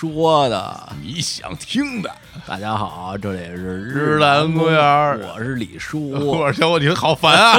[0.00, 2.08] 说的，你想听的。
[2.46, 4.80] 大家好，这里是日坛公园
[5.34, 7.58] 我是李叔， 我说小伙，你好烦啊，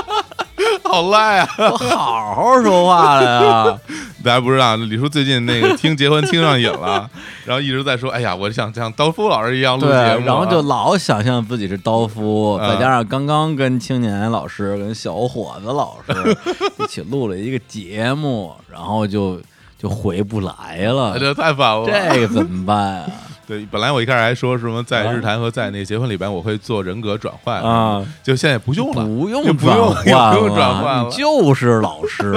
[0.82, 1.48] 好赖啊！
[1.58, 3.78] 我好好说话了呀。
[4.24, 7.10] 大家不知道，李叔最近那个听结婚听上瘾了，
[7.44, 16.34] 然后一直在说：“哎呀，我想像刀夫老师一样录节目。”然后就老想象自己是刀夫，嗯再加上刚刚跟青年老师、跟小伙子老师
[16.78, 19.38] 一起录了一个节目，然后就
[19.82, 21.18] 就回不来了。
[21.18, 21.86] 这太烦了。
[21.86, 23.10] 这个怎么办啊？
[23.44, 32.32] 对，本来我一开始还说什么在日坛和在那个结婚里边我会做人格转换啊，就现在不用了，不用就不用转换不用转换了你就是老师。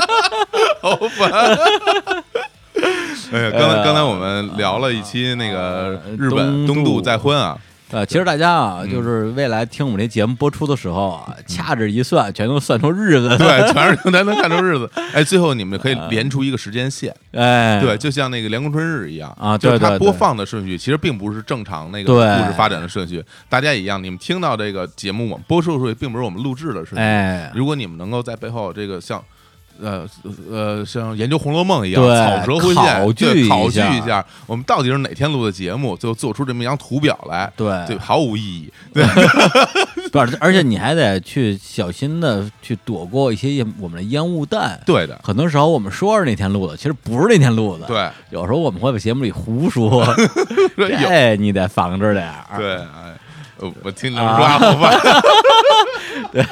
[0.82, 1.32] 好烦。
[3.32, 7.56] 哎呀，刚才刚才我们聊了一期那个日本东渡再婚啊，
[7.92, 13.28] 呃，其实大家啊，嗯就是未来听我们这节目播出的时候啊，掐指一算，全都算出日子。
[13.38, 14.90] 对，全是咱能看出日子。
[15.14, 23.24] 哎，最后你们可以连出一个时间线，哎，对，就像那个《凉宫春日》一样啊就是它播放的顺序其实并不是正常那个故事发展的顺序。
[23.48, 26.96] 大家一样，你们听到这个节目，我们播出的顺序并不是我们录制的顺序。
[26.98, 29.22] 哎，如果你们能够在背后这个像。
[29.80, 30.06] 呃
[30.50, 38.72] 呃，像研究《红楼梦》一样，对草蛇灰线，考据一对考据下一下，我们到底是哪天录的节目，最后做出这么一张图表来，对对，毫无意义。
[38.94, 39.04] 对，
[40.10, 44.80] 不是，而且你还得去小心的去躲过一些我们的烟雾弹。
[44.86, 50.04] 对的，很多时候我们说是那天录的，其实不是那天录的。，对，有时候我们会在节目里胡说，
[50.76, 52.58] 有这你得防着点儿。
[52.58, 53.14] 对，哎，
[53.58, 54.98] 呃我听你说话好烦。
[56.32, 56.44] 对，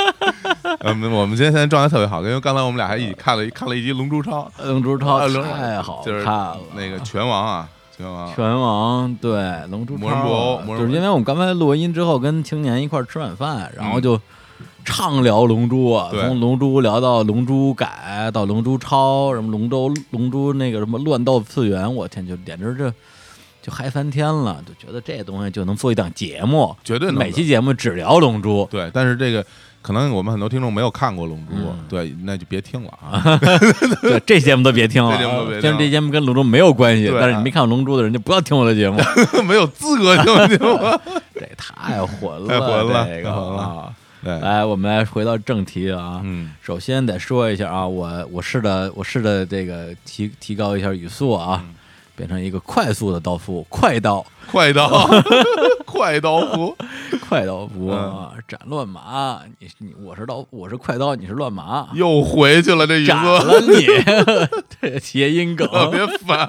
[0.80, 9.32] 嗯，我们今天现在状态特别好，因为刚才我们俩还一起看了一看了一集《龙珠超》，龙珠超太好就是看了，那个拳王啊，拳王，拳王对
[9.70, 14.02] 龙珠超就是因为我们刚才录完音之后跟青年一块儿吃晚饭，然后嗯。
[14.02, 14.20] 就
[14.82, 22.92] 畅聊龙珠啊，从龙珠聊到龙珠改到龙珠超，什么龙舟龙珠那个什么乱斗次元，我天，就简直这
[23.62, 28.66] 就嗨翻天了，就觉得这东西就能做一档节目，绝对能每期节目只聊龙珠。
[28.70, 29.44] 对，但是这个
[29.82, 31.84] 可能我们很多听众没有看过《龙珠》嗯。
[31.88, 33.38] 对，那就别听了啊。
[34.02, 38.98] 对，这节目都别听了， 这节目都别听这节目跟龙珠没有关系，对但是你没看过龙珠的人就不要听我的节目，
[39.44, 40.78] 没有资格听节目。
[41.34, 43.62] 这太混了，太混了这个太混了。
[43.62, 43.94] 啊。
[44.22, 46.20] 对，来，我们来回到正题啊。
[46.22, 51.74] 嗯，首先得说一下啊，我我试着我试着这个提提高一下语速啊，嗯
[52.20, 55.08] 变成一个快速的刀夫，快刀，快刀，
[55.86, 56.76] 快刀夫，
[57.26, 57.96] 快刀夫嗯。
[57.96, 59.40] 啊，斩乱麻。
[59.58, 63.86] 你你我是刀，我是快刀，你是乱麻，又回去了，这语斩了你，
[64.82, 65.66] 这谐音梗。
[65.68, 66.46] 特别烦。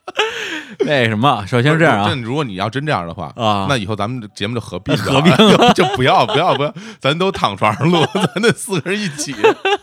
[0.86, 1.44] 那什么？
[1.46, 2.08] 首先是这样啊。
[2.08, 3.66] 真，如果你要真这样的话啊。
[3.68, 9.34] 那以后咱们这节目就合并合并就就不要不要不要，咱都躺床上录，咱那四个人一起。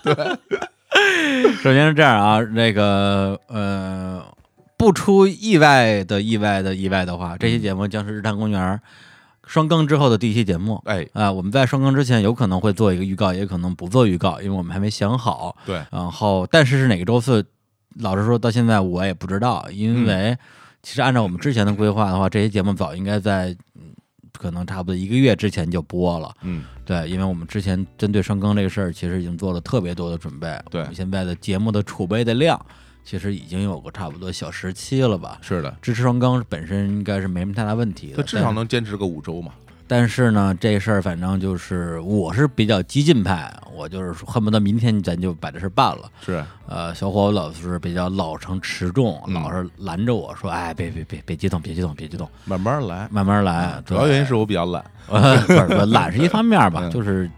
[0.01, 0.15] 对。
[1.63, 4.20] 首先是这样啊，那个呃，
[4.81, 8.81] 不出意外的意外的意外的话，这期节目将是日坛公园
[9.45, 10.81] 双更之后的第一期节目。
[10.85, 15.55] 哎，啊、我们在双更之前有可能会做一个预告，也可能不做预告，因为我们还没想好。
[15.67, 17.45] 对，然后，但是是哪个周四，
[17.99, 20.35] 老实说，到现在我也不知道，因为
[20.81, 23.93] 其实按照我们之前的规划的话，这些节目早应该在嗯
[24.39, 26.33] 可能差不多一个月之前就播了。
[26.41, 30.59] 嗯，对，因为我们之前针对双更这个事儿，其实已经做了特别多的准备。
[30.71, 32.59] 对我们现在的节目的储备的量，
[33.03, 35.37] 其实已经有个差不多小时期了吧。
[35.41, 39.51] 是的，支持双更本身应该是没什么太大问题的，至少能坚持个五周嘛。
[39.87, 46.09] 但是呢，这事儿反正就是我是比较激进派，我就是恨不得明天咱就把这事儿办了。
[46.25, 53.05] 是，呃，小伙老是比较老成持重，嗯老是拦着我说：“哎，别别别别激动，别激动，别激动，慢慢来。
[53.11, 54.81] 慢慢来。”主要原因是我比较懒。
[55.09, 57.29] 呃，不是不是懒是一方面吧， 嗯就是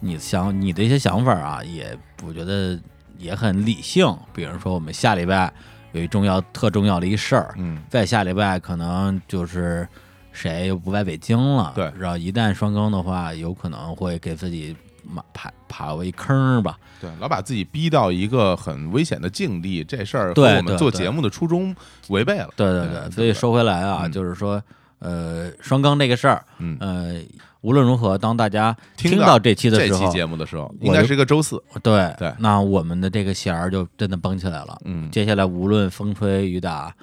[0.00, 1.94] 你想你的一些想法啊，也
[2.26, 2.80] 我觉得
[3.18, 4.16] 也很理性。
[4.32, 5.52] 比如说，我们下礼拜
[5.92, 9.86] 有一重要、特重要的一事儿，嗯，再下礼拜可能就是
[10.32, 16.78] 谁又不在北京了，对然后一旦双更的话，有可能会给自己马爬爬过一坑儿吧。
[17.00, 21.74] 对，老把自己逼到一个很危险的境地，这事儿和对我们做节目的初衷
[22.08, 22.48] 违背了。
[22.56, 24.62] 对对对，嗯所以说回来啊，嗯就是说，
[24.98, 27.14] 呃，双更这个事儿，嗯，呃，
[27.60, 31.62] 无论如何，当大家听到到这期的这期，节目的时候，应该是一个周四。
[31.82, 34.78] 对对那我们的这个弦儿就真的绷起来了。
[34.84, 36.94] 嗯，接下来无论风吹雨打，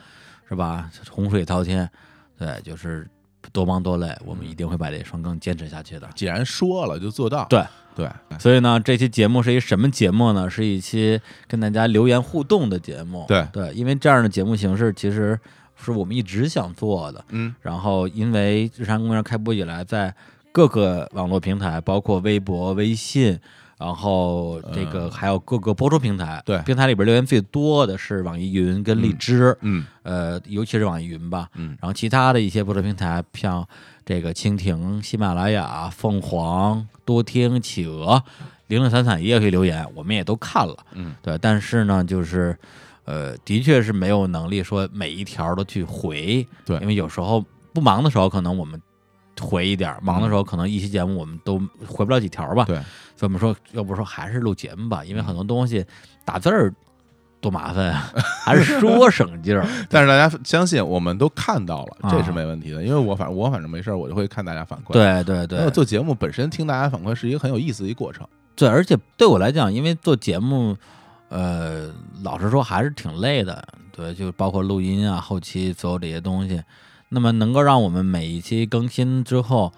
[0.48, 0.90] 是吧？
[1.12, 1.90] 洪水滔天，
[2.38, 3.06] 对，就是
[3.52, 6.08] 多忙多累，我们一定会把这双更坚持下去的。
[6.16, 7.46] 既然说了就做到。
[7.50, 7.62] 对
[7.96, 8.10] 对，
[8.40, 10.50] 所以呢，这期节目是一什么节目呢？
[10.50, 13.26] 是一期跟大家留言互动的节目。
[13.28, 15.40] 对对，因为这样的节目形式其实
[15.76, 17.24] 是我们一直想做的。
[17.30, 20.14] 嗯，然后因为日常公园开播以来，在
[20.56, 23.38] 各个网络平台，包括微博、微信，
[23.78, 26.58] 然后这个嗯还有各个播出平台，对。
[26.60, 29.86] 平台里边留言最多的是网易云跟荔枝，嗯。
[30.04, 31.78] 呃，尤其是网易云吧，嗯。
[31.82, 33.68] 然后其他的一些播出平台，像
[34.06, 38.24] 这个蜻蜓、喜马拉雅、凤凰、多听、企鹅、
[38.68, 42.58] 零零散散也可以留言，我们也都看了，嗯，对，但是呢，就是
[43.04, 46.78] 呃，的确是没有能力说每一条都去回，对。
[46.80, 47.44] 因为有时候
[47.74, 48.82] 不忙的时候，可能我们
[49.42, 52.76] 回一点儿，忙的时候可能一期节目我们都回不了几条吧，对，
[53.16, 55.86] 所以我们说，要不说还是录节目吧，因为很多东西
[56.24, 56.74] 打字儿
[57.42, 58.12] 多麻烦啊，
[58.44, 59.68] 还是说省劲儿。
[59.90, 68.28] 但是大家相信我们都看到了，啊这是没问题的，因为我反正我反正没事儿，我就会看大家反馈。，对对对做节目本身听大家反馈是一个很有意思的一个过程。
[68.56, 70.76] 对，而且对我来讲，因为做节目，
[71.30, 71.94] 呃，
[72.24, 73.68] 老实说还是挺累的。
[73.92, 76.62] 对，就包括录音啊、后期所有这些东西。
[77.16, 79.72] 那么能够让我们每一期更新之后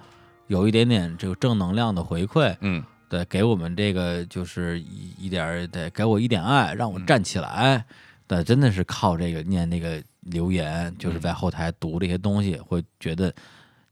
[0.47, 7.85] 有一点点这个正能量的回馈，嗯对，给我们这个就是一一点儿，对，给我一点爱，让我站起来。
[8.25, 13.31] 对，真的是靠这个念那个留言，就是在后台读这些东西，会觉得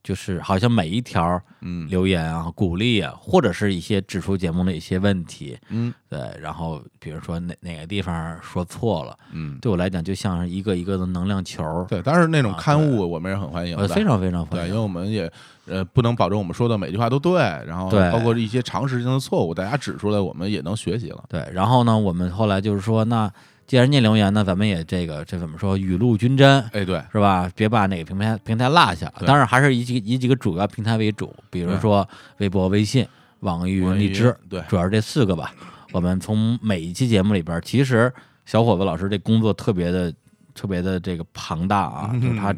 [0.06, 1.90] 就是好像每一条嗯。
[1.90, 5.92] 留言啊、鼓励啊，或者是一些指出节目的一些问题，嗯。
[6.08, 15.30] 对，然后比如说哪哪个地方说错了，嗯，对我来讲就像是一个一个的能量球，对，但是那种啊刊物我们也很欢迎呃，非常非常欢对，因为我们也
[15.66, 21.24] 呃不能保证我们说的每句话都对，然后包括一些常识性的错误，大家指出来，我们也能学习了。
[21.28, 23.30] 对，然后呢，我们后来就是说，那
[23.68, 27.50] 既然念留言呢，咱们也这个这怎么说，雨露均沾，哎，对，是吧？
[27.56, 29.12] 别把哪个平台平台落下。
[29.26, 32.08] 当然还是以几以几个主要平台为主，比如说
[32.38, 33.08] 微博、微信、
[33.40, 35.52] 网易云、荔枝，对主要是这四个吧。
[35.92, 38.14] 我们从每一期节目里边，其实
[38.46, 40.14] 小伙子老师这工作特别的
[40.54, 42.54] 特别的这个庞大啊，就是他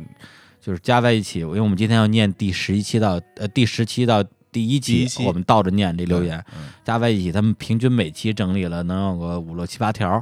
[0.60, 4.22] 就是加在一起，因为我们今天要念第十一期到呃第十期到
[4.52, 10.22] 第一期，我们倒着念这留言，嗯加在一起，他们平均每期整理了能有个五六七八条。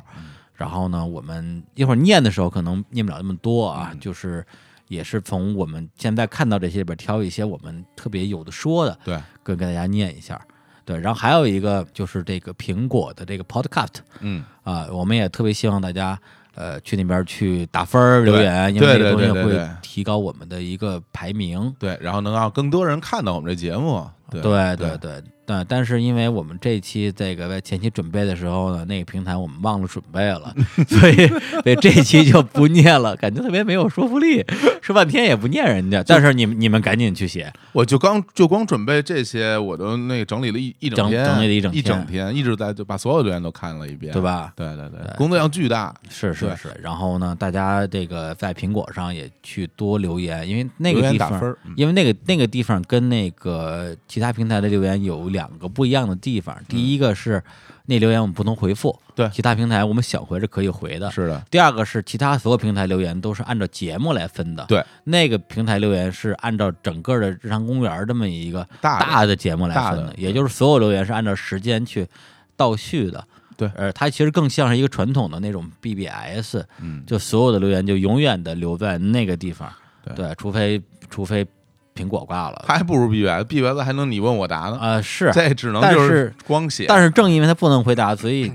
[0.55, 4.45] 然后呢，我们一会儿念的时候可能念不了那么多啊，嗯就是
[4.87, 10.39] 也是从我们现在看到这些里边挑一些我们特别有的说的，对，跟跟大家念一下。
[10.85, 16.15] 对，然后还有一个就是这个苹果的这个 Podcast 嗯，啊，我们也特别希望大家
[16.53, 21.75] 呃去那边去打分儿留言，因为这个东西会提高我们的一个排名。
[21.79, 24.07] 对，然后能让更多人看到我们这节目。
[24.41, 30.53] 对对对对，但但是因为我们这期这个在前期准备的时候呢，那个平台我们忘了准备了，
[30.87, 34.43] 所以所以这期就不念了，感觉特别没有说服力，
[34.81, 36.03] 说半天也不念人家。
[36.07, 44.21] 但是你们你们赶紧去写，我就刚就光准备这些，我都那个整理了一一整整天，整理了一整一天整天，一直在就把所有留言都看了一遍，对？
[44.21, 44.51] 吧？
[44.55, 45.93] 对对对，对工作量巨大。
[46.09, 46.69] 是是是。
[46.81, 56.57] 然后呢，大家这个在苹果上也去多留言，因为那个地方因为那个那个地方跟那个其他平台的留言有两个不一样的地方。
[56.67, 57.43] 第一个是
[57.85, 61.09] 那留言我们不能回复，嗯对其他平台我们想回是可以回的。
[61.11, 72.07] 是的，第二个是其他所有平台留言都是按照节目来分的，对，那个平台留言是按照整个的日常公园这么一个大的节目来分的，也就是所有留言是按照时间去
[72.55, 73.25] 倒序的。
[73.57, 79.71] 对呃，它其实更像是一个传统的那种 BBS，嗯，就所有的留言就永远的留在那个地方，
[80.13, 81.47] 对除非除非
[81.95, 86.85] 苹果挂了，还不如 BBS，BBS 还能你问我答呢，啊、是，这只能就是光写。
[86.87, 88.51] 但是正因为它不能回答，所以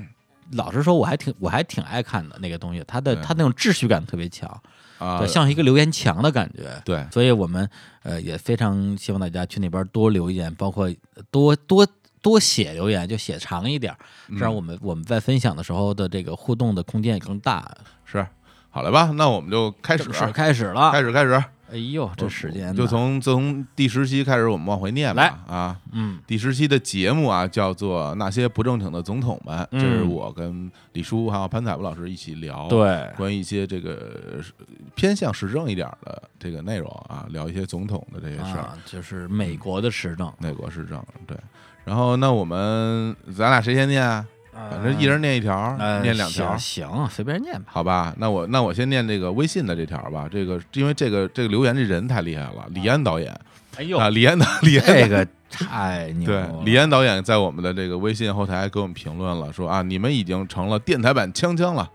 [0.52, 3.24] 老实说，我还挺我还挺爱看的那个东西，它的对。
[3.24, 4.46] 它那种秩序感特别强，
[4.98, 5.18] 啊。
[5.18, 6.68] 对，，像一个留言墙的感觉。
[6.84, 7.66] 对，所以我们
[8.02, 10.92] 呃也非常希望大家去那边多留言，包括
[11.30, 11.86] 多多
[12.20, 13.94] 多写留言，就写长一点
[14.38, 17.74] 这样我们我们在分享的时候的这个互动的空间也更大。
[18.04, 18.26] 是。
[18.72, 19.10] 好了吧？
[19.16, 25.22] 那我们就开始开始了，开始，开始，哎呦，这时间就从自从第十期开始，我们往回念吧。
[25.22, 25.54] 来。
[25.54, 26.18] 啊，嗯。
[26.26, 33.08] 第十期的节目啊，叫做《那些不正经的总统们》，嗯这是我跟李叔还有潘彩波老师一起聊，，对。
[33.16, 41.36] 关于一些这个呃偏向时政一点的这个内容啊，聊一些总统的这些事儿，啊，就是美国的时政，美国时政，对。
[41.84, 44.26] 然后那我们咱俩谁先念啊？
[44.68, 46.56] 反正一人念一条，呃念两条。
[46.56, 47.68] 行，行随便念吧。
[47.68, 50.28] 好吧，那我那我先念这个微信的这条吧。
[50.30, 53.32] 这个因为这个这个留言这人太厉害了，李安导演
[53.76, 61.88] 哎呦啊，李安导李安这个太牛对了，李安导演在我们的这个微信后台给我们评论了，说啊，你们已经成了电台版锵锵了。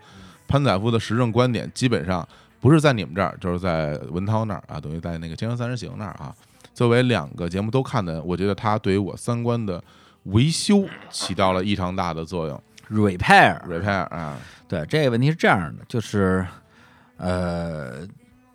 [0.48, 2.26] 潘载夫的时政观点基本上
[2.60, 6.32] 不是在你们这儿，就是在文涛那儿啊，等于在那个《锵锵三人行》那儿啊。
[6.72, 9.82] 作为两个节目都看的，我觉得他对于我三观的
[10.26, 12.62] 维修起到了异常大的作用。
[12.88, 13.60] repair。
[13.66, 16.46] repair 啊，对，这个问题是这样的，就是
[17.16, 18.06] 呃，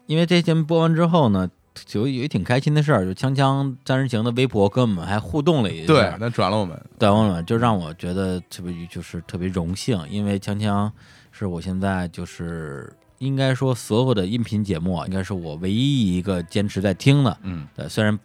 [0.06, 1.50] 因为这节目播完之后呢，
[1.94, 10.90] 有有一挺开心的事儿，就锵锵三人行的微博跟我们还互动了一下，对，那转了我们，对，我们就让我觉得特别就是特别荣幸，因为锵锵
[11.32, 17.38] 是我现在就是应该说所有的音频节目啊，应该是我唯一一个坚持在听的。
[17.44, 18.18] 嗯对，虽然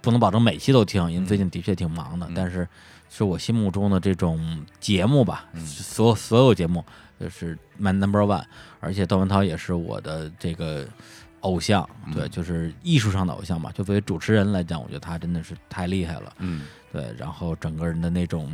[0.00, 2.66] 不能保证每期都听，因为最近的确挺忙的，嗯但是
[3.08, 6.84] 是我心目中的这种节目吧，嗯所有所有节目
[7.18, 8.44] 就是 my number one，
[8.80, 10.86] 而且窦文涛也是我的这个
[11.40, 13.70] 偶像，对，嗯就是艺术上的偶像吧。
[13.74, 16.32] 就作为主持人来讲，我觉得他真的是太厉害了。
[16.38, 18.50] 嗯对，然后整个人的那种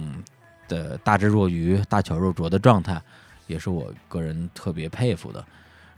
[0.68, 3.00] 的大智若愚、大巧若拙的状态，
[3.46, 5.44] 也是我个人特别佩服的。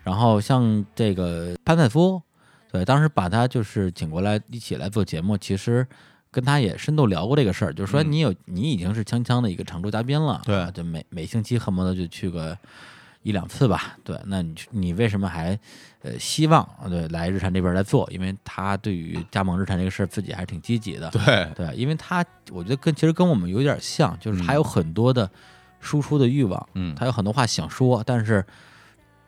[0.04, 2.22] 然后像这个潘采夫，
[2.70, 5.86] 对，当时把他就是请过来一起来做节目，其实
[6.30, 12.56] 跟他也深度聊过这个事儿，就是说嗯你有你已经是锵锵的一个常驻嘉宾了，对啊就每每星期恨不得就去个
[13.22, 15.58] 一两次吧，对，那你你为什么还
[16.02, 18.08] 呃希望对来日产这边来做？
[18.12, 25.28] 因为他对于加盟日产这个事儿自己还是挺积极的，对，对，因为他我觉得跟其实跟我们有点像，就是他有很多的
[25.80, 28.44] 输出的欲望，嗯他有很多话想说，但是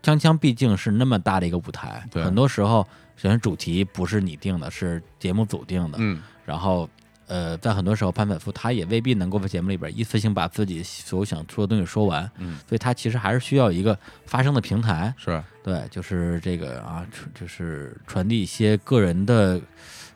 [0.02, 2.86] 锵锵毕竟是那么大的一个舞台，对很多时候
[3.20, 6.88] 首先主题不是你定的，是节目组定的，嗯然后
[7.26, 19.60] 呃，在很多时候潘采夫他也未必能够在节目里边一次性把自己所有想说的东西说完，嗯，所以他其实还是需要一个发声的平台，是，对，就是这个啊，就是传递一些个人的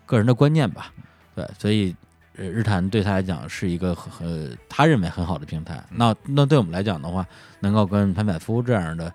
[0.07, 0.91] 个人的观念吧。
[1.35, 1.95] 对，所以
[2.37, 5.85] 呃，日坛对他来讲是一个很很他认为很好的平台。
[5.91, 7.25] 那那对我们来讲的话，
[7.61, 9.13] 能够跟潘百夫这样的，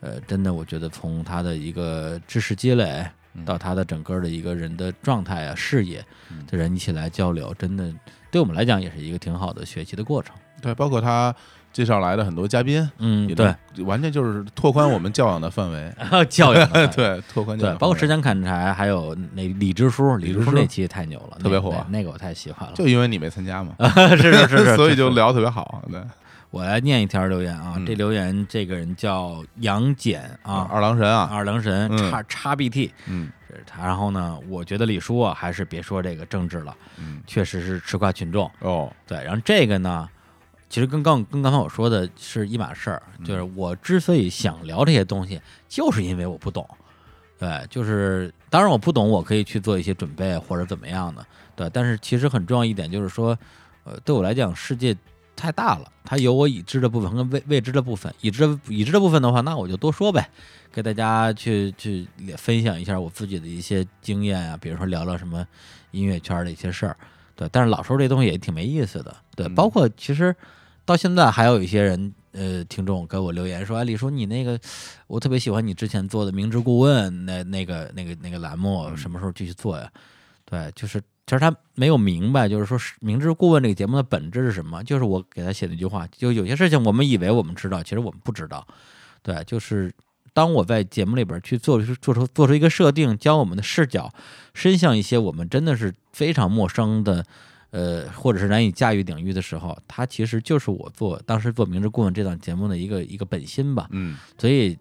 [0.00, 3.10] 呃，真的我觉得从他的一个知识积累嗯
[3.44, 6.44] 到他的整个的一个人的状态啊、视野嗯。
[6.46, 7.92] 的人一起来交流，真的
[8.30, 10.34] 对我们来讲也是一个挺好的学习的过程。
[10.60, 11.34] 对，包括他
[11.72, 15.92] 介绍来的很多嘉宾，嗯，对，完全就是拓宽我们教养的范围，
[16.28, 21.74] 教养 对，拓宽教对，养，包括时，间砍柴，还有那李支书，李李支书那期太牛了，特别火。
[21.88, 22.74] 那个我太喜欢了。
[22.74, 23.74] 就因为你没参加嘛，
[24.16, 26.02] 是是是是， 所以就聊特别好，对，
[26.50, 33.86] 我来念一条留言啊，嗯这留言这个人叫杨戬啊，二郎神啊，二郎神嗯叉叉 BT，嗯这是他。
[33.86, 38.50] 然后呢，我觉得李叔啊，还是别说这个政治了，嗯，确实是吃瓜群众。
[38.60, 40.08] 哦，对，然后这个呢，
[40.68, 46.68] 其实跟刚跟刚才我说的是一码事儿，嗯就是我之所以想聊这些东西，就是因为我不懂。
[47.38, 51.24] 对，就是当然我不懂，我可以去做一些准备或者怎么样的。
[51.56, 53.38] 对，但是其实很重要一点就是说，
[53.84, 54.94] 呃，对我来讲，世界
[55.40, 58.14] 太大了，它有我已知的部分和未未知的部分。
[58.20, 60.28] 已知已知的部分的话，那我就多说呗，
[60.70, 62.06] 给大家去去
[62.36, 65.46] 分享一下我自己的一些经验啊，比如说聊聊什么
[65.92, 66.96] 音乐圈的一些事儿。
[67.34, 69.16] 对，但是老说这东西也挺没意思的。
[69.34, 70.36] 对，包括其实
[70.84, 74.60] 到现在还有一些人，呃，听众给我留言说：“哎，李叔，你那个
[75.06, 79.90] 我特别喜欢你之前做的明知故问那那个那个那个栏目，什么时候继续做呀？”
[80.44, 84.82] 对，就是其实他没有明白，就是说是明知故问这个节目的本质是什么？
[84.82, 88.66] 就是我给他写的一句话，就有些事情我们以为我们知道，其实我们不知道。
[89.22, 89.92] 对，就是
[90.32, 94.12] 当我在节目里边去做出做出做出一个设定，将我们的视角
[94.54, 97.24] 伸向一些我们真的是非常陌生的，
[97.70, 103.86] 呃，或者是难以驾驭领域的时候，它其实就是我做当时做《明知故问》这档节目的一个一个本心吧。
[103.92, 104.76] 嗯所以，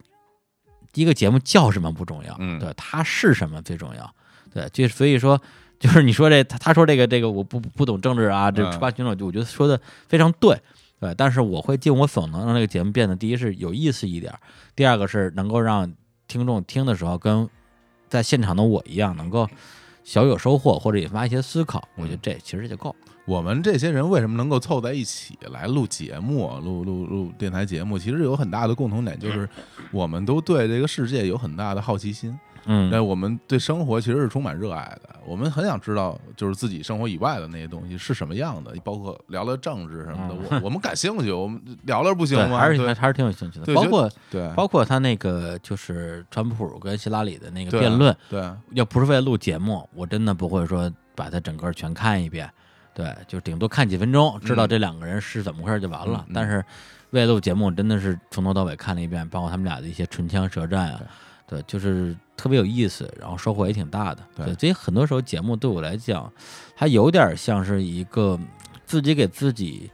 [0.96, 4.15] 一个节目叫什么不重要，嗯对，它是什么最重要。
[4.51, 5.39] 对，就所以说，
[5.79, 10.59] 就是你说这他他说这个这个我不不懂政治啊，这嗯吃瓜群众，我觉得说的非常对。
[11.00, 14.39] 对，但是我会尽我所能让这个节目变得，第一是有意思一点儿，
[14.75, 15.89] 第二个是能够让
[16.27, 17.48] 听众听的时候跟
[18.09, 19.48] 在现场的我一样，能够
[20.03, 21.88] 小有收获或者引发一些思考。
[21.95, 22.93] 我觉得这其实就够。
[23.24, 27.98] 我们这些人为什么能够凑在一起来录节目、录录录电台节目？
[27.98, 29.48] 其实有很大的共同点，就是
[29.93, 32.38] 我们都对这个世界有很大的好奇心。
[32.66, 42.58] 嗯那我们对生活其实是充满热爱的，我们很想知道，就是自己生活以外的那些东西是什么样的，包括聊聊政治什么的，我 我们感兴趣，我们聊聊不行吗？
[42.58, 43.66] 还是对还是挺有兴趣的。
[43.66, 52.50] 对包括对，包括他那个就是川普跟希拉里的那个辩论，对要不是为了录节目，我真的不会说把它整个全看一遍。
[52.92, 56.25] 对，就顶多看几分钟，知道这两个人是怎么回事就完了。
[56.34, 56.62] 但是
[57.12, 61.01] 为了录节目，真的是从头到尾看了一遍，包括他们俩的一些唇枪舌战啊，
[61.50, 64.22] 对，就是特别有意思，然后收获也挺大的。
[64.36, 66.32] 对对，所以很多时候节目对我来讲，
[66.75, 68.39] 它有点像是一个
[68.86, 69.89] 自己给自己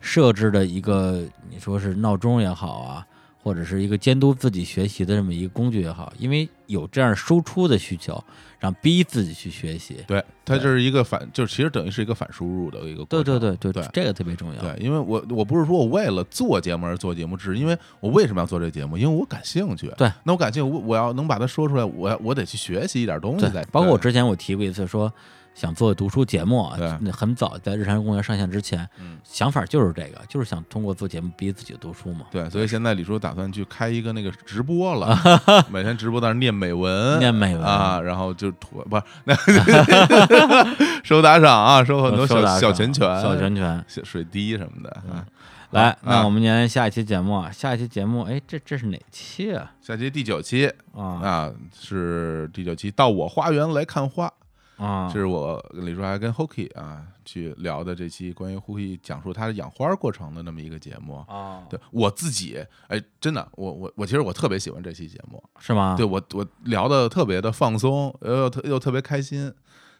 [0.00, 3.06] 设置的一个，你说是闹钟也好啊，
[3.42, 8.24] 或者是一个监督自己学习的这么一个工具也好，因为有这样输出的需求，
[8.64, 9.98] 让逼自己去学习。
[10.06, 13.24] 对，它就是一个反，就是其实等于是一个反输入的一个过程。
[13.24, 14.62] 对对对，就对这个特别重要。
[14.62, 18.96] 对，因为我我不是说我为了做节目而做节目，只是因为我为什么要做这节目？
[18.96, 19.92] 因为我感兴趣。
[19.98, 23.62] 对，那我感兴趣，我我要能把它说出来，我要我得去学习一点东西再。
[23.66, 25.12] 包括我之前我提过一次说。
[25.54, 32.26] 想做读书节目啊对，那很早在日常公园上线之前，嗯想法就是这个，就是想通过做节目逼自己读书嘛。
[32.30, 35.16] 对，所以现在李叔打算去开一个那个直播了，
[35.70, 39.34] 每天直播在那儿念美文，念美文啊，然后就吐不是那
[41.04, 43.84] 收打赏啊，收很多小小拳拳、小拳拳。
[43.86, 45.24] 小水滴什么的啊。
[45.70, 49.72] 来，啊那我们年下一期节目啊，下一期节目，哎，这这是哪期啊？
[49.80, 54.32] 下期第九期啊啊，是第九期，到我花园来看花。
[54.76, 61.16] 啊，这是我跟李叔还跟 Hoki 啊去聊的这期关于 Hoki 讲述他养花过程的那么一个节目。
[61.28, 65.94] 啊，对我自己，哎，真的，我我我其实我特别喜欢这期节目，是吗？
[65.96, 69.52] 对我我聊的特别的放松，又特又特别开心。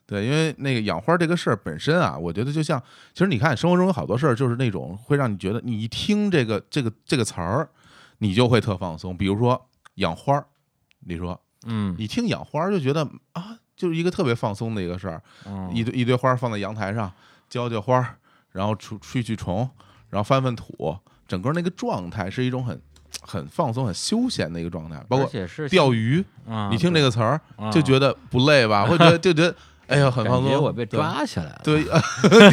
[0.06, 2.78] 对，因为那个养花这个事儿本身啊，我觉得就像，
[3.14, 7.70] 其实你看生活中有好多事儿，就是那种会让你觉得你一听这个这个这个词儿，
[8.18, 9.16] 你就会特放松。
[9.16, 10.46] 比如说养花儿，
[11.06, 15.20] 你说嗯，你听养花儿就觉得啊，就是一个特别放松的一个事儿。
[15.46, 17.10] 嗯一堆一堆花儿放在阳台上，
[17.48, 18.16] 浇浇花儿，
[18.52, 19.68] 然后除去去虫，
[20.10, 22.80] 然后翻翻土，整个那个状态是一种很
[23.22, 25.02] 很放松、很休闲的一个状态。
[25.08, 25.28] 包括
[25.70, 28.86] 钓鱼，啊，你听这个词儿啊就觉得不累吧？
[28.86, 29.54] 会觉得 就觉得
[29.86, 30.62] 哎呀很放松。
[30.62, 31.84] 我被抓起来了，对，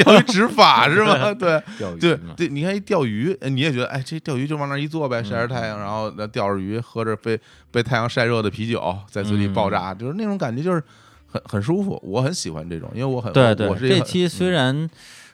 [0.04, 1.34] 钓鱼执法是 吗？
[1.34, 7.40] 对钓鱼对对，你看一钓鱼，呃你也觉得哎，这钓鱼就往那儿一坐呗，晒着太嗯阳，然后那钓着鱼，喝着被
[7.72, 10.84] 被太阳晒热的啤酒，在嘴里爆嗯炸，就是那种感觉，就是
[11.32, 12.00] 很很舒服。
[12.04, 14.90] 我很喜欢这种，因为我很对对我，是这期虽嗯然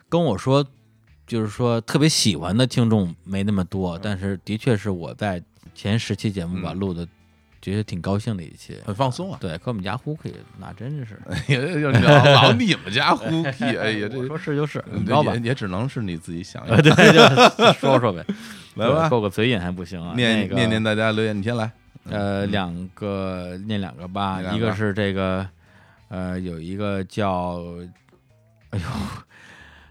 [0.09, 0.65] 跟我说，
[1.25, 5.41] 就是说特别喜欢的听众没那么多，但是的确是我在
[5.75, 7.07] 前十期节目吧嗯录的，
[7.61, 8.77] 觉得挺高兴的一期。
[8.85, 9.37] 很放松啊。
[9.41, 11.19] 对，跟我们家呼可以，那真是。
[11.27, 15.39] 哎呀，就老老你们家呼屁， 哎呀，这说是就是，嗯你知道吧也？
[15.41, 16.81] 也只能是你自己想呃，要。
[16.81, 18.25] 对，就说说呗，
[18.75, 20.13] 来吧对够个嘴瘾还不行啊。
[20.15, 21.69] 念那个念念大家留言，你先来。
[22.09, 25.45] 呃，嗯两个念两个吧，一个是这个，
[26.09, 27.61] 呃，有一个叫，
[28.69, 28.85] 哎呦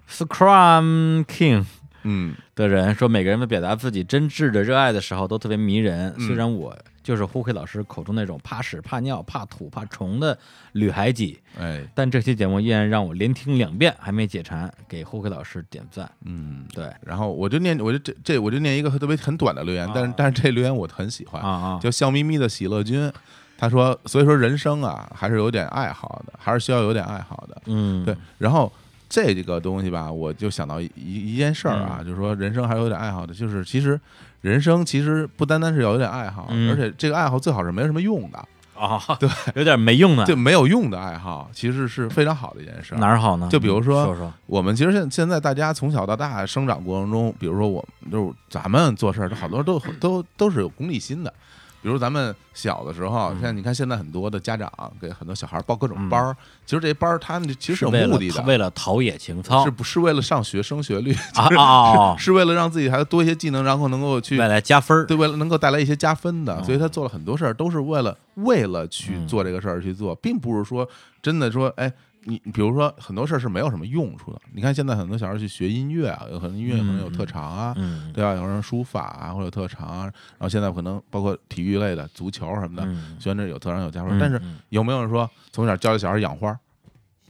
[0.08, 1.64] ，Scrum King
[2.04, 6.14] 嗯的人说，每个人在表达自己真挚的热爱的时候都特别迷人。
[6.16, 10.36] 嗯虽然我就是胡奎老师口中那种怕屎、怕尿、怕土、怕虫的
[10.72, 16.10] 女孩己，哎但这期节目依然让我连听两遍还没解馋，给胡奎老师点赞。
[16.24, 16.66] 嗯。
[16.72, 23.12] 对然后我就念，我就这这我就念一个特别很短的留言，但是啊但是这留言我很喜欢啊，啊，叫笑眯眯的喜乐君。
[23.58, 27.62] 他说，所以说人生啊，还是有点爱好的，还是需要有点爱好的。
[27.66, 28.70] 嗯，对，然后
[29.08, 33.98] 这个东西吧，我就想到一一件事儿啊，嗯就是说人生还是有点爱好的，就是其实
[34.42, 38.38] 人生其实不单单是要有点爱好，嗯而且这个爱好最好是没什么用的，
[38.78, 42.98] 啊， 对，有点没用的，就没有用的爱好，其实是非常好的一件事儿。
[42.98, 43.48] 哪儿好呢？
[43.50, 51.32] 就比如说说说，我们其实现现在大家从小到大生长过程中，比如说我们就是咱们做事儿，好多都都都是有功利心的。
[51.82, 53.40] 比如咱们小的时候，嗯。
[53.40, 59.64] 像你看现在很多的家长给很多小孩报各种嗯班儿，其实这些班儿他们其实是有目的的，为了陶冶情操。
[59.64, 61.14] 是不是为了上学升学率？
[61.34, 62.16] 啊！
[62.18, 69.26] 是为了让自己孩子多一些技能，然后能够去带来加分儿，对，为了能够带来一些加分的，嗯所以他做了很多事儿，都是为了为了去嗯。
[69.28, 70.88] 做这个事儿去做，并不是说
[71.22, 71.92] 真的说，哎，
[72.28, 74.40] 你比如说很多事儿是没有什么用处的。
[74.52, 78.34] 你看现在很多小孩去学音乐啊，有可能音乐可能有特长啊，嗯，对吧？
[78.34, 84.18] 有人书法啊，或者有特长啊，然后现在可能包括体育类的足球什么的，嗯学这有特长有加分。
[84.18, 86.58] 嗯但是嗯有没有人说从小教小孩养花？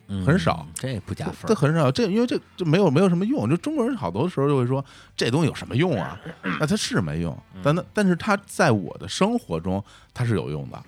[0.08, 3.50] 嗯很少，这也不加分儿，这很少，这因为这这没有没有什么用。
[3.50, 4.84] 就中国人好多时候就会说
[5.16, 6.16] 这东西有什么用啊？
[6.60, 9.82] 那它是没用，但那但是它在我的生活中
[10.14, 10.80] 它是有用的。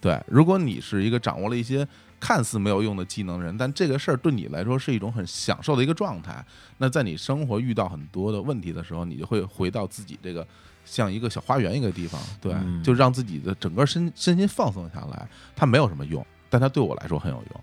[0.00, 1.86] 对，如果你是一个掌握了一些
[2.18, 6.44] 看似没有用的技能人，但这个事儿对你来说是一种很享受的一个状态，
[6.78, 10.46] 那在你生活遇到很多的问题的时候，你就会回到自己这个
[10.84, 15.28] 像一个小花园一个地方，对，嗯就让自己的整个身身心放松下来。
[15.54, 17.60] 它没有什么用，但它对我来说很有用。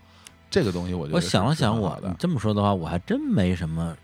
[0.50, 3.98] 这个东西我觉得我想了想，我的你这么说的话，我还真没什么，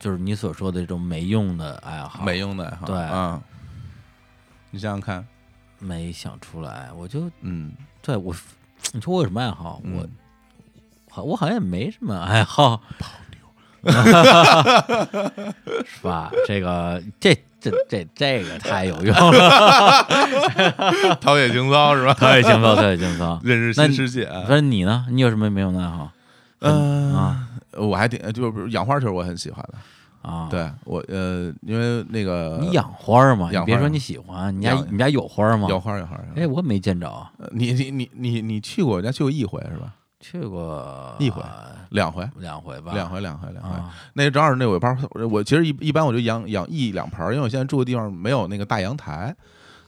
[0.00, 3.40] 就是你所说的这种没用的爱好，没用的爱好，对啊，
[4.72, 5.24] 你想想看，
[5.78, 6.90] 没想出来。
[6.92, 8.34] 我就嗯，对我，
[8.92, 9.80] 你说我有什么爱好？
[9.84, 10.06] 嗯我
[11.10, 12.80] 好，我好像也没什么爱好，
[15.84, 16.30] 是吧？
[16.46, 20.06] 这个这这这这个太有用了，
[21.20, 22.14] 陶冶情操是吧？
[22.14, 23.40] 陶冶情操，陶冶情操。
[23.44, 24.28] 认识新世界。
[24.46, 25.06] 说你呢？
[25.10, 26.10] 你有什么没有的爱好？
[26.60, 29.74] 嗯啊我还挺就是比如养花，其实我很喜欢的
[30.24, 33.48] 啊，，对我呃，因为那个你养花儿吗？
[33.50, 35.68] 你养别说你喜欢，你家你家有花儿吗？
[35.68, 37.06] 有花儿有花儿，哎，儿我没见着，
[37.38, 39.94] 呃你你你你你去过，我家去过一回是吧？
[40.20, 41.42] 去过一回
[41.90, 43.68] 两回，两回吧，两回两回两回。
[43.70, 44.96] 啊那正好那尾巴，
[45.30, 49.36] 我其实一一般我就养养一两盆儿，因为我现在住的地方没有那个大阳台，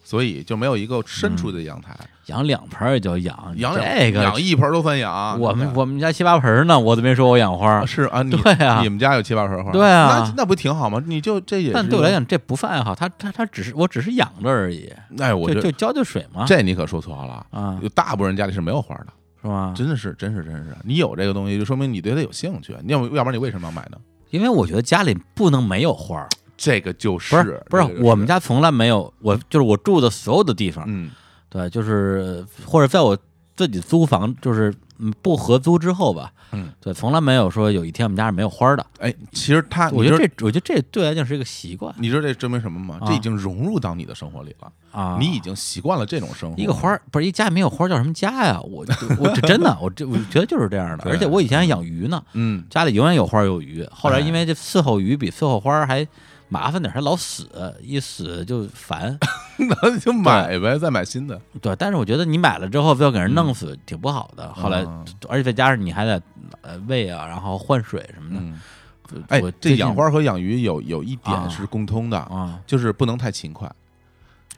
[0.05, 1.97] 所以就没有一个伸出的阳台。
[2.27, 5.39] 养两盆儿也叫养，养这个养一盆儿都算养。
[5.39, 11.01] 我们我们家七八盆儿呢，我都没说我养花儿，啊是啊，你 对啊你们家有七八盆花，对啊那那不挺好吗？
[11.07, 17.47] 你就这也，但对我来，讲这不算爱好，它它它只是我只是养着而已，哎，我就就浇浇水嘛，这你可说错了。
[17.51, 19.07] 啊有大部分人家里是没有花的，
[19.41, 19.73] 是吗？
[19.77, 20.77] 真的是，真是，真是。
[20.83, 22.75] 你有这个东西，就说明你对它有兴趣。
[22.83, 23.99] 你要不要不然你为什么要买呢？
[24.31, 31.11] 因为我觉得家里不能没有花儿，这个就不是不是这个，我们家从来没有，我就是我住的所有的地方，嗯
[31.57, 33.17] 对，就是或者在我
[33.55, 38.85] 自己租房，就是嗯不合租之后吧，嗯，对，从来没有说有一天我们家是没有花儿的。
[38.99, 42.99] 哎，其实他，我觉得这，我觉得这对我来讲是一个习惯你知道这证明什么吗？
[43.01, 45.17] 啊这已经融入到你的生活里了，啊。
[45.19, 46.61] 你已经习惯了这种生活。
[46.61, 48.61] 一个花儿不是一家里没有花儿叫什么家呀？
[48.61, 48.85] 我
[49.19, 51.05] 我这真的，我这我觉得就是这样的。
[51.09, 53.87] 而且我以前还养鱼呢，嗯，家里永远有花儿有鱼。
[53.91, 56.07] 后来哎因为这伺候鱼比伺候花儿还
[56.49, 57.49] 麻烦点儿，还老死，
[57.83, 59.19] 一死就烦。
[59.59, 61.41] 那你就买呗，再买新的。
[61.61, 64.53] 对，但是我觉得你买了之后非要给人弄死，挺不好的。
[64.53, 66.23] 后来嗯，而且再加上你还得
[66.63, 68.41] 呃喂啊，然后换水什么的。
[68.41, 73.71] 嗯，哎我，这养花和养鱼有有一啊点是共通的，啊就是不能太勤快。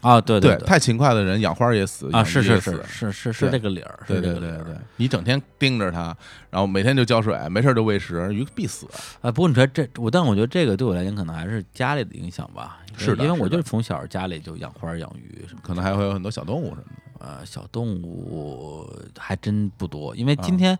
[0.00, 6.16] 啊，对对太勤快的人养花也死，啊，是是是是是是这个理儿，对对对对，你整天盯着它，
[6.50, 8.86] 然后每天就浇水，没事就喂食，鱼必死。
[9.20, 17.26] 啊，不过你说这我，但我觉得这个对我来讲可能还是家里的影响吧，是的因为我就是从小家里就养花养鱼什么可能还会有很多小动物什么的。
[17.26, 20.78] 呃小动物还真不多，因为啊今天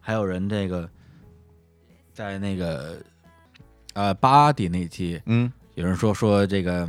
[0.00, 0.90] 还有人这个
[2.12, 2.96] 在那个
[3.92, 5.52] 呃巴迪那期嗯。
[5.76, 6.88] 有人说说这个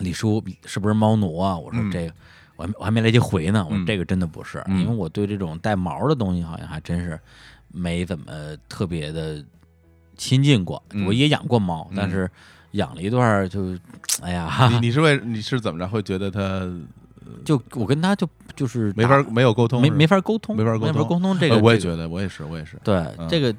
[0.00, 1.56] 李叔是不是猫奴啊？
[1.56, 2.12] 我说嗯这个。
[2.56, 7.18] 我还我还没来及回呢，我说嗯这个真的不是，嗯因为我对这种带毛的东西好像还真是
[7.68, 8.26] 没怎么
[8.68, 9.42] 特别的
[10.18, 10.82] 亲近过。
[10.92, 12.30] 嗯我也养过猫，嗯但是
[12.72, 13.74] 养了一段儿就，
[14.20, 16.70] 哎呀，你你是为你是怎么着会觉得它
[17.46, 22.78] 就我跟他就就是没法打没有沟通，没没法沟通，没法沟通沟通这个，呃我也觉得，我也是，我也是。
[22.84, 23.50] 对嗯这个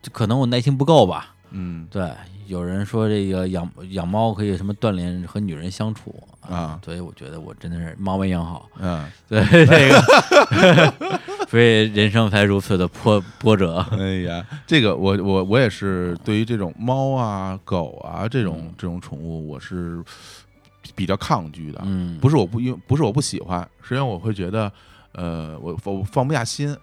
[0.00, 1.33] 就可能我耐心不够吧。
[1.56, 2.10] 嗯对，
[2.48, 13.78] 有人说这个养养猫可以什么锻炼和女人相处啊所以我觉得我真的是猫没养好，嗯， 对这个，所以人生才如此的波波折。
[13.92, 20.02] 哎呀，这个我我我也是对于这种猫啊、狗啊这种嗯这种宠物，我是
[20.94, 21.80] 比较抗拒的。
[21.84, 24.70] 嗯，不是我不因为不是我不喜欢，是因为我会觉得，
[25.12, 26.76] 呃，我我放不下心。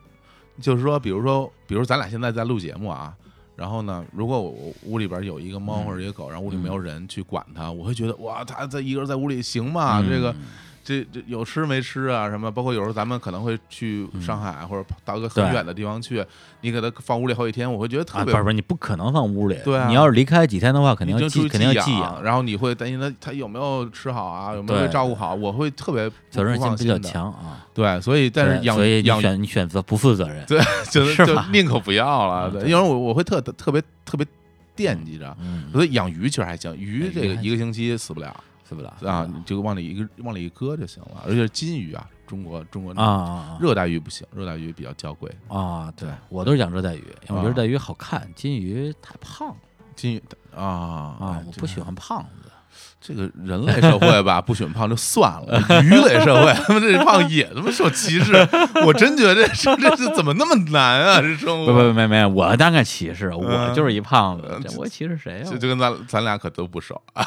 [0.59, 3.15] 就是说，比如说，比如咱俩现在在录节目啊，
[3.61, 10.01] 然后呢，如果我我屋里边有一个猫嗯或者一个狗，然后屋里没有人去管它，我会觉得哇，它在一个人在屋里行吗？
[10.01, 10.41] 这个嗯
[10.83, 12.29] 这这有吃没吃啊？
[12.29, 12.51] 什么？
[12.51, 16.25] 包括有时候咱们可能会去上海或者到一个很远的地方去，
[16.61, 19.57] 你给它放屋里好几天，我会觉得特啊，别不是不是，你不可能放屋里。
[19.63, 26.97] 对啊你要是离开几天的话，肯定要寄，肯定要寄养，然后你会担心它它有没有吃好啊，有没有照顾好，我会特别责任心比较。
[26.99, 27.65] 强啊。
[27.73, 30.45] 对，所以但是养对所以你养选你选择不负责任。
[30.45, 30.59] 对，
[30.91, 32.49] 就是就宁可不要了。
[32.53, 34.25] 嗯对，因为我我会特特别特别
[34.75, 38.35] 惦记着，嗯，所以养鱼其实还行，鱼这个一个星期死不了
[38.71, 41.23] 死不对啊，你就往里一个往里一搁就行了。
[41.27, 45.93] 而且金鱼啊，中国中国啊啊热带鱼不行，热带鱼比较娇贵，啊啊！
[45.97, 49.53] 对我都是养热带鱼，因为我觉得啊热带鱼好看，金鱼太胖
[49.93, 50.23] 金鱼
[50.55, 52.40] 啊啊我不喜欢胖子。
[53.03, 58.33] 这个人类社会吧， 不喜欢胖就算了，鱼类社会他们 这胖也他妈受歧视，
[58.85, 61.19] 我真觉得这这这这怎么那么难啊？
[61.19, 65.57] 这生不活不没没，我当然歧视，我嗯就是一胖子嗯，这我歧视谁啊就？
[65.57, 67.25] 就跟咱咱俩可都不熟啊，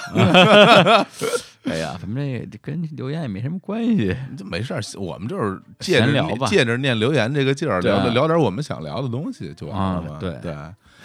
[1.65, 4.15] 哎呀，咱们这这跟留言也没什么关系。
[4.37, 10.11] 这没事儿，我们就是借着聊吧借着念留言这个劲儿，聊聊点我们想聊的东西就完了嘛。
[10.15, 10.55] 啊对对，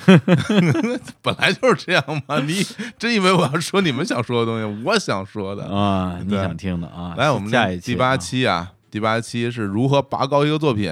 [1.22, 2.40] 本来就是这样嘛。
[2.40, 2.66] 你
[2.98, 5.66] 真以为我要说你们想说的东西，我想说的。
[5.66, 7.16] 啊，你想听的啊？
[7.18, 10.92] 来，我们下一期第八啊期啊，第八期是如何拔高一个作品。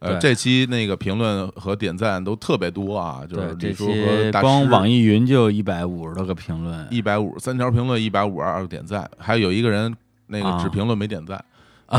[0.00, 9.94] 呃，这期那个评论和点赞都特别多啊，就是，这李叔和光网易云就一百五十多个评论，一百五三条评论，一百五十二个点赞，还有一个人
[10.28, 11.44] 那个啊只评论没点赞。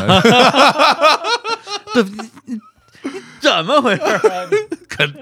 [1.93, 2.11] 对，你
[2.45, 2.59] 你
[3.39, 4.19] 怎么回事啊？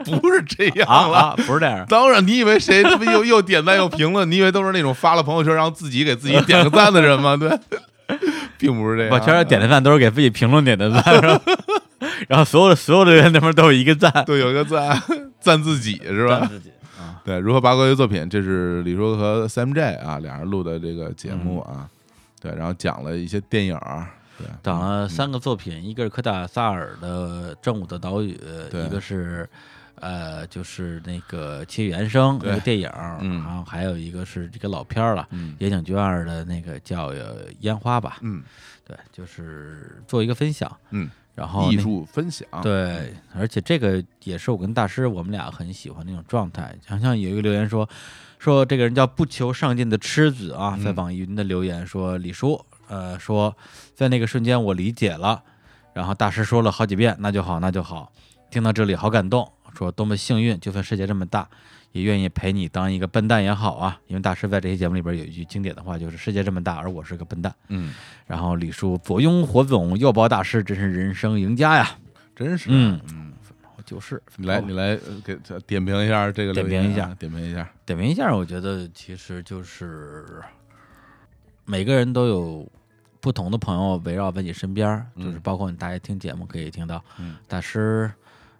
[0.05, 1.17] 可不是这样了。
[1.17, 4.29] 啊啊，不是这样，当然，你以为谁他妈又 又点赞又评论？
[4.29, 7.35] 你以为都是那种发了朋友圈然后自己给自己点个赞的人吗？
[7.37, 7.49] 对，
[8.57, 9.13] 并不是这样。
[9.13, 11.41] 我全是点的赞都是给自己评论点的赞，是吧？
[12.27, 15.01] 然后所有的所有的人那边都有一个赞，对，有一个赞，
[15.39, 16.39] 赞自己是吧？
[16.39, 21.87] 赞自己啊，对，如何八卦乐作品，这是李叔和 Sam J 啊俩人录的这个节目啊，
[22.41, 23.75] 对，然后讲了一些电影
[24.63, 28.39] 讲了嗯三个作品，一个是科达萨尔的《正午的岛屿》，
[28.85, 29.49] 一个是
[29.95, 35.55] 呃，就是那个《七月原声》对那个电影，嗯然后还有一个是这个老片儿了，嗯。
[35.59, 38.43] 野井俊二的那个叫呃《烟花》吧，嗯。
[38.85, 46.75] 对，就是做一个分享，嗯，然后艺术分享，对，而且这个也是我跟大师我们俩很喜欢那种状态。
[46.87, 47.87] 好像有一个留言说，
[48.39, 50.83] 说这个人叫不求上进的痴子啊，嗯。
[50.83, 53.55] 在网易云的留言说李叔，呃，说
[53.95, 55.41] 在那个瞬间我理解了，
[55.93, 58.11] 然后大师说了好几遍，那就好，那就好。
[58.51, 61.47] 听到这里好感动，说多么幸运，就算世界这么大，
[61.91, 63.99] 也愿意陪你当一个笨蛋也好啊。
[64.07, 67.53] 因为大师在这期节目里边有一句经典的话，就是世界这么大，而我是个笨蛋。
[67.67, 67.93] 嗯，
[68.25, 71.95] 然后李叔左拥火总，右抱大师，真是人生赢家呀。
[72.35, 73.33] 真是，嗯嗯，
[73.85, 80.41] 就是你来你来呃给点评一下这个啊，点评一下点评一下，点评一下，我觉得其实就是
[81.65, 82.67] 每个人都有
[83.21, 87.35] 不同的朋友围绕在你身边就是包括你大家听节目可以听到嗯。
[87.47, 88.11] 大师、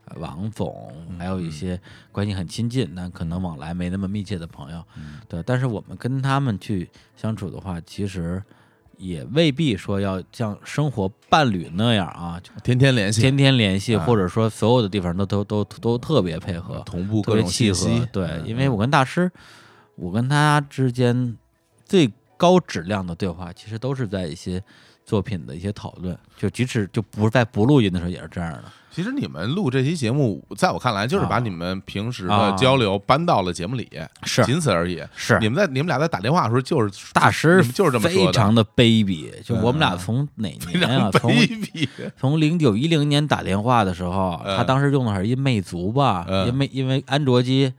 [0.06, 1.80] 呃王总，还有一些
[2.12, 5.20] 关系很亲近但可能往来没那么密切的朋友，嗯。
[5.28, 5.42] 对。
[5.44, 8.44] 但是我们跟他们去相处的话，其实
[8.98, 14.04] 也未必说要像生活伴侣那样啊，天天联系，天天联系，啊。
[14.04, 18.08] 或者说所有的地方都都都都特别配合，同步各种别契合信息，。
[18.12, 19.32] 对，嗯因为我跟大师，
[19.96, 21.38] 我跟他之间
[21.86, 24.64] 最高质量的对话，其实都是在一些
[25.06, 28.64] 作品的一些讨论，就即使就不是在不录音的时候也是这样的。
[28.92, 33.88] 其实你们录这期节目，在我看来就是把啊你们平时啊的交流搬到了节目里，
[34.24, 35.04] 是仅此而已。
[35.14, 41.12] 是你们在你们俩在打电话的时候，就是大师就是这么说的，非常的卑鄙，就我们俩嗯从哪非年啊？
[41.12, 41.88] 从卑鄙。
[42.18, 47.72] 从零九一零年打电话的时候，嗯他当时用的是一魅族吧，嗯因为因为安卓机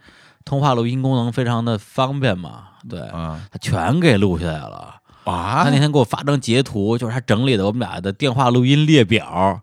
[0.45, 4.97] 通话录音功能非常的方便嘛，对，啊他全给录下来了。
[5.25, 9.61] 啊他那天给我发张截图，就是他整理的我们俩的电话录音列表，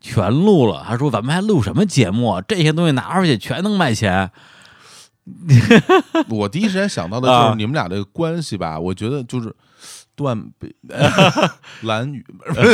[0.00, 0.84] 全录了。
[0.86, 2.40] 他说咱们还录什么节目啊？
[2.46, 4.30] 这些东西拿出去全能卖钱。
[6.30, 9.54] 我第一时间想到的就啊是你们俩这个关系吧，我觉得就是
[10.22, 10.74] 断背
[11.82, 12.24] 蓝雨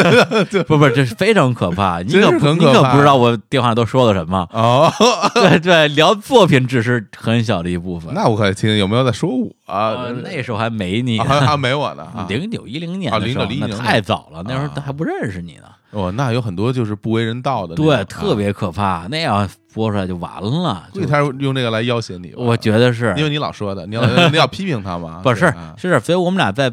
[0.68, 2.00] 不不，这是非常可怕。
[2.02, 4.46] 你真可不你可不知道我电话都说了什么。
[4.52, 4.90] 哦，
[5.34, 8.12] 对对，聊作品只是很小的一部分。
[8.14, 10.06] 那我可听听有没有在说我啊啊？
[10.22, 15.64] 那时候还没你啊还还没我呢啊零九一零年啊的时候，09 10那太早了，那时候啊都还不认识你呢。
[15.90, 19.06] 哦，那有很多就是不为人道的，对，啊特别可怕。
[19.10, 20.86] 那样播出来就完了。
[20.92, 26.70] 所以他用这个来要挟你，我觉得是，因为你老说的，你要你要批评他嘛，不是是，所以我们俩在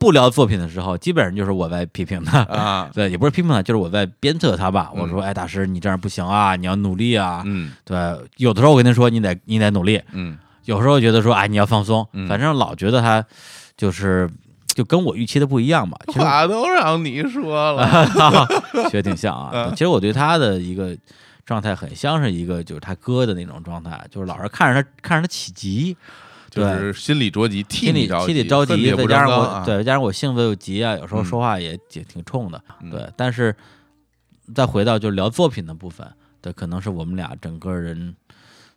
[0.00, 2.40] 不聊作品的时候，基本上就是我在批评他。
[2.50, 4.90] 啊， 对，也不是批评他，就是我在鞭策他吧。
[4.94, 7.42] 嗯我说，哎，大师，你这样不行啊，你要努力啊。
[7.44, 7.96] 嗯对，
[8.38, 12.06] 有的时候我跟他说，你得你得努力；嗯有时候觉得说，哎，你要放松。
[12.14, 13.24] 嗯反正老觉得他
[13.76, 14.28] 就是
[14.66, 15.98] 就跟我预期的不一样吧。
[16.06, 18.46] 其实话都让你说了，
[18.90, 19.70] 学得挺像啊。
[19.72, 20.96] 其实我对他的一个
[21.44, 25.96] 状态很像是一个就是他哥的那种状态，就是老是看着他看着他起急，
[26.50, 33.08] 就是心里着急，替心里你着心里着急，再加上我、啊对，再加上我性子又急啊，有时候嗯说话也挺挺冲的，嗯对。
[33.16, 33.54] 但是
[34.54, 36.06] 再回到就是聊作品的部分，
[36.40, 38.14] 对，可能是我们俩整个人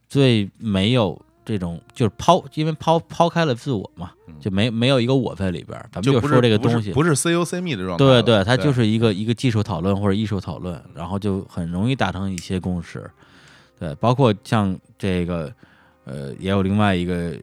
[0.07, 6.91] 最没有这种就是抛，因为抛抛开了自我嘛，嗯就没没有一个我在里边儿，咱们就不说这个东西。
[6.91, 13.09] 不是 COC 密的状态，对对，它就是一个一个技术讨论或者艺术讨论，然后就很容易达成一些共识。
[13.79, 15.51] 对，包括像这个，
[16.05, 17.33] 呃，也有另外一个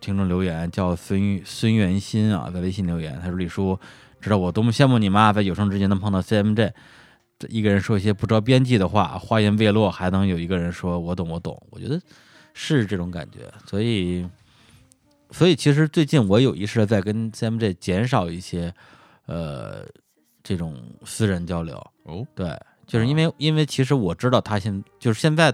[0.00, 3.78] 听众留言叫孙孙元新啊，在微信留言，他说：“李叔，
[4.20, 5.32] 知道我多么羡慕你吗？
[5.32, 6.72] 在有生之年能碰到 CMJ，
[7.38, 12.00] 这一个人说一些不着边际的话，话音未落，还能有一个人说我懂我懂，我觉得
[12.52, 13.50] 是这种感觉。
[13.66, 14.28] 所以，
[15.30, 18.72] 所以其实最近我有意识的在跟 CMJ 减少一些，
[19.26, 19.86] 呃，
[20.42, 21.76] 这种私人交流。
[22.04, 25.52] 哦，对，就是因为、因为其实我知道他现就是现在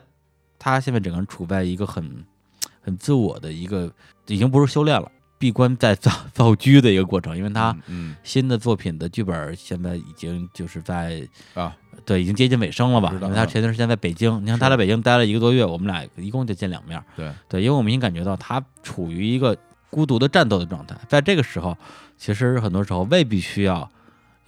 [0.60, 2.24] 他现在整个人处在一个很
[2.80, 3.90] 很自我的一个，
[4.28, 13.10] 已经不是修炼了，闭关在造造车的一个过程，因为他嗯新的作品的剧本现在已经就是在嗯啊，对已经接近尾声了吧？
[13.22, 17.02] 因为他前段时间在北京，你看他是在北京待了一个多月，我们俩一共就见两面。
[17.16, 19.56] 对，对，因为我明显感觉到他处于一个
[19.90, 21.76] 孤独的战斗的状态，在这个时候，
[22.16, 23.90] 其实很多时候未必需要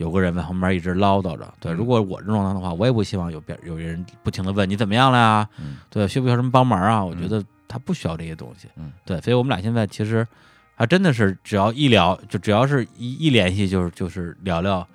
[0.03, 1.55] 有个人在旁边一直唠叨着。
[1.61, 5.49] 对，嗯如果我这种状态的话，我也不希望有别有人不停的问你怎么样了呀？
[5.59, 7.05] 嗯对，需不需要什么帮忙啊？
[7.05, 8.69] 我觉嗯得他不需要这些东西。
[8.77, 10.27] 嗯，对，所以我们俩现在其实
[10.75, 14.87] 还真的是只要一聊，就只要是一一联系，就是就是聊聊。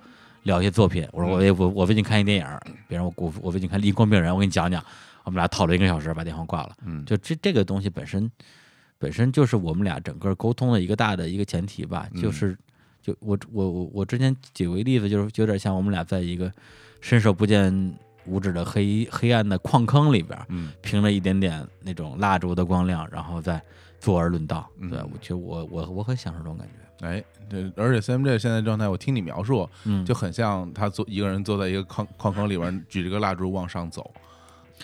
[0.44, 2.46] 聊一些作品，我说嗯我也我我最近看一电影，
[2.88, 4.82] 比如我我我最近看《立功病人》，我给你讲讲，
[5.24, 6.70] 我们俩讨论一个小时，把电话挂了。
[6.86, 8.30] 嗯，就这这个东西本身，
[8.98, 12.08] 本身就是我们俩整个沟通的一个大的一个前提吧。
[12.14, 12.56] 嗯就是，
[13.08, 16.52] 就我我我我之前举过一例子，就是有点像我们俩在一个
[17.00, 17.94] 伸手不见
[18.26, 23.62] 五指的黑黑暗的矿坑里边，嗯凭着一点点那种蜡烛的光亮，然后再
[23.98, 24.68] 坐而论道。
[24.78, 27.06] 嗯对，我觉得我我我很享受这种感觉。
[27.06, 34.10] 哎，对而且 CMJ 现在状态，我听你描述，嗯，就很像他坐一个人坐在一个矿矿坑里边，举着个蜡烛往上走。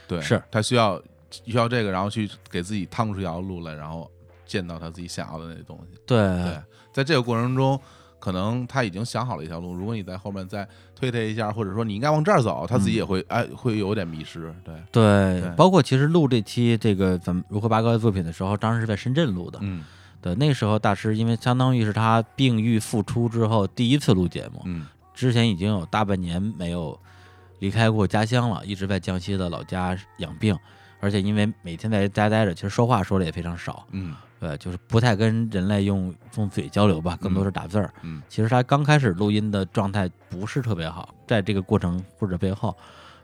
[0.09, 4.11] 对，是他需要需要这个，然后去给自己趟出一条路来，然后
[4.47, 5.99] 见到他自己想要的那些东西。
[6.07, 7.81] 对对，在这个过程中，
[8.25, 14.51] 可能他已经想好了一条路，如果你在后面再推他一下，或者说你应该往这儿走，他自己也会、哎会有点迷失。
[14.65, 15.51] 对，对对。
[15.57, 19.59] 包括其实录这期这个咱们如何八哥的作品的时候，当时是在深圳录的。
[19.61, 19.85] 嗯。
[20.23, 24.87] 对，那时候大师因为相当于是他病愈复出之后第一次录节目，嗯。
[25.13, 26.99] 之前已经有大半年没有
[27.59, 30.59] 离开过家乡了，一直在江西的老家养病，
[30.99, 37.91] 而且因为每天在家待着，其实说话说的也非常少，嗯对，就是不太跟人类用用嘴交流吧，更多是打字儿。
[38.03, 38.23] 嗯。
[38.29, 42.77] 其实他刚开始录音的状态不是特别好，在这个过程或者背后，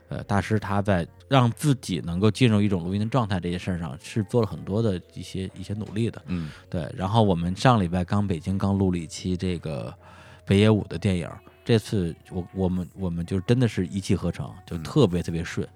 [0.09, 6.19] 呃，大师他在让自己能够进入一种录音的状态这件事儿上是做了很多的一些一些努力的。
[6.25, 6.49] 嗯。
[6.71, 9.93] 对，然后我们上礼拜刚北京刚录了一期这个
[10.43, 11.29] 北野武的电影，
[11.63, 14.81] 这次我我们我们就真的是一气呵成，就嗯。
[14.81, 15.67] 特别特别顺，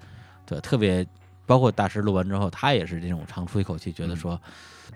[0.43, 1.05] 对，特别
[1.45, 4.41] 包括大师录完之后，他也是这种长出一口气，觉得说、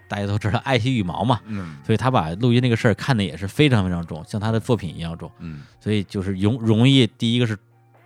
[0.08, 7.58] 大家都知道爱惜羽毛嘛，嗯所以他把录音这个事儿看的也是非常非常重，像他的作品一样重，嗯所以就是容容易第一个是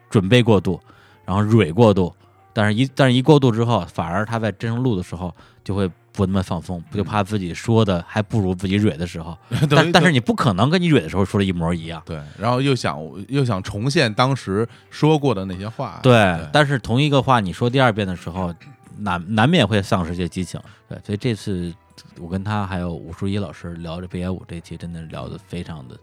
[0.09, 0.79] 准备过度，
[1.25, 2.13] 然后蕊过度，
[2.53, 9.35] 但是一但是一过度之后，反而他在真正录的时候就会不那么放松，不就怕自己说的还不如自己蕊的时候，
[9.67, 11.99] 但但是你不可能跟你蕊的时候说的一模一样。
[12.05, 15.99] 对，然后又想又想重现当时说过的那些话。
[16.03, 18.53] 对，但是同一个话你说第二遍的时候，
[18.97, 20.59] 难难免会丧失一些激情。
[20.87, 21.73] 对，所以这次
[22.19, 25.97] 我跟他还有武淑一老师聊这北野武这期，真的聊得非常的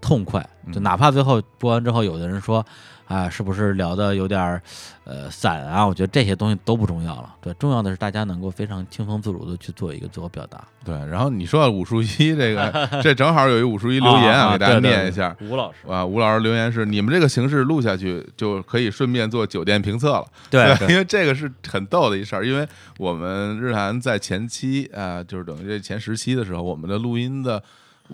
[0.00, 0.40] 痛快。
[0.72, 2.64] 就嗯哪怕最后播完之后，有的人说
[3.06, 4.62] 啊，是不是聊的有点儿
[5.04, 5.86] 呃散啊？
[5.86, 7.34] 我觉得这些东西都不重要了。
[7.40, 10.64] 对，重要的是大家能够非常轻松自如的去做一个自我表达。
[10.84, 15.36] 对，然后你说到武术一这个， 这正好有一武术一留言啊给大家念一下。
[15.40, 20.26] 吴老师，啊，吴老师留言是：你们这个形式录下去，就可以顺便做酒店评测了。
[20.50, 22.66] 对因为这个是很逗的一事儿，因为
[22.98, 27.62] 我们日韩在前期啊、就是等于这前十期的时候，我们的录音的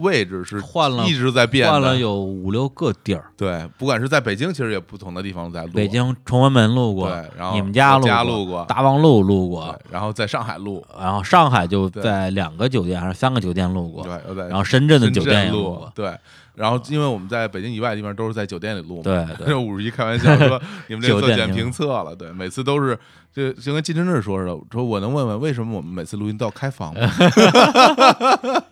[0.00, 16.12] 位置是换了一直在变的，换了有五六个地儿，对，不管是在北京，其实也不同的地方在录，北京崇文门录过，对，然后你们家录录过，大望路录过，，然后在上海录，然后上海就在两个酒店还是三个酒店录过，对，然后深圳的酒店也录过，对，
[16.54, 19.46] 然后因为我们在北京以外的地方都是在酒店里录嘛，对对。
[19.48, 22.98] 这五十一开玩笑说 你们这个做检酒店评评测了，对，每次都是
[23.34, 27.00] 就就跟金晨志说似的，说我能问问为什么我们每次录音都要开房吗？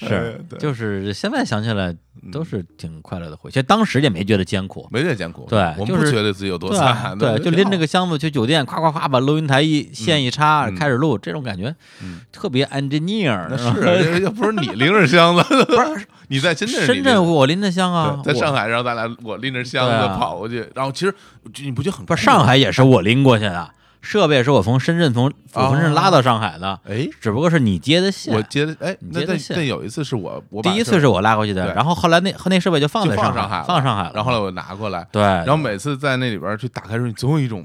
[0.00, 1.94] 哎是，就是现在想起来
[2.32, 4.86] 都是挺快乐的回忆，其实当时也没觉得艰苦。
[4.90, 13.56] 没觉得艰苦，对我们就是不觉得自己有多惨，对，就拎着个箱子去酒店，夸夸夸把录音台一线一插，嗯开始录，这种感觉嗯特别 engineer。
[13.56, 21.14] 是要不是你拎着箱子， 不是你在深圳，深圳我拎着箱啊，在上海然后咱俩我拎着箱子跑过去，然后其实
[21.62, 28.34] 你不觉得很不是上海也是我拎过去的，设备是我从深圳从从深圳拉到上海的，哎，只不过是你接的线。
[28.34, 34.12] 我接的哎，你接的线那有一次是我我第一次是我拉过去的，然后后来那后那设备就放在上海放上海了。
[34.14, 37.64] 然后后来我拿过来，对，然后每次在那里边去打开的时候，你总有一种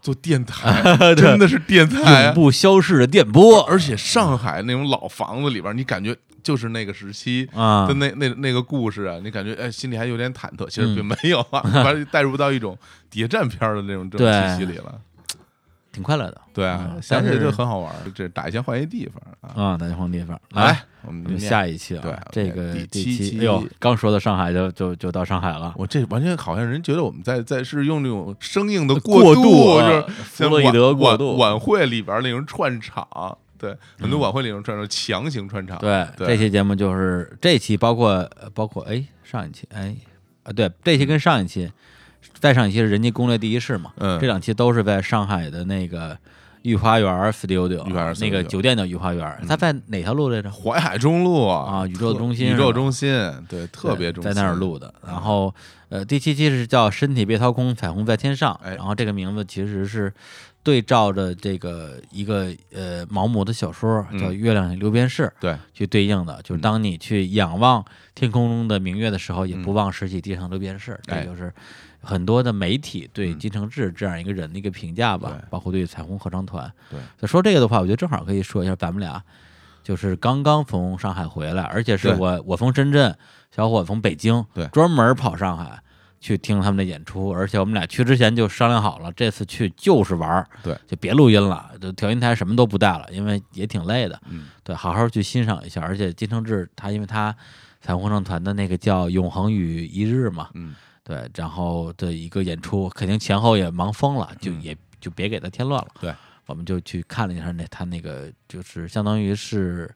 [0.00, 0.82] 做电台，
[1.16, 6.16] 真的是电台啊，永不消逝的电波而且上海那种老房子里边，你感觉
[6.50, 7.48] 就是那个时期。
[7.54, 12.76] 啊的，那那那个故事啊，你感觉哎，心里还有点忐忑，其实嗯并没有啊， 把你带入到一种
[13.08, 15.00] 谍战片的那种这种气息里了。
[15.92, 19.76] 挺快乐的对啊，嗯想起来就很好玩儿，这打一枪换一地方啊。
[19.76, 39.94] 打一枪换地方来，我我们下一期啊，对这个第第七期哎呦，刚说到上海就就就到上海了，我这完全好像人觉得我们在在是用那种生硬的过渡，啊就是弗洛伊德过渡晚晚会里边那种串场，对，很多晚会里那种串场强行穿插，对，这期节目就是这期包括呃包括哎上一期哎
[40.44, 41.70] 啊对，这期跟上一期，
[42.38, 44.18] 再上一期是人家攻略第一世嘛，嗯。
[44.18, 46.16] 这两期都是在上海的那个
[46.62, 50.50] 御花园 studio，御花园那个酒店叫御花园，它在哪条路来着？
[50.50, 52.48] 淮海中路啊宇宙中心。
[52.48, 53.10] 宇宙中心，
[53.48, 54.92] 对，特别中心，在那儿录的。
[55.06, 55.54] 然后
[55.90, 58.74] 呃，第七期是叫“身体被掏空，彩虹在天上”，哎。
[58.76, 60.12] 然后这个名字其实是
[60.62, 64.18] 对照着这个一个呃毛姆的小说嗯。
[64.18, 66.62] 叫《月亮六便士》对，去对应的，就是嗯。
[66.62, 67.84] 当你去仰望
[68.14, 69.62] 天空中的明月的时候，也嗯。
[69.62, 71.20] 不忘拾起地上的六便士，哎。
[71.20, 71.52] 这就是
[72.02, 73.38] 很多的媒体对嗯。
[73.38, 76.70] 金承志这样一个人的一个评价吧，包括对彩虹合唱团。
[76.90, 79.22] 对，说这个的话，我觉得正好可以说一下咱们俩。
[79.82, 83.16] 就是刚刚从上海回来，而且是我我从深圳，
[83.50, 84.66] 小伙从北京，对。
[84.68, 85.82] 专门跑上海
[86.20, 95.80] 去听他们的演出，而且我们俩去之前就商量好了，这次去就是玩儿，对，就别录音了，就调音台什么都不带了，因为也挺累的，嗯，对，好好去欣赏一下。
[95.80, 97.34] 而且金承志他因为他
[97.80, 104.62] 彩虹合唱团的那个叫《永恒与一日》嘛，嗯，对，然后的一个演出，肯定前后也忙疯了，就嗯。
[104.62, 105.88] 也就别给他添乱了。
[105.98, 106.14] 对，
[106.44, 109.90] 我们就去看了一下那他那个，就是相当于是，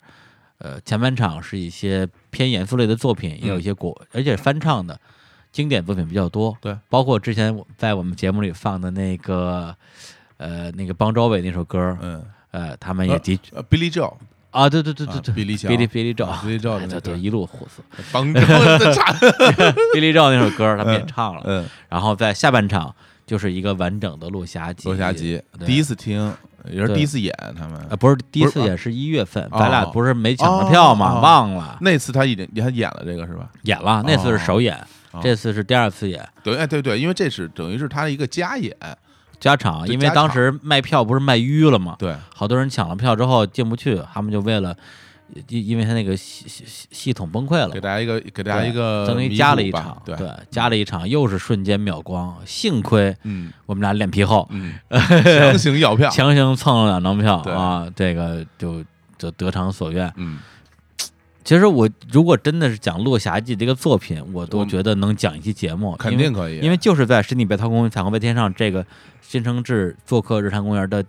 [0.57, 4.99] 呃，前半场是一些偏严肃类的作品，也有一些国，而且翻唱的
[5.55, 6.57] 经典作品比较多。
[6.61, 9.73] 对，包括之前我在我们节目里放的那个，
[10.37, 14.13] 呃，那个邦周伟那首歌，嗯，呃，他们也的呃，Billy Joe，
[14.51, 17.81] 啊，对对对对啊对，比利乔比利比利赵，啊比利赵的哎对对，那个一路虎死。
[18.11, 19.15] 帮着的差，
[19.95, 22.93] 比利赵那首歌他们也唱了，嗯，然后在下半场
[23.25, 24.89] 就是一个完整的落霞集。
[24.89, 26.35] 罗霞集第一次听，
[26.69, 27.81] 也是第一次演他们。
[27.89, 31.21] 呃，不是第一次演，是一月份，哦咱俩不是没抢着票吗？
[31.21, 31.79] 忘了。
[31.81, 33.49] 那次他已经他演了这个是吧？
[33.63, 34.87] 演了，那次是首演，哦
[35.23, 36.27] 这次是第二次演。
[36.43, 38.75] 对，哎对对，因为这是等于是他的一个加演，
[39.41, 41.97] 加场，因为当时卖票不是卖淤了嘛？
[41.99, 44.75] 对，好多人抢了票之后进不去，他们就为了，
[45.49, 50.17] 因因为他那个系系系系统崩溃了给，大家一个给大家一个相当于加了一场，对，
[50.51, 58.85] 加了一场，又是瞬间秒光，幸亏嗯我们俩脸皮厚，嗯， 强行要票，强行蹭了两张票啊，这个就
[59.19, 60.11] 就得偿所愿。
[60.17, 60.39] 嗯，
[61.45, 68.85] 其实我如果真的是讲《落霞记》这个作品，我都觉得能讲一期节目，肯定可以，因为就是在十里北涛公园彩虹飞天上这个
[69.21, 71.05] 新承志做客日坛公园的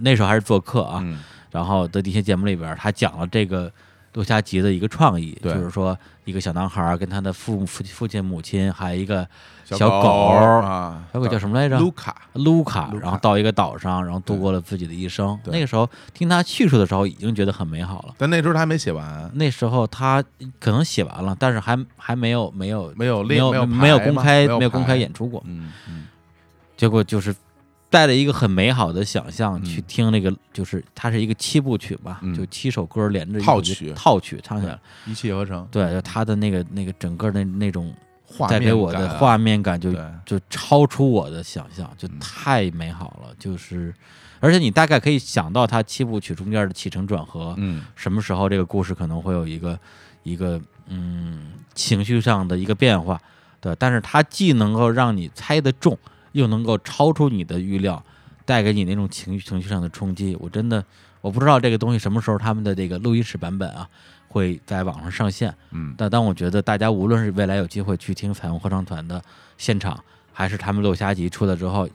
[0.00, 1.18] 那时候还是做客啊，嗯。
[1.50, 3.72] 然后的一些节目里边，他讲了这个
[4.12, 9.26] 落霞集的一个创意，就是说一个小男孩跟他的父父父亲母亲，还有一个
[9.76, 11.78] 小小狗啊，小狗叫什么来着？
[11.78, 15.38] 卢卡，卢卡，然后到一个岛上，然后度过了自己的一生。
[15.44, 18.14] 对那个时候听他叙述的时候，已经觉得很美好了。
[18.16, 20.24] 但那时候他还没写完，那时候他
[20.58, 25.42] 可能写完了，但是还还没有没有没有没有没有公开没有公开演出过。
[25.46, 26.06] 嗯嗯
[26.76, 27.34] 结果就是
[27.90, 34.78] 带着一个很美好的想象嗯去听那个，就是它是一个七部曲吧，嗯就七首歌连着套曲套曲唱起来。
[35.06, 37.92] 一气呵成，对，就他的那个那个整个的那种
[38.38, 39.92] 画带给我的画面感就
[40.24, 43.34] 就超出我的想象，就嗯太美好了。
[43.36, 43.92] 就是，
[44.38, 49.78] 而且你大概可以想到它七部曲中间的起承转合，嗯什么时候这个故事可能会有一个
[50.22, 53.20] 一个嗯情绪上的一个变化，
[53.60, 55.98] 对，但是它既能够让你猜得中，
[56.32, 58.00] 又能够超出你的预料，
[58.44, 60.36] 带给你那种情绪情绪上的冲击。
[60.38, 60.84] 我真的
[61.20, 63.88] 我不知道这个东西什么时候他们的这个录音室版本啊
[64.28, 65.94] 会在网上上线，嗯。
[65.96, 69.22] 但当我觉得大家无论是未来有机会去听彩虹合唱团的
[69.56, 69.98] 现场，
[70.32, 71.88] 还是他们落霞集出来之后，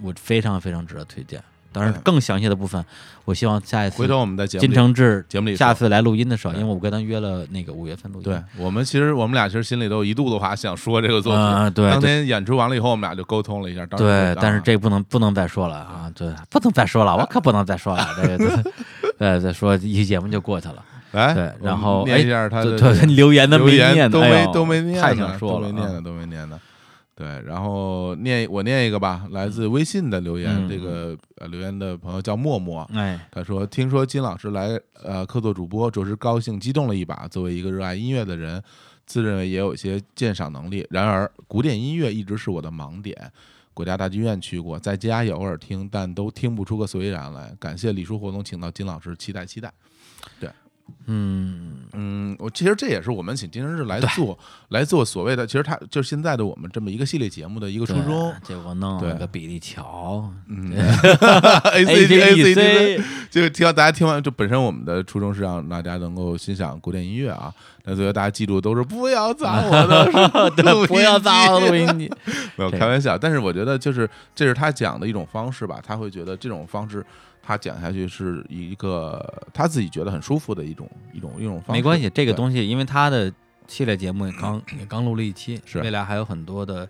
[0.00, 1.42] 我非常非常值得推荐。
[1.74, 2.84] 当然，哎更详细的部分，
[3.24, 11.86] 我希望下一次回头我们在节目金承志节目里下次来录音的时候，因为我跟他约了那个五月份录音，对我们其实我们俩其实心里都有一肚子话想说这个作品，啊对。
[11.86, 18.62] 对当天演出完了以后，我们俩就沟通了一下，对，但是啊这不能不能再说了啊，对，不能再说了，我可不能再说了，这个 对
[19.18, 26.58] 对再说一期节目就过去了，来，对然后念一下他的对对，留言的留念呢，都没哎都没念呢，太想说都没念的，都没念的。
[27.14, 37.28] 对，然后念我念一个吧，来自微信的留言，嗯这个呃留言的朋友叫默默，哎，他说：“听说金老师来呃客座主播，着实高兴激动了一把。
[37.28, 38.60] 作为一个热爱音乐的人，
[39.06, 40.84] 自认为也有一些鉴赏能力。
[40.90, 43.14] 然而，古典音乐一直是我的盲点。
[43.74, 47.54] 国家大剧院去过，在家也偶尔听，但都听不出个所以然来。
[47.60, 49.72] 感谢李叔活动请到金老师，期待期待。
[51.06, 58.32] 嗯，嗯，我其实这也是我们请金生日来做来做所谓的，其实他就是现在的我们这么一个系列节目的一个初衷。
[58.44, 59.08] 结果弄对。
[59.08, 60.30] 了个比利桥。
[60.48, 60.72] 嗯，
[61.74, 67.52] A C D A C D，，ACDC 就听到大家听完，就本身我们的初衷是让大家能够欣赏古典音乐啊。
[67.84, 70.04] 那最后大家记住都是不要砸我的
[70.72, 72.12] 录音不要砸我的录机音机，
[72.54, 77.04] 没有开玩笑，但是我觉得就是这是他讲的一种方式吧，他会觉得这种方式
[77.42, 81.72] 他讲下去是一个他自己觉得很舒服的一种一种一种方式。
[81.72, 83.32] 没关系，这个东西因为他的
[83.66, 86.88] 系列节目也刚 也刚录了一期，是未来还有很多的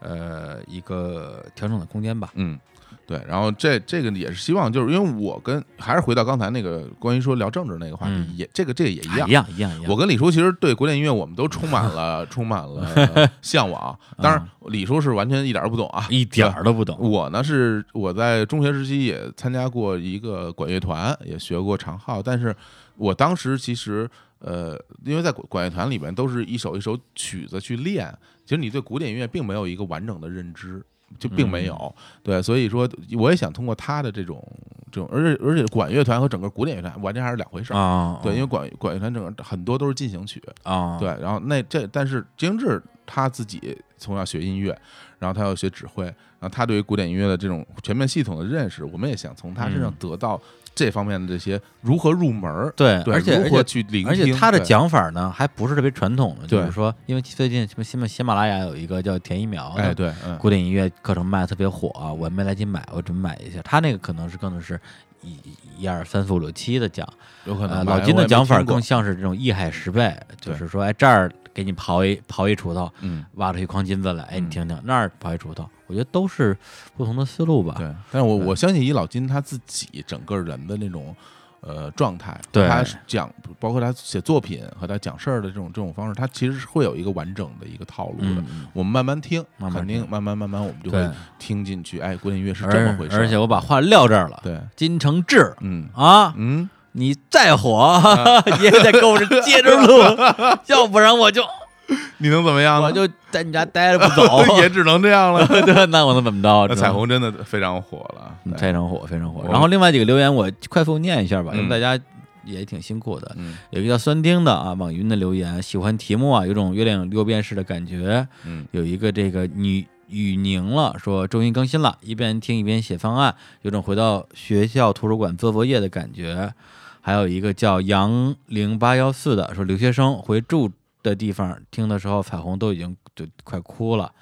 [0.00, 2.30] 呃一个调整的空间吧。
[2.34, 2.58] 嗯，
[3.06, 9.32] 对，然后这这个也是希望，就是因为我跟还是回到刚才那个关于说聊政治那个话题，嗯也这个这个也一样一。
[9.32, 9.84] 样一样一样。
[9.88, 16.98] 我跟李叔其实对古典音乐我们都充满了 充满了 向往，当然李叔是完全一点儿都不懂啊，一点儿都不懂。
[16.98, 22.52] 我呢是我在中学时期也参加过一个管乐团，也学过长号，但是
[22.96, 28.12] 我当时其实呃，因为在管管乐团里面都是一首一首曲子去练，
[28.44, 30.84] 其实你对古典音乐并没有一个完整的认知。
[31.18, 34.42] 就并没有，对，所以说我也想通过他的这种
[34.90, 38.20] 这种，而且而且管乐团和整个古典乐团完全还是两回事儿啊。
[38.22, 40.98] 对，因为管管乐团整个很多都是进行曲啊。
[40.98, 44.76] 对，然后那这但是金志他自己从小学音乐，
[45.18, 50.40] 然后他要学指挥，然后他对于古典音乐的这种全面系统的认识，我们也想从他身上得到。
[50.76, 52.72] 这方面的这些如何入门儿？
[52.76, 54.08] 对，而且如何去聆听？
[54.08, 61.88] 而且他的讲法呢，还不是特别传统的，就是说，因为最近什么喜马喜马拉雅有一个叫田一苗，哎，对，古典音乐课程卖的特别火，
[62.20, 63.60] 我没来及买，我准备买一下。
[63.62, 64.78] 他那个可能是更的是
[65.22, 65.38] 一
[65.78, 67.08] 一二三四五六七的讲，
[67.46, 75.66] 有可能老金的讲法更像是这种一海十倍，就是说，哎，这儿给你刨一刨一锄头，嗯，挖出一筐金子来，哎，你听听，那儿刨一锄头。
[75.86, 76.56] 我觉得都是
[76.96, 77.74] 不同的思路吧。
[77.76, 81.14] 对，但是我我相信以老金他自己整个人的那种。
[81.62, 83.28] 呃，状态，对他讲，
[83.58, 88.44] 包括他写作品和他讲事儿的这种这种方式，他其实是会有一个完整的一个套路的。
[88.72, 91.10] 我们慢慢听，肯定慢慢慢慢，我们就会
[91.40, 91.98] 听进去。
[91.98, 93.16] 哎，古典音乐是这么回事。
[93.16, 94.38] 而且我把话撂这儿了。
[94.44, 98.00] 对，金承志，嗯啊，嗯，你再火
[98.62, 99.98] 也得跟我这接着录，
[100.68, 101.42] 要不然我就。
[102.18, 102.82] 你能怎么样？
[102.82, 105.46] 我就在你家待着不走， 也只能这样了。
[105.62, 106.74] 对，那我能怎么着？
[106.74, 109.44] 彩虹真的非常火了，非常火，非常火。
[109.50, 112.02] 然后另外几个留言，我快速念一下吧，因为大家
[112.44, 113.36] 也挺辛苦的。
[113.70, 118.26] 有一个叫酸丁的啊，网云的留言，喜欢题目啊，有种月亮六便士的感觉。
[118.44, 126.52] 嗯，有一个这个女雨宁了，说终于更新了，一边听一边写方案，有种回到学校图书馆做作业的感觉。
[127.00, 130.70] 还有一个叫杨零八幺四的，说留学生回住。
[131.10, 134.12] 的地方听的时候，彩虹都已经就快哭了。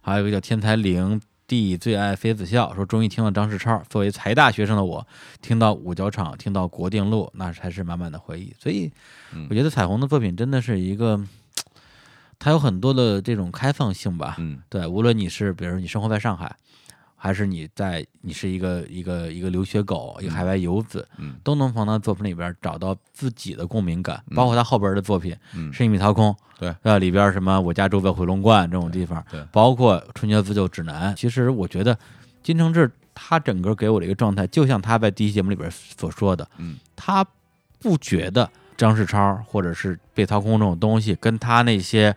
[0.00, 3.82] 还有一个叫天才灵地最爱妃子笑，说终于听了张世超。
[3.88, 5.06] 作为财大学生的我，
[5.42, 8.54] 听到五角场，听到国定路，那才是满满的回忆。
[8.58, 8.90] 所以，
[9.50, 11.22] 我觉得彩虹的作品真的是一个，
[12.38, 14.36] 它有很多的这种开放性吧。
[14.38, 16.56] 嗯，对，无论你是，比如你生活在上海。
[17.22, 24.24] 还是你在，你是一个一个一个留学狗，一个海外游子，嗯，都能从他作品里边找到自己的共鸣感。
[24.34, 31.14] 包括他后边的作品，嗯，是一米掏空，对，呃，里边什么我家住在回龙观这种地方，对，包括春节自救指南。
[31.14, 31.94] 其实我觉得
[32.42, 37.22] 金承志他整个给我的一个状态，就像他在第一节目里边所说的，嗯，他
[37.78, 42.16] 不觉得张世超或者是被掏空这种东西跟他那些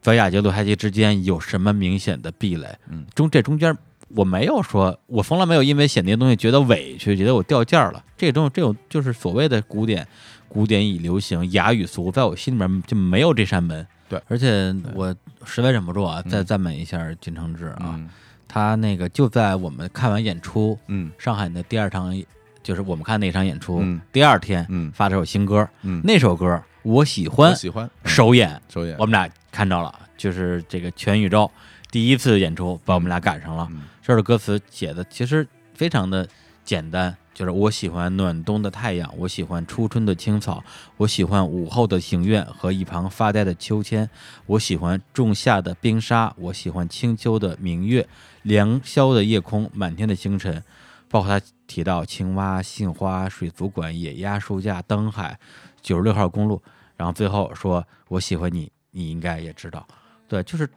[0.00, 3.76] 在亚杰、鲁海基之间有什么明显的壁垒，嗯，中这中间。
[4.14, 8.04] 我没有说，我从来没有因为写那些东西觉得委屈，觉得我掉价了。
[8.16, 10.06] 这种这种就是所谓的古典，
[10.48, 13.86] 古典已流行，雅与俗，在我心里面就没有这扇门。
[14.08, 18.00] 对，而且我实在忍不住啊，再赞美一下金承志啊，
[18.48, 22.12] 他那个就在我们看完演出，嗯，上海的第二场，
[22.60, 27.88] 就是我们看那场演出，嗯，第二天，嗯，发了首新歌，嗯，那首歌我喜欢，喜欢。
[28.04, 31.48] 首演，首演，我们俩看着了，就是这个全宇宙
[31.90, 33.68] 第一次演出，把我们俩赶上了。
[34.02, 36.28] 这首歌词写的其实非常的
[36.64, 40.62] 简单，就是我喜欢暖冬的太阳，我喜欢初春的青草，
[40.96, 44.08] 我喜欢午后的庭院和一旁发呆的秋千，
[44.46, 48.08] 我喜欢仲夏的冰沙，我喜欢清秋的明月，
[48.42, 50.62] 凉宵的夜空，满天的星辰，
[51.08, 55.36] 包括他提到青蛙、杏花、水族馆、野鸭、书架、灯海、
[55.82, 56.62] 九十六号公路，
[56.96, 59.84] 然后最后说我喜欢你，你应该也知道，
[60.28, 60.68] 对，就是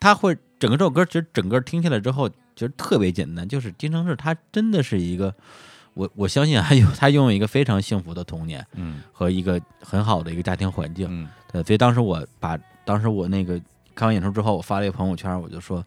[0.00, 2.30] 他会整个这首歌，其实整个听下来之后。
[2.58, 5.34] 其实特别简单，就是金承志他真的是一个，
[5.92, 13.60] 我我相信还有他拥有一个非常幸福的童年，嗯，和一个很好的一个家庭环境，嗯，对，所以当时我把当时我那个
[13.94, 15.84] 看完演出之后，我发了一个朋友圈，我就说，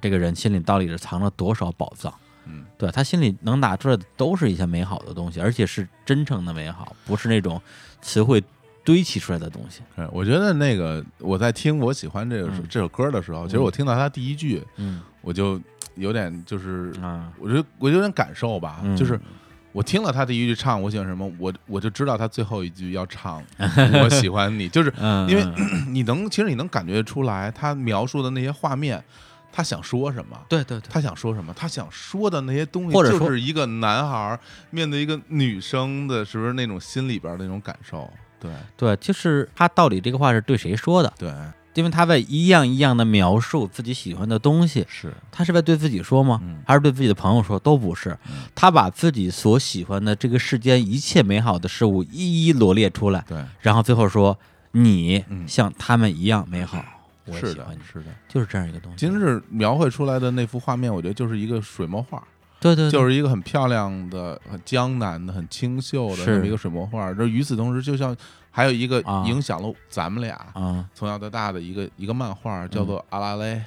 [0.00, 2.14] 这个人心里到底是藏了多少宝藏，
[2.46, 7.60] 嗯，对他心里能拿出来的都是一些美好的东西，而且是真诚的美好，不是那种
[8.00, 8.40] 词汇
[8.84, 9.80] 堆砌出来的东西。
[9.96, 15.60] 嗯，我觉得那个我在听我喜欢这个这首歌的时候，其实我听到他第一句，嗯，我就。
[15.96, 19.16] 有点就是，啊，我觉得我有点感受吧，就是
[19.70, 23.40] 我听了他第一句唱我喜欢什么，我我就知道他最后一句要唱
[24.02, 24.92] 我喜欢你，就是
[25.28, 25.46] 因为
[25.86, 29.00] 你能其实你能感觉出来他描述的那些画面，
[29.52, 30.36] 他想说什么？
[30.48, 31.54] 对对对，他想说什么？
[31.54, 34.36] 他想说的那些东西，或者就是一个男孩
[34.70, 38.12] 面对一个女生的，是不是那种心里边的那种感受？
[38.44, 41.12] 对对，就是他到底这个话是对谁说的？
[41.18, 41.32] 对。
[41.74, 46.40] 因为他在一样一样的描述自己喜欢的东西，是他是在对自己说吗？
[46.64, 47.58] 还是对自己的朋友说？
[47.58, 48.16] 都不是，
[48.54, 54.38] 他把自己所喜欢的这个世间一切美好的事物一一罗列出来，对，然后最后说
[54.70, 56.80] 你像他们一样美好。
[57.32, 58.98] 是的，是的，就是这样一个东西。
[58.98, 62.22] 今日描绘出来的那幅画面，我觉得就是一个水墨画，
[62.64, 67.12] 对对，就是一个很漂亮的、很江南的、很清秀的这么一个水墨画。
[67.12, 68.16] 这与此同时，就像。
[68.56, 73.60] 还有一个啊影响了咱们俩啊从小到大的一个一个漫画，叫做《阿拉蕾》，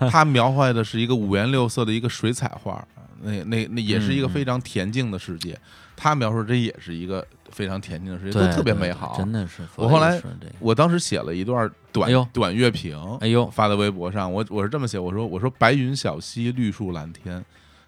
[0.12, 2.86] 它描绘的是一个五颜六色的一个水彩画，
[3.22, 5.58] 那那那也是一个嗯非常恬静的世界。
[5.96, 9.14] 他描述这也是一个非常恬静的世界，都特别美好。
[9.16, 9.62] 真的是。
[9.74, 10.20] 我后来
[10.58, 14.30] 我当时写了一段短哎短乐评，哎呦发在微博上。
[14.30, 17.42] 我我是这么写，我说我说白云小溪，绿树蓝天，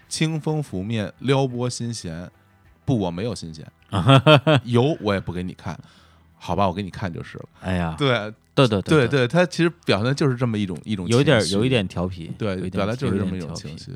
[0.08, 2.30] 清风拂面，撩拨心弦。
[2.84, 3.66] 不，我没有心弦，
[4.64, 5.78] 有我也不给你看，
[6.38, 7.44] 好吧，我给你看就是了。
[7.60, 8.08] 哎呀，对
[8.54, 13.92] 对对对，对对，他其实表现的就是这么一种一种有点有一点调皮，对表达就是这么一种情绪。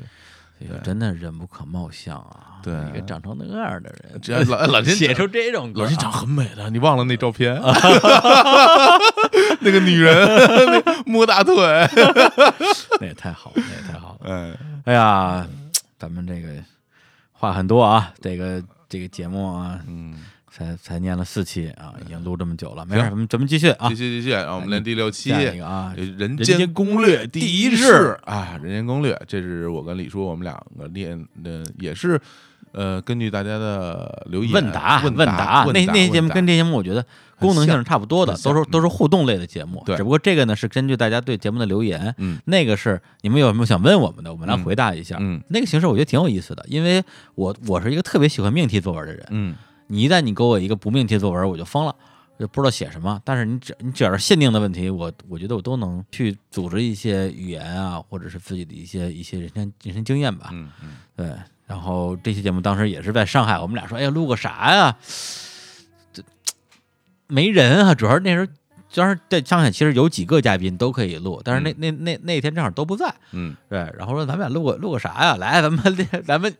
[0.81, 2.61] 真的人不可貌相啊！
[2.63, 7.53] 对一个长成那样的人，只要老老金 写出这种歌啊老金长很美的，你忘了那照片？
[9.59, 10.15] 那个女人
[10.85, 11.53] 那摸大腿，
[13.01, 14.29] 那也太好了，那也太好了。
[14.29, 15.45] 哎，哎呀，
[16.03, 16.61] 咱们这个
[17.31, 20.13] 话很多啊，这个这个节目啊，嗯，
[20.51, 23.87] 才才念了四期啊，已经录这么久了，没事，咱们咱们继续啊。
[23.87, 25.29] 继，续继续，让我们练第六期。
[25.29, 28.19] 下一个啊，人人间间攻略略第一一式。
[28.25, 32.19] 啊，人间攻略，这是我跟李叔我们两个练的，也是
[32.73, 37.05] 呃，根据大家的留言问答问答，答那那些节目跟这些节目我觉得
[37.39, 39.81] 功能性是差不多的，都是都是互动类的节目。
[39.85, 45.17] 对只不过这个呢是根据大家对节目的留言，嗯那个是你们有什么想问我们的，我们来嗯回答一下。
[45.19, 47.03] 嗯那个形式我觉得挺有意思的，因为
[47.35, 49.25] 我我是一个特别喜欢命题作文的人。
[49.29, 49.55] 嗯
[49.87, 51.93] 你一旦你给我一个不命题作文，我就疯了，
[52.39, 53.21] 就不知道写什么。
[53.23, 60.49] 但是你只你只要是限定的问题，我我觉得我都能去组织一些语言啊，或者是自己的一些一些人生人生经验吧。
[60.53, 61.27] 嗯嗯，对，
[61.65, 64.95] 然后这期节目当时也是在上海，我们俩说，哎呀，录个啥呀？
[66.11, 66.21] 这
[67.27, 68.47] 没人啊，主要是那时候。
[68.95, 75.35] 当时在上海，其实有几个嘉宾都可以录，但是那、那那那天正好都不在，嗯，对，然后说咱们俩录个录个啥呀？
[75.37, 76.55] 来，咱们咱们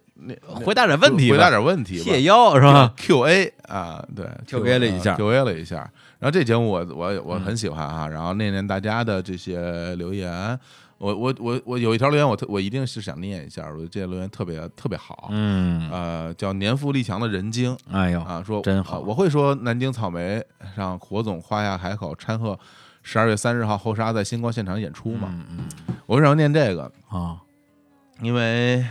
[0.47, 5.75] 回答点问题，回答点问题吧，谢邀是吧？Q&A 啊，对 Q&A 了一下，Q&A 了一下。
[6.17, 10.59] 然后这节目我我我嗯很喜欢啊，然后念念大家的这些留言。
[11.03, 15.27] 我我我我有一条留言，我特我一定是想念一下，我觉得这条留言特别特别好。
[15.31, 20.41] 嗯，呃，叫年富力强的人精哎呦，啊，说真好啊我会说南京草莓
[20.77, 22.57] 让火总花下海口掺和
[23.01, 25.27] 十二月三十号后沙在星光现场演出嘛。
[25.29, 26.89] 嗯嗯我为什么要念这个？
[27.09, 27.37] 啊，
[28.21, 28.85] 因为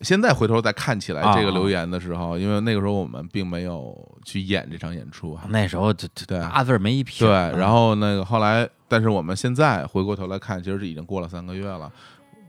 [0.00, 3.94] 现在回头再看起来啊这个留言的时候，因为那个时候我们并没有
[4.24, 5.44] 去演这场演出啊。
[5.48, 11.92] 那时候这这对八字没一撇对，然后那个后来，但是我们现在回过头来看，其实是已经过了三个月了，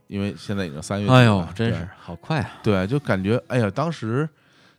[0.07, 1.19] 因为现在已经三月底了。
[1.19, 2.51] 哎呦，真是好快啊！
[2.63, 4.27] 对，就感觉哎呀，当时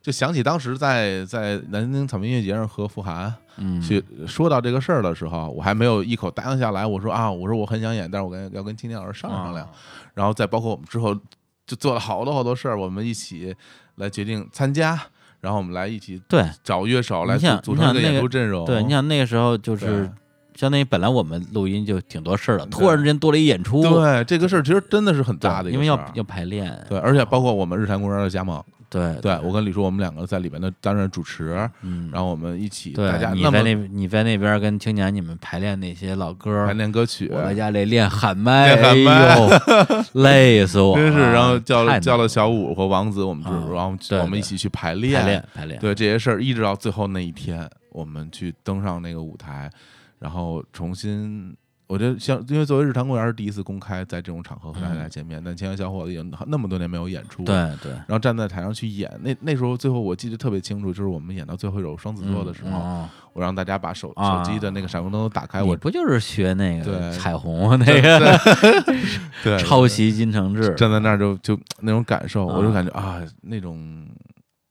[0.00, 6.86] 就想起当时在在南京草莓音乐节上和傅涵嗯，去说到这个事儿的时候，我还没有一口答应下来。
[6.86, 9.66] 我说啊，我说我很想演，但是我跟要跟青年老师商量商量。
[9.66, 9.72] 啊
[10.14, 11.18] 然后再包括我们之后
[11.66, 13.54] 就做了好多好多事儿，我们一起
[13.96, 15.00] 来决定参加，
[15.40, 18.64] 然后我们来一起对找乐手来组组成演出阵容。
[18.64, 20.10] 对，你想那个时候就是
[20.54, 40.04] 相当于本来我们录音就挺多事儿的，突然之间多了一演出，对这个事儿其实真的是很大的因为要要排练，对，而且包括我们日坛公园的加盟，对对我跟李叔我们两个在里面的担任主持，嗯，然后我们一起大家你在那你在那边跟青年你们排练那些老歌排，练歌曲，我在家里练喊麦，练喊麦。
[40.12, 41.98] 累死我，真是，然后叫了。
[41.98, 49.70] 叫了小五和王子，我们就啊然后我们一起去排排练排练，对这些事儿，一直到最后那一天，我们去登上那个舞台，
[50.18, 51.56] 然后重新。
[51.92, 68.38] 我觉得像，因为作为日坛公园是第一次公开在这种场合和大家见面，但青年小伙子已经那么多年没有演出，，嗯对对，然后站在台上去演，那那时候最后我记得特别清楚，就是我们演到最后一首双子座的时候，嗯我让大家把手啊手机的那个闪光灯都打开，你我不就是学那个对彩虹那个
[69.44, 70.74] 对抄袭金承志？
[70.74, 74.06] 站在那儿就就那种感受，啊我就感觉啊，那种，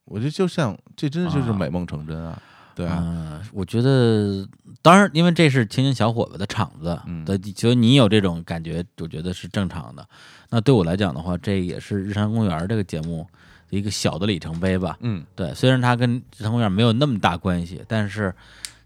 [0.05, 2.39] 我觉得就像这真的就是啊美梦成真啊，
[2.75, 4.47] 对啊，嗯，我觉得，
[4.81, 10.07] 当然，因为这是青年小伙子的场子嗯的，所以你有这种感觉，我觉得是正常的。
[10.49, 13.27] 那对我来讲的话，这也是日常公园这个节目
[13.69, 14.97] 的一个小的里程碑吧。
[15.01, 18.33] 嗯对，虽然它跟日常公园没有那么大关系，但是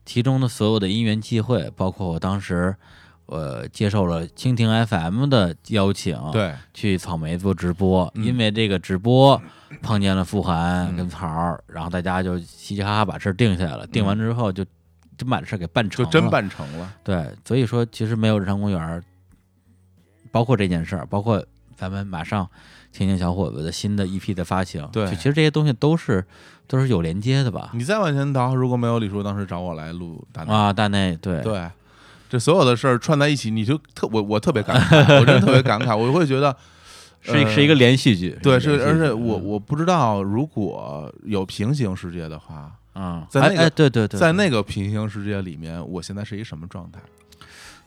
[0.05, 2.75] 其中的所有的因缘际会，包括我当时。
[3.27, 8.23] 呃，接受了蜻蜓 FM 的邀请，，对，去草莓做直播，嗯。
[8.23, 9.41] 因为这个直播
[9.81, 13.87] 碰见了傅涵嗯跟曹儿，然后大家就嘻嘻哈哈把事儿定下来了。
[13.87, 14.63] 定完之后就
[15.17, 17.31] 真把这事儿给办成了，就真办成了，对。
[17.43, 19.03] 所以说，其实没有日常公园，
[20.31, 21.43] 包括这件事儿，包括
[21.75, 22.47] 咱们马上
[22.91, 25.07] 青年小伙子的新的一批的发行，对。
[25.15, 26.23] 其实这些东西都是
[26.67, 27.71] 都是有连接的吧？
[27.73, 31.41] 你再往前倒，如果没有李叔当时找我来录大内，啊，大内对。
[31.41, 31.69] 对，
[32.35, 36.49] 这所有的事儿串在一起，你就特我我特别感慨，我真的特别感慨，我会觉得。
[37.27, 46.99] 呃是一是一个连续剧，对，是，而且我嗯我不知道，如果有平行世界的话，嗯，在那对对对，在那个平行世界里面，我现在是一什么状态？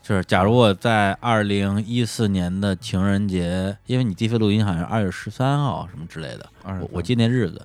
[0.03, 7.65] 就是，假如我在二零一四年的情人节，因为你第一次录音好像是二月十三号什么之类的，我我记那日子。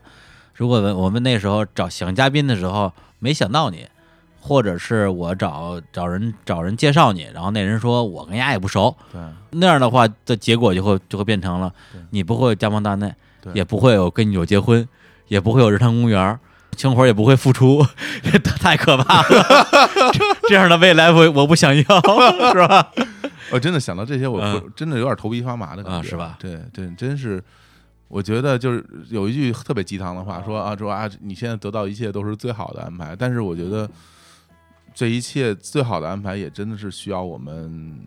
[0.53, 3.87] 如果我们那时候找想嘉宾的时候没想到你，
[4.45, 9.21] 或者是我找找人找人介绍你，然后那人说我跟丫也不熟，对
[9.51, 11.73] 那样的话的结果就会就会变成了
[12.09, 13.13] 你不会有家邦大内，
[13.53, 14.85] 也不会有跟你有结婚，
[15.29, 16.37] 也不会有日坛公园。
[16.75, 17.85] 青活也不会付出，
[18.23, 19.67] 这 太可怕了。
[20.11, 20.19] 这
[20.49, 21.81] 这样的未来我我不想要，
[22.51, 22.91] 是吧？
[23.51, 27.41] 我真的想到这些，我嗯真的有点头皮发麻的感觉，啊是吧对对，真是。
[28.07, 33.87] 我觉得就是有一句特别鸡汤的话，说啊说啊，你现在得到一切都是最好的安排，但是我觉得
[34.93, 37.99] 这一切最好的安排也真的是需要我们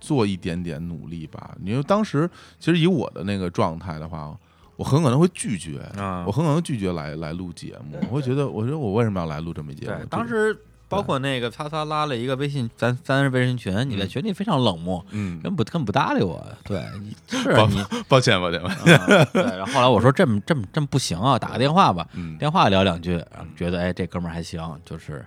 [0.00, 1.56] 做一点点努力吧。
[1.64, 2.28] 因为当时
[2.58, 4.36] 其实以我的那个状态的话，
[4.76, 10.06] 我很可能会拒绝，啊我很可能拒绝来来录节目，我会觉得，我觉得我为什么要来录这么一节目对，？
[10.06, 10.56] 当时
[10.88, 16.46] 包括那个擦擦拉了一个微信，咱咱是微信群，你在嗯群里非常冷漠，嗯，根本不根本不搭理我。
[16.64, 19.42] 对，你是 抱你，抱歉抱歉，啊对。
[19.42, 23.22] 然后后来我说这么这么这么不行啊，打个电话吧，嗯电话聊两句，
[23.56, 25.22] 觉得哎这哥们儿还行，就是呃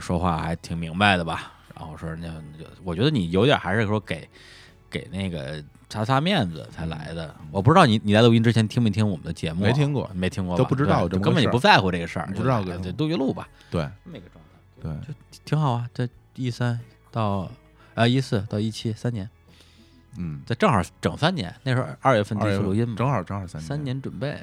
[0.00, 1.52] 说话还挺明白的吧。
[1.74, 4.28] 然后我说那那就我觉得你有点还是说给
[4.88, 7.34] 给那个擦擦面子才来的。
[7.50, 9.66] 我不知道你你来录音之前听没听我们的节目啊？
[9.66, 14.50] 没听过没听过吧，都不知道根本就不在乎这个事儿，不知道就来个对录一录吧，对这么一个状态。
[14.80, 16.78] 对，挺好啊，这一三
[17.10, 17.50] 到
[17.94, 19.28] 啊一四到一七三年，
[20.16, 21.54] 嗯，这正好整三年。
[21.62, 24.38] 那时候二月份第一次录音嘛，正好正好三年三年准备，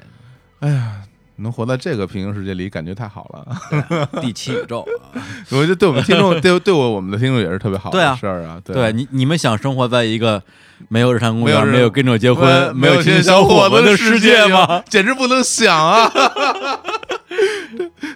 [0.60, 4.20] 哎呀，能活在这个平行世界里，感觉太好了。
[4.20, 4.84] 第七宇宙。
[5.50, 8.60] 我觉得对我们听众， 对对我我们的听众也是特别好的事儿啊。
[8.64, 10.42] 对你你们想生活在一个
[10.88, 14.82] 没有日常公园、没有跟着结婚、没有亲小伙子的世界吗？
[14.88, 16.10] 简直不能想啊！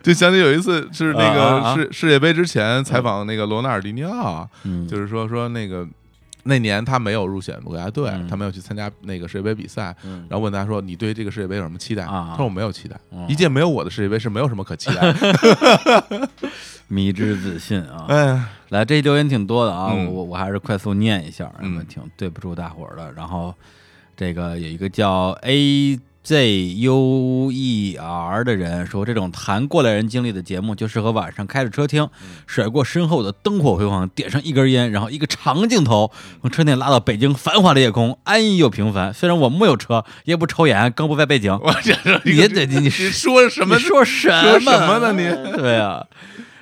[0.02, 4.48] 就想起有一次是那个世世界杯之前采访那个罗纳尔迪尼奥，啊，
[4.88, 5.86] 就是说说那个
[6.44, 15.14] 那年他没有入选国家队嗯，他没有去参加那个世界杯比赛，嗯然后问他说：“你对这个世界杯有什么期待？”啊他说：“我没有期待，嗯一届没有我的世界杯是没有什么可期待。
[16.88, 18.06] 迷之自信”啊。
[18.08, 23.12] 哎，来，这留言挺多的啊，嗯我我还是快速念一下，嗯嗯，挺对不住大伙儿的。
[23.12, 23.54] 然后
[24.16, 32.06] 这个有一个叫 A Z U E R 的人说，这种谈过来人经历的节目，就适合晚上开着车听，
[32.46, 36.12] 甩过身后的灯火辉煌，点上一根烟，然后一个长镜头
[36.42, 39.14] 从车内拉到北京繁华的夜空，安逸又平凡。
[39.14, 41.50] 虽然我木有车，也不抽烟，更不在背景。
[41.64, 43.82] 我这是你得你你你说什么你？
[43.82, 44.28] 说什
[44.60, 46.04] 么什么呢你对啊。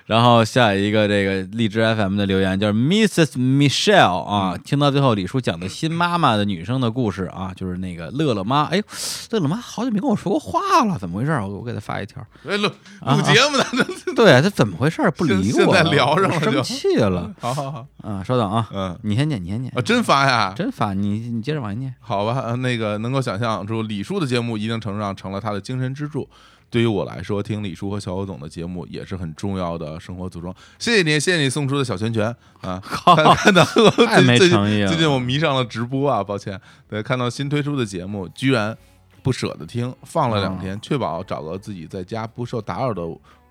[0.06, 3.32] 然后下一个这个荔枝 FM 的留言就是 Mrs.
[3.36, 8.82] Michelle 啊，嗯听到最后李叔讲的新妈妈的女生的故事啊，就是那个乐乐妈，哎呦，
[9.30, 11.32] 乐乐妈好久没跟我说过话了，怎么回事？
[11.32, 13.64] 我我给她发一条，哎，录啊录节目呢？
[14.14, 15.02] 对，她怎么回事？
[15.16, 18.22] 不理我，现在聊上了就生气了 好好好，啊！
[18.22, 20.54] 稍等啊，嗯，你先念，你先念啊，，真发呀？
[20.56, 21.92] 真发，你你接着往下念。
[21.98, 26.28] 好吧，呃那个能够想象出李叔的节目一定程度上成了他的精神支柱。
[26.68, 30.54] 对于我来说，听李叔和小欧总的节目也是很重要的生活组装。
[30.78, 32.26] 谢谢你，谢谢你送出的小拳拳
[32.60, 32.80] 啊！
[32.84, 33.64] 看看到
[34.06, 36.60] 太没最近诚意了最近我迷上了直播啊，抱歉。
[36.88, 38.76] 对，看到新推出的节目，居然
[39.22, 43.02] 不舍得听，放了两天，确保找到自己在家不受打扰的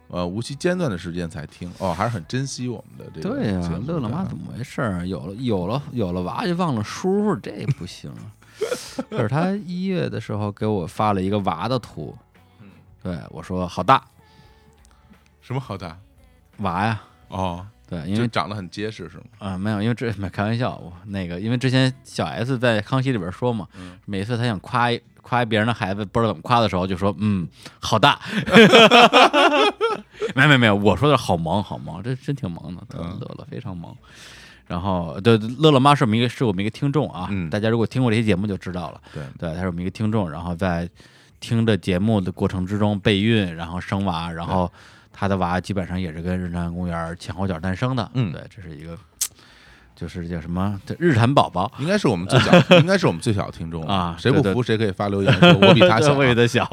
[0.09, 1.71] 呃无期间断的时间才听。
[1.79, 5.07] 哦，还是很珍惜我们的这个对呀、乐乐妈怎么回事儿？
[5.07, 8.11] 有了有了有了娃就忘了叔叔，这不行。
[9.09, 12.24] 可是他一月的时候给我发了一个娃的图，嗯
[13.05, 14.03] 对我说好大。
[15.41, 15.95] 什么好大？
[16.57, 19.23] 娃呀，哦，对，因为长得很结实是吗？
[19.37, 23.99] 啊、没有，因为这没开玩笑，我那个因为之前小 S 在康熙里边说嘛，嗯。
[24.05, 27.47] 每次他想夸一夸别人的孩子不知道怎么夸的时候，就说嗯
[27.79, 28.19] 好大，
[30.33, 33.95] 没没没有，我说的是好萌好萌，这真挺萌的，乐乐非常萌。
[34.65, 37.51] 然后对乐乐妈是我们一个是我们一个听众啊，嗯。
[37.51, 40.89] 大家如果听过这期节目就知道了，对，对，他是我们一个听众，然后在
[41.39, 44.71] 听着节目的过程之中备孕，然后生娃，然后
[45.13, 48.31] 他的娃基本上也是跟日坛公园前后脚诞生的，嗯。
[48.31, 48.97] 对，这是一个
[49.95, 51.71] 就是叫什么这日坛宝宝。
[51.79, 56.15] 应该是我们最小， 应该是我们最小的听众啊谁不服谁可以发留言说 我比他小。
[56.15, 56.67] 对，我比他小。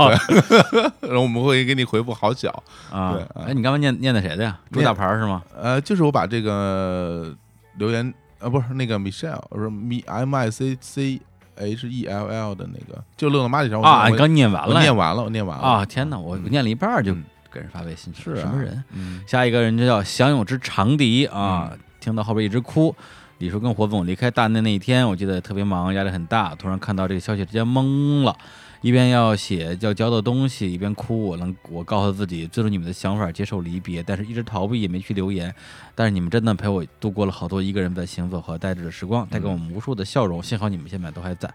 [1.03, 2.51] 然后我们会给你回复好小。
[2.91, 3.19] 啊。
[3.35, 4.59] 哎，你刚才念念的谁的呀？
[4.71, 5.43] 朱念大牌是吗？
[5.55, 7.33] 呃，就是我把这个
[7.77, 9.71] 留言呃不是那个 Michelle，我说
[10.07, 11.21] M I C C
[11.57, 15.85] H E L L 的那个，就乐乐妈这条我啊，你刚念完了念完了，我念完了啊！
[15.85, 18.83] 天哪，我嗯念了一半就嗯给人发微信，是啊什么人？
[18.93, 22.95] 嗯下一个人就叫享有之长笛啊，听到后边一直哭。
[23.39, 26.55] 李叔跟火总离开大内那一天，我记得特别忙，压力很大。
[26.55, 28.37] 突然看到这个消息，直接懵了。
[28.83, 31.23] 一边要写要交的东西，一边哭。
[31.23, 35.55] 我能，我告诉自己尊重你们的想法，接受离别，但是一直逃避，也没去留言。
[35.95, 40.43] 但是你们真的陪我度过了好多一个人在行走和呆滞的时光，带给我们无数的笑容。
[40.43, 41.49] 幸好你们现在都还在，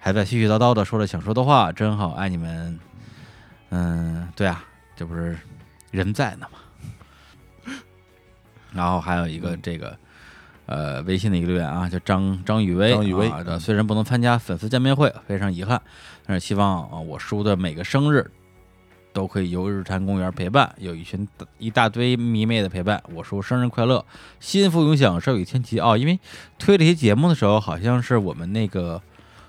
[0.00, 2.78] 还在絮絮叨叨的说着想说的话，真好，爱你们。
[3.70, 4.64] 嗯，对啊，
[4.96, 5.38] 这不是
[5.92, 7.72] 人在呢吗？
[8.72, 9.96] 然后还有一个这个。
[10.66, 15.82] 呃，微信的一个留言啊，叫张张雨薇，张雨薇，虽然不能参加粉丝见面会，非常遗憾，
[16.26, 18.30] 但是希望啊，我叔的每个生日
[19.12, 21.26] 都可以由日坛公园陪伴，有一群
[21.58, 23.02] 一大堆迷妹的陪伴。
[23.12, 24.04] 我叔生日快乐，
[24.40, 25.96] 幸福永享，寿与天齐啊！
[25.96, 26.18] 因为
[26.58, 29.00] 推这些节目的时候，好像是我们那个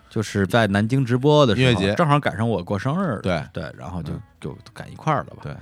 [0.10, 5.38] 就是在南京直播的音乐节，正好赶上我过生日，对对，然后就就赶一块儿了吧？
[5.44, 5.56] 对，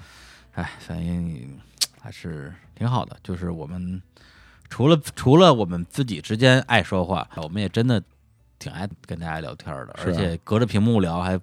[0.54, 1.58] 哎，反正
[2.02, 4.02] 还是挺好的，就是我们。
[4.70, 8.02] 除了除了我们自己之间爱说话，我们也真的
[8.64, 11.38] 挺爱跟大家聊天的，而且隔着屏幕聊还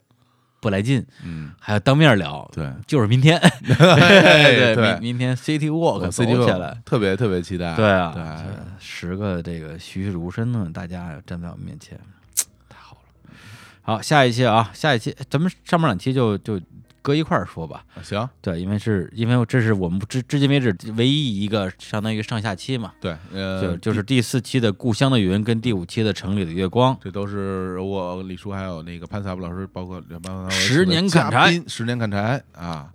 [0.59, 8.25] 不来劲，嗯，还要当面聊，对，就是明天， 对对，明天 City Walk，City 起来，特别特别期待，对啊，对，
[8.79, 12.01] 十个这个栩栩如生的大家站在我面前，
[12.71, 13.35] 太好了。
[13.83, 16.59] 好，下一期啊，下一期咱们上面两期就就。
[17.03, 30.01] 搁一块儿说吧，行，对，因为是因为这是我们至至今为止唯一一个相当于上下期嘛，对，就就是第四期的《故乡的云》跟第五期的《城里的月光》，这都是我李叔还有那个潘萨布老师，包括
[30.51, 32.93] 十年砍柴，十年砍柴啊，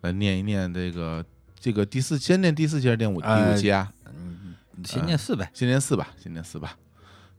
[0.00, 1.24] 来念一念这个
[1.58, 3.92] 这个第四，先念第四期还是第五第五期啊？
[4.06, 6.76] 嗯，先念四呗，先念四吧，先念四吧，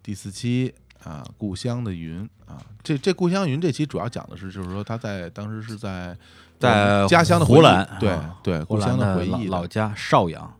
[0.01, 0.74] 第四期。
[1.04, 6.18] 啊，故乡的云啊，这这故乡云这期主要讲的是，就是说他在当时是在
[6.60, 10.54] 在家乡的湖南，对对，故乡的回忆，老家邵阳，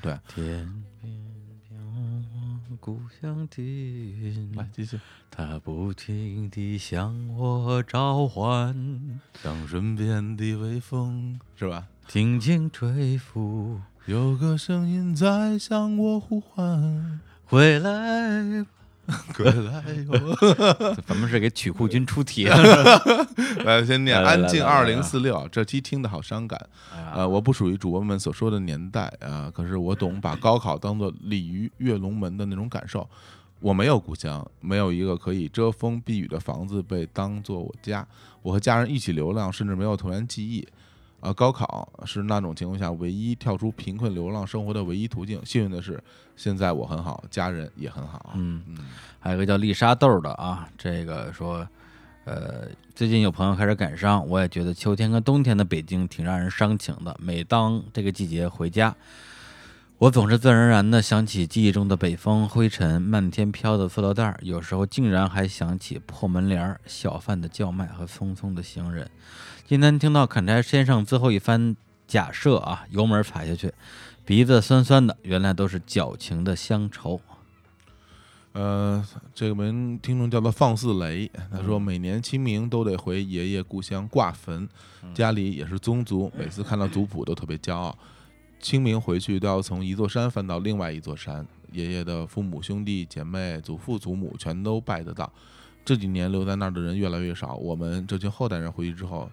[0.00, 0.18] 对。
[0.28, 1.22] 天边
[1.68, 1.76] 飘
[2.80, 4.98] 故乡的云，来继续。
[5.34, 18.66] 它不停地向我召唤，当身边的微风是吧，轻轻吹拂，有个声音在向我呼唤，回来。
[19.36, 20.36] 归来哟！
[21.06, 22.46] 咱们是给曲库君出题，
[23.64, 25.36] 来先念《安静二零四六》。
[25.48, 26.58] 这期听的好伤感，
[27.14, 33.08] 呃，我不属于主播们所说的年代啊，可是我懂把高考当做鲤鱼跃龙门的那种感受。
[33.60, 38.06] 我没有故乡，没有一个可以遮风避雨的房子被当做我家。
[38.42, 40.66] 我和家人一起流浪，甚至没有童年记忆。
[41.22, 45.40] 啊，高考是那种情况下唯一跳出贫困流浪生活的唯一途径。
[45.46, 46.02] 幸运的是，
[46.34, 48.32] 现在我很好，家人也很好。
[48.34, 48.78] 嗯嗯，
[49.20, 51.64] 还有一个叫丽莎豆的啊，这个说，
[52.24, 57.16] 呃，最近有朋友开始感伤，我也觉得秋天跟冬天的北京挺让人伤情的。
[57.20, 58.92] 每当这个季节回家，
[59.98, 69.08] 我总是自然而然的想起记忆中的北风、灰尘、漫天飘的塑料袋，有时候竟然还想起破门帘、小贩的叫卖和匆匆的行人。
[69.72, 71.74] 今天听到砍柴先生最后一番
[72.06, 73.72] 假设啊，油门踩下去，
[74.22, 77.18] 鼻子酸酸的，原来都是矫情的乡愁。
[78.52, 79.02] 呃，
[79.34, 84.68] 这个名听众叫做放肆雷，他说每年清明都得回爷爷故乡挂坟，
[85.14, 87.96] 家里也是宗族，每次看到族谱都特别骄傲。
[88.60, 95.32] 清明回去都要从一座山翻到另外一座山，爷爷的父母兄弟姐妹、祖父祖母全都拜得到。
[95.82, 99.30] 这几年留在那儿的人越来越少，我们这群后代人回去之后。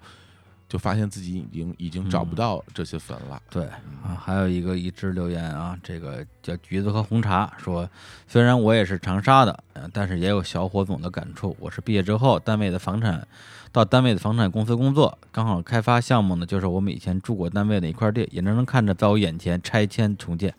[0.69, 3.41] 就发现自己已经已经找不到这些坟了。
[3.49, 3.65] 对
[4.03, 7.89] 啊，还有一个一直留言啊，这个叫橘子和红茶说，
[8.27, 11.57] 虽然我也是长沙的，但是也有小伙总的感触。
[11.59, 13.27] 我是毕业之后单位的房产，
[13.71, 20.53] 到单位的房产公司工作，刚好开发项目呢，就是我们以前住过单位的一块地，眼睁睁看着在我眼前拆迁重建，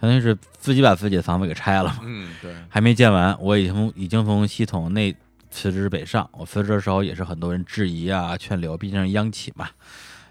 [0.00, 1.98] 相当于是自己把自己的房子给拆了嘛。
[2.04, 5.16] 嗯，对，还没建完，我已经已经从系统内。
[5.60, 9.68] 辞职北上，我辞职的时候也是很多人质疑啊、劝留，毕竟是央企嘛。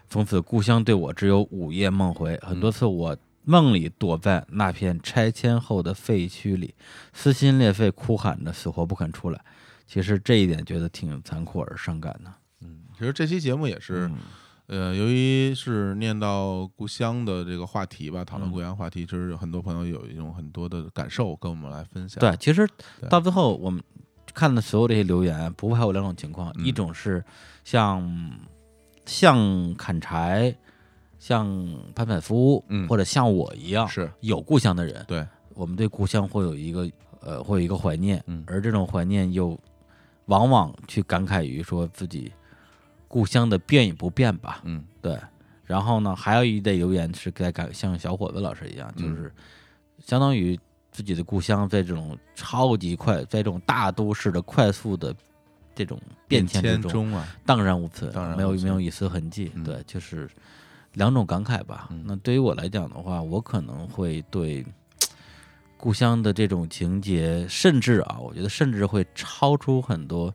[0.09, 6.73] 从此故乡对我只有午夜梦回，很多次我梦里躲在那片拆迁后的废墟里，
[7.11, 9.41] 撕心裂肺哭喊着，死活不肯出来。
[9.85, 12.33] 其实这一点觉得挺残酷而伤感的。
[12.61, 14.09] 嗯，其实这期节目也是，
[14.67, 22.21] 呃，由于是念到故乡的这个话题吧，讨论故乡话题，其实有很多朋友有一种很多的感受跟我们来分享。
[22.21, 22.65] 对，其实
[23.09, 23.83] 到最后我们。
[24.37, 27.23] 看的所有这些留言，不外还有两种情况，一种是
[27.63, 28.31] 像
[29.03, 30.55] 像砍柴、
[31.17, 31.47] 像
[31.95, 34.07] 潘潘夫，或者像我一样是。
[34.19, 35.25] 有故乡的人，对，
[35.55, 36.87] 我们对故乡会有一个
[37.21, 39.59] 呃，会有一个怀念，嗯，而这种怀念又
[40.27, 42.31] 往往去感慨于说自己
[43.07, 45.17] 故乡的变与不变吧，嗯，对。
[45.63, 49.33] 然后呢，还有一类留言是在感像小伙子老师一样，就是
[49.97, 50.57] 相当于。
[50.97, 55.15] 自己的故乡在这种超级快，在这种大都市的快速的
[55.75, 59.51] 这种变迁之中中啊，荡然无存，没有没有一丝痕迹。
[59.53, 60.27] 嗯对，就是
[60.93, 61.89] 两种感慨吧。
[61.91, 64.65] 嗯那对于我来讲的话，我可能会对
[65.77, 70.33] 故乡的这种情节，甚至啊，我觉得甚至会超出很多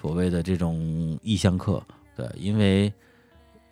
[0.00, 1.82] 所谓的这种异乡客。
[2.16, 2.90] 对，因为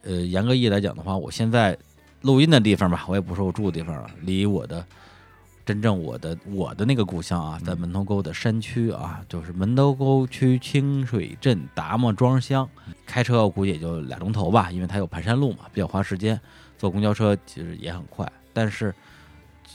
[0.03, 1.75] 呃，严格意义来讲的话，我现在
[2.21, 4.85] 录音的地方吧，我也不说我住的地方了，离我的
[5.67, 12.67] 真正我的我的那个故乡啊，在门头沟的山区啊，就是门头沟区清水镇达摩庄乡，
[13.05, 16.41] 开车我估计也就俩钟头吧，因为它有盘山路嘛，比较花时间。
[16.79, 18.95] 坐公交车其实也很快，但是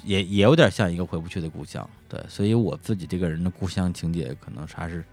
[0.06, 1.88] 也也有点像一个回不去的故乡。
[2.08, 5.04] 对，所以我自己这个人的故乡情节可能还是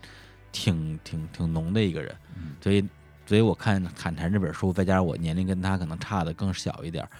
[0.52, 2.14] 挺挺挺浓的一个人。
[2.36, 2.86] 嗯所以，
[3.26, 7.10] 所以我看《砍柴》这本书，再加上我年龄跟他可能差的更小一点儿，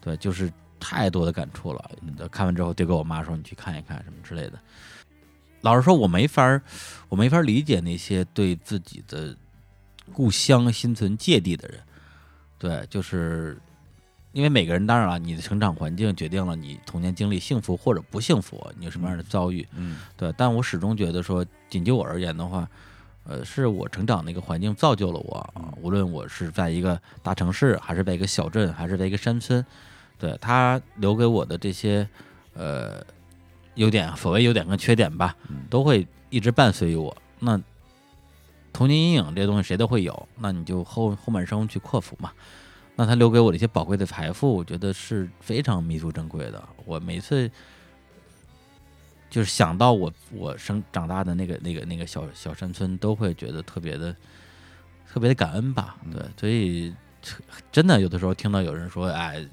[0.00, 1.90] 对，就是太多的感触了。
[2.30, 4.58] 看完之后，就跟我妈说：“你去看一看什么之类的。”
[5.62, 6.62] 老实说，我没法儿，
[7.08, 9.36] 我没法儿理解那些对自己的
[10.12, 11.80] 故乡心存芥蒂的人。
[12.58, 13.58] 对，就是
[14.32, 19.66] 因为每个人，当然了，你的成长环境决定了你童年经历幸福或者不幸福，你有什么样的遭遇。
[19.74, 22.68] 嗯对，但我始终觉得说，仅就我而言的话，
[23.24, 25.74] 呃，是我成长的一个环境造就了我啊。
[25.82, 29.64] 无论我是在一个大城市，还是在一个小镇，还是在一个山村，
[30.18, 32.08] 对他留给我的这些
[32.54, 33.04] 呃
[33.74, 35.36] 优点，所谓优点跟缺点吧，
[35.70, 37.16] 都会一直伴随于我。
[37.38, 37.60] 那
[38.72, 42.32] 童年阴影这些东西谁都会有，那你就后后半生去克服嘛。
[42.96, 46.68] 那他留给我的一些宝贵的财富，我觉得是非常弥足珍贵的。
[46.84, 47.48] 我每次
[49.30, 54.14] 就是想到我我生长大的那个那个那个小小山村，都会觉得特别的
[55.08, 55.96] 特别的感恩吧。
[56.12, 56.92] 对，所以
[57.70, 59.48] 真的有的时候听到有人说，哎，说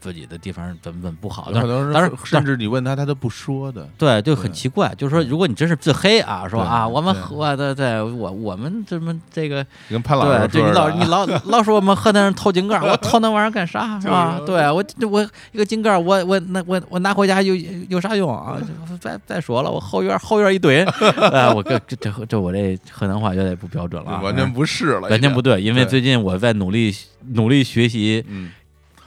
[0.00, 3.88] 自己的地方怎么怎么不好，但是当然甚至你问他，他都不说的。
[3.98, 14.40] 对，就很奇怪，就是说，如果你真是自黑啊，说啊，我们对我对对，我我们怎么这个，你跟潘老对，师对你老你 老老说我们河南人偷井盖儿，我偷那玩意儿干啥是 是吧？
[14.46, 17.54] 对我我一个井盖儿，我我那我我拿回家有
[17.88, 18.56] 有啥用啊？
[19.00, 20.84] 再再说了，我后院后院一堆，
[21.32, 26.94] 哎，我这这这我这河南话有点不标准了啊，完全不是了，完全不对，因为最近我在努力
[27.32, 28.50] 努力学习嗯，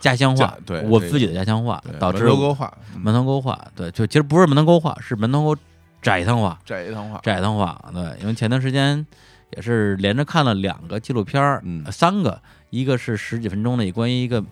[0.02, 3.02] 家乡话，对我自己的家乡话对，导致门头沟话，嗯。
[3.02, 5.56] 门头沟话，对，就其实不是门头沟话，是门头沟
[6.02, 9.06] 窄塘话，窄一趟话，窄塘话，对，因为前段时间
[9.56, 11.84] 也是连着看了两个纪录片儿，嗯。
[11.86, 12.42] 呃三个，
[12.72, 14.44] 一个是十几分钟的关于一个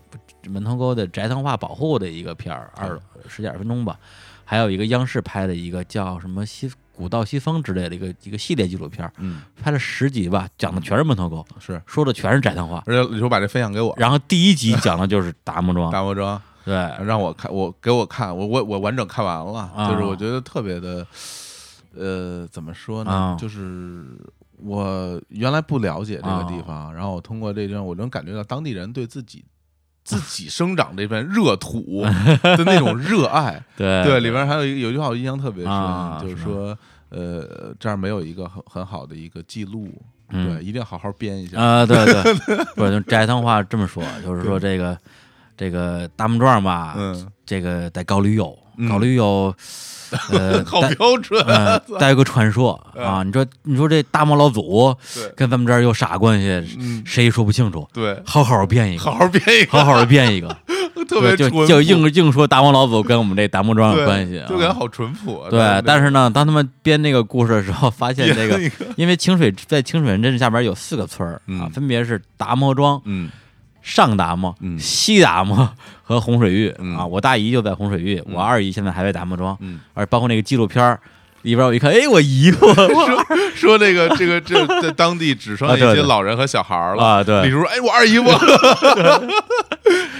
[0.48, 2.98] 门头沟的窄塘话保护的一个片儿，二
[3.28, 3.98] 十几二十分钟吧，
[4.44, 6.70] 还有一个央视拍的一个叫什么西
[7.00, 12.82] 古道西风之类的一个一个系列纪录片儿，嗯，拍了十集吧，讲的全是门头沟，是，说的全是窄塘话。
[12.84, 16.74] 而且你说把这分享给我，然后第一集讲的就是达摩庄， 达摩庄对，
[17.06, 21.06] 让我看，我给我看，我我我完整看完了，啊就是我觉得特别的，
[21.96, 23.10] 呃，怎么说呢？
[23.10, 24.04] 啊就是
[24.58, 29.42] 我原来不了解这个地方，然后我通过这地方，我能感觉到当地人对自己。
[30.10, 32.04] 自己生长这片热土
[32.42, 36.78] 的那种热爱， 对对，里边还有一个有一句话我印象特别深，啊就是是说，
[37.10, 39.88] 呃，这儿没有一个很很好的一个记录，
[40.30, 40.54] 嗯。
[40.54, 41.60] 对，一定要好好编一下。
[41.60, 42.34] 啊，对对，
[42.74, 44.98] 不是就斋藤话这么说，就是说这个
[45.56, 48.88] 这个大木壮吧，嗯，这个得搞旅游，嗯。
[48.88, 49.54] 搞旅游，
[50.32, 54.96] 呃， 好带标准，呃，带有个传说啊，你说你说这大漠老祖，
[55.36, 56.48] 跟咱们这儿有啥关系？
[56.78, 60.48] 嗯，谁也说不清楚，对，好好编一个，好好编一个，好好的编一个，
[61.08, 65.48] 特别就就硬硬说大漠老祖跟我们这达摩庄有关系 感觉好淳朴啊。
[65.50, 68.58] 对，但是是呢，当他们编那个故事的时候，发现这个，
[68.96, 71.70] 因为清水在清水镇下边有四个村儿啊，嗯。
[71.70, 73.30] 分别是达摩庄、嗯
[73.82, 74.78] 上达摩、嗯。
[74.78, 75.68] 西达摩
[76.02, 76.96] 和洪水峪嗯。
[76.96, 77.06] 啊。
[77.06, 78.34] 我大姨就在洪水峪，嗯。
[78.34, 80.98] 我二姨现在还在达摩庄，嗯，而包括那个纪录片儿
[81.42, 87.02] 里边，我一看， 哎，我姨夫说说这个这个这在 当地只剩下一些老人和小孩儿了。
[87.04, 87.42] 啊，对。
[87.44, 88.28] 李，叔说：“哎，我二姨夫，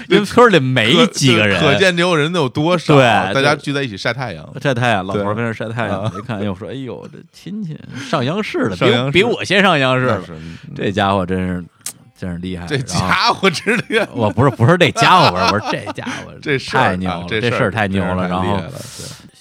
[0.09, 2.95] 因为村里没几个人，可见这有人有多少。
[2.95, 3.03] 对
[3.33, 4.45] 大家聚在一起晒太阳。
[4.61, 7.77] 晒太阳，老头儿跟那儿晒太阳啊，一看，哎呦，我说，哎呦，这亲戚
[8.09, 8.75] 上央视了，
[9.11, 10.21] 比比我先上央视了，
[10.75, 11.63] 这家伙真是
[12.21, 18.27] 真是厉害，这家伙之类的，我不是不是这家伙，我说我说这家伙 这事太牛了，啊这这事儿太牛了。
[18.27, 18.61] 然后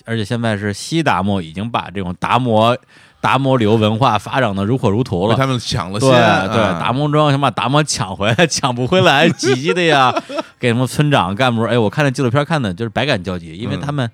[0.07, 2.74] 而且现在是西达摩已经把这种达摩
[3.20, 5.37] 达摩流文化发展的如火如荼了。
[5.37, 6.18] 他们抢了对先，
[6.51, 10.11] 对，啊达摩庄想把达摩抢回来，抢不回来，急急的呀，
[10.59, 14.11] 给什么村长干部，哎，我看那纪录片看的就是百感交集，因为嗯他们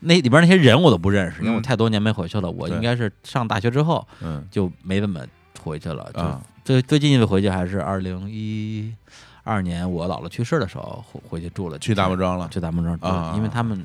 [0.00, 5.20] 那里边那些人我都不认识，因为太多年没回去了，我应该是上大学之后嗯就没怎么
[5.62, 8.94] 回去了，就啊最最近一次回去还是二零一
[9.42, 13.84] 二年我姥姥去世的时候回回去住了，去大木庄了去大木庄住，啊因为他们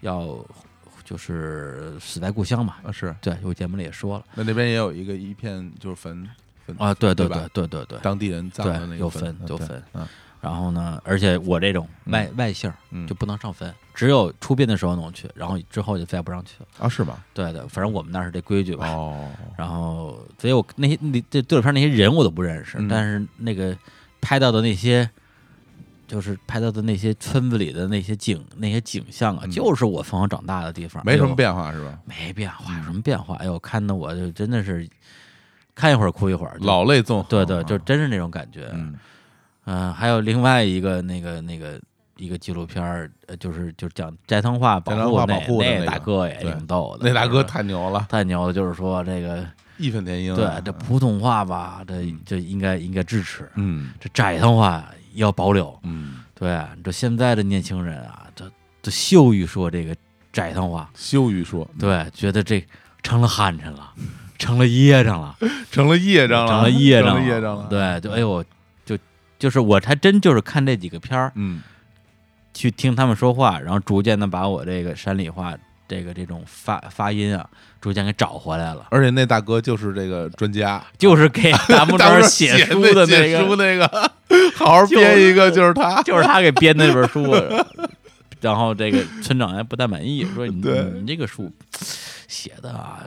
[0.00, 0.38] 要
[1.04, 2.76] 就是死在故乡嘛。
[2.84, 6.28] 啊是，对，我节目里也说了那那边也有一个一片就是坟
[6.64, 7.98] 坟啊，对对对吧对对对对。
[8.00, 10.06] 当地人葬的那个坟有坟嗯
[10.44, 12.70] 然后呢，而且我这种外外姓
[13.08, 16.66] 就不能上坟，只有出殡的时候能去，然后之后就再也不让去了。
[16.78, 17.24] 啊是吗？
[17.32, 18.86] 对对，反正我们那儿是这规矩吧。
[18.88, 23.74] 哦，然后，所以我那些那这纪录片那些人我都不认识，嗯但是那个
[24.20, 25.08] 拍到的那些，
[26.06, 31.98] 就是拍到的那些村子里的那些景那些景象啊，嗯就是我从小长大的地方，没什么变化是吧？
[32.04, 33.36] 没变化，有什么变化？
[33.36, 34.86] 哎呦，看的我就真的是
[35.74, 38.68] 看一会儿哭一会儿，就老泪纵横，对对，就啊真是那种感觉。
[38.74, 38.94] 嗯
[39.66, 41.80] 嗯，还有另外一个那个那个
[42.16, 49.44] 一个纪录片儿，呃就是就是讲斋藤话保护那保护的那个大哥也挺逗的，那大哥太牛了，太牛了，就是说这个
[49.78, 53.92] 义愤填膺对啊，这普通话吧，这这应该应该支持，嗯。
[53.98, 54.84] 这斋藤话
[55.14, 55.76] 要保留。
[55.82, 58.48] 嗯，对，这现在的年轻人啊，这
[58.82, 59.96] 这羞于说这个
[60.32, 62.64] 斋藤话，羞于说，对，觉得这
[63.02, 63.92] 成了寒碜了，
[64.38, 65.36] 成了噎着 了。
[65.70, 68.44] 成了业障了，成了业障了，对，就哎呦，
[69.44, 71.60] 就就是我还真就是看这几个片儿，嗯
[72.54, 75.54] 去听他们说话，然后逐渐的把我这个山里话
[75.86, 77.46] 这个这种发发音啊，
[77.78, 78.86] 逐渐给找回来了。
[78.90, 83.86] 而且那大哥就是这个专家，就是给 大木大庄哥写书的那个，那个，
[84.54, 87.30] 好好编一个就是他，就是他给编的那本书。
[88.40, 90.54] 然后这个村长还不太满意，说你
[91.00, 91.52] 你这个书
[92.28, 93.00] 写的啊，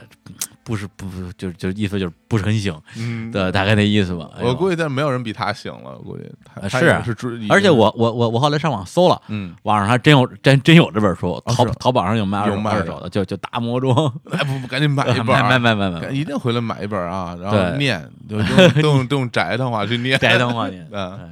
[0.68, 4.28] 不是不是就就意思就是不是很行，嗯，对，大概那意思吧。
[4.36, 6.24] 哎我估计但没有人比他醒了，我估计
[6.68, 7.02] 是啊。
[7.02, 13.94] 是主，而且我我我我后来上网搜了，嗯，网上还真有真真有这本书，淘是淘宝上有卖二手的二手的，就就大魔装，
[14.30, 17.78] 哎不不，赶紧买一本 啊，买买买买一定回来买一本啊，然后对。
[17.78, 18.36] 念，就
[18.82, 20.86] 用都用用宅的话去念，宅的话念。
[20.92, 21.30] 嗯。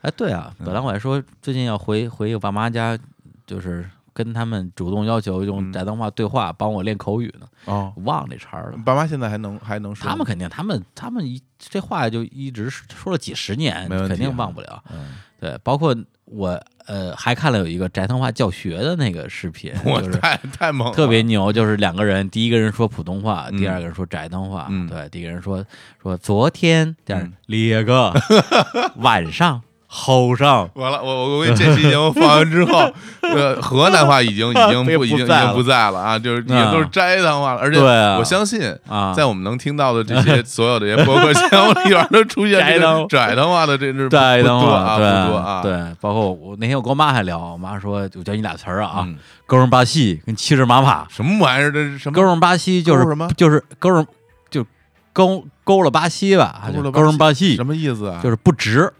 [0.00, 2.98] 哎，对啊，本来我还说最近要回回我爸妈家，
[3.46, 5.72] 就是跟他们主动要求用嗯。
[5.72, 8.78] 斋藤话对话，帮我练口语呢，哦，忘了这茬儿了。
[8.84, 14.82] 爸妈现在还能还能说，他们肯定，他们他们一这话就一直说了几十年，肯定啊忘不了。
[14.92, 23.58] 嗯，对，包括我呃还看了有一个宅通话教学的那个视频， 就是我太太猛了，特别牛，就是两个人，第一个人说普通话，嗯。
[23.58, 24.66] 第二个人说宅通话。
[24.70, 24.88] 嗯。
[24.88, 25.64] 对，第一个人说
[26.02, 27.32] 说昨天，第二嗯。
[27.46, 28.12] 列个
[28.96, 29.62] 晚上
[29.94, 32.90] 后上，完了，我我我给这期节目放完之后，
[33.20, 38.62] 呃，河南话已经已经不 不已经已经不在了啊，就是已经都是斋堂话了，而且我相信。
[38.88, 45.60] 啊，在我们能听到的这些所有的这些播客节目里边，都出现这斋堂个窄堂话的，这是不斋藤话，啊，对不多啊。
[45.62, 49.16] 对，包括我那天我跟我妈还聊，我妈说我教你俩词儿啊，嗯，
[49.46, 51.70] 勾人巴西跟七十马帕，什么玩意儿？
[51.70, 52.14] 这是什么？
[52.14, 54.06] 勾人巴西就是什么就是勾人
[54.50, 54.64] 就
[55.12, 58.20] 勾勾了巴西吧，就勾人巴西什么意思啊？
[58.22, 58.90] 就是不直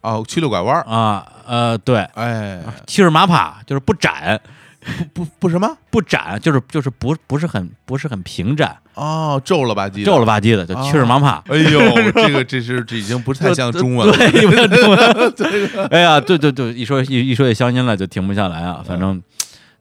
[0.00, 0.82] 哦，曲溜拐弯儿。
[0.82, 4.40] 啊，呃，对，哎，七十马帕就是不展。
[5.12, 5.68] 不不不什么？
[5.90, 11.42] 不展，就是就是不不是很不是很平展，哦，皱了吧唧的，皱了吧唧的，就七十马帕。
[11.48, 11.80] 哎呦，
[12.14, 14.14] 这个这是这已经不太像中文了。
[14.16, 15.88] 对，不像中文。
[15.90, 18.80] 哎呀，对对对，一说一一说起乡音了就停不下来啊。
[18.86, 19.20] 反正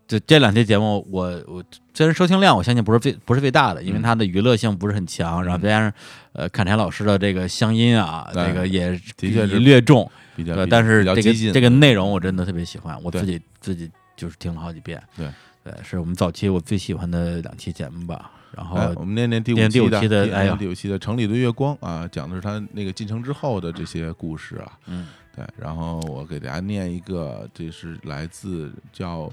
[0.07, 5.93] 这这两期节目，我我虽然收听量我相信不是最不是最大的，因为嗯它的娱乐性不是很强，然后再加上
[6.31, 15.01] 呃侃台老师的这个乡音啊，对这个也的确是略重，比较比但是这个这个内容我真的特别喜欢，我自己自己就是听了好几遍。
[15.15, 15.27] 对
[15.63, 18.31] 对，是我们早期我最喜欢的两期节目吧。
[18.55, 24.71] 然后哎，我们念念第五第五，期的哎呀第五期的《城里的月光》啊，讲的是他那个进城之后的这些故事啊。
[24.87, 25.05] 嗯，
[25.35, 29.29] 对，然后我给大家念一个，这是来自叫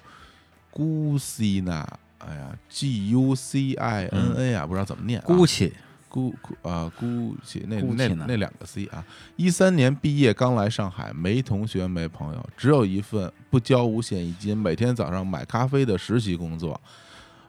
[0.74, 1.86] Gucina，
[2.18, 5.24] 哎呀，G U C I N A 啊，不知道怎么念啊。
[5.24, 5.72] 姑气
[6.08, 9.04] 姑姑啊，姑气那姑那那两个 C 啊，
[9.36, 16.80] 一三年毕业刚来上海，没同学没朋友，只有一份不交五险一金，每天早上买咖啡的实习工作。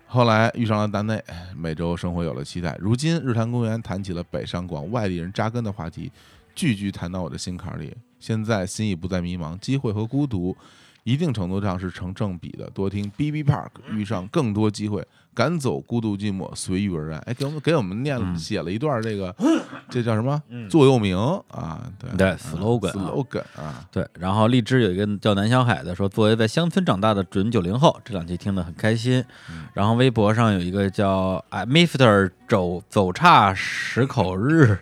[0.07, 1.21] 后来遇上了大内，
[1.55, 2.78] 每周生活有了期待。
[2.79, 6.12] 如今日坛公园谈起了北上广外地人扎根的话题，
[6.54, 7.95] 句句谈到我的心坎里。
[8.20, 10.55] 现在心已不再迷茫，机会和孤独
[11.05, 12.69] 一定程度上是成正比的。
[12.71, 15.05] 多听 B B Park，遇上更多机会，
[15.36, 17.19] 赶走孤独寂寞，随遇而安。
[17.27, 19.33] 哎，给我们给我们念写了一段这个，
[19.87, 21.15] 这叫什么座右铭
[21.49, 21.87] 啊？
[21.99, 29.23] 对对啊 slogan 啊 slogan 啊，对，然后荔枝有一个叫南小海的说，作为在乡村长大的准九零后，这两期听得很开心。
[29.49, 34.79] 嗯然后微博上有一个叫哎 Mister 走走岔十口日，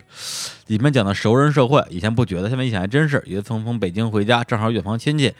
[0.68, 3.22] 里面讲的熟人社会，以前不觉得，现在一想还真是。
[3.26, 5.34] 有一次从从北京回家，正好远房亲戚，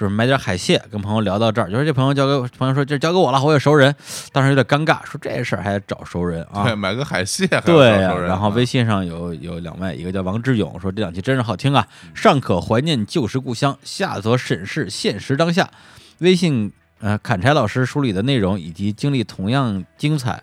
[0.00, 3.94] 准备买点海蟹，跟朋友聊到这儿，就说这朋友交给朋友说这交给我了，我有熟人，
[4.32, 6.74] 当时有点尴尬，说这事儿还得找熟人啊对，。
[6.74, 15.68] 买个海蟹对呀、找熟人啊，然后微信上有有两位，一个叫王志勇，说这两期真是好听啊，上可怀念旧时故乡，下则审视现实当下。
[16.20, 20.42] 微信呃，砍柴老师梳理的内容以及经历同样精彩。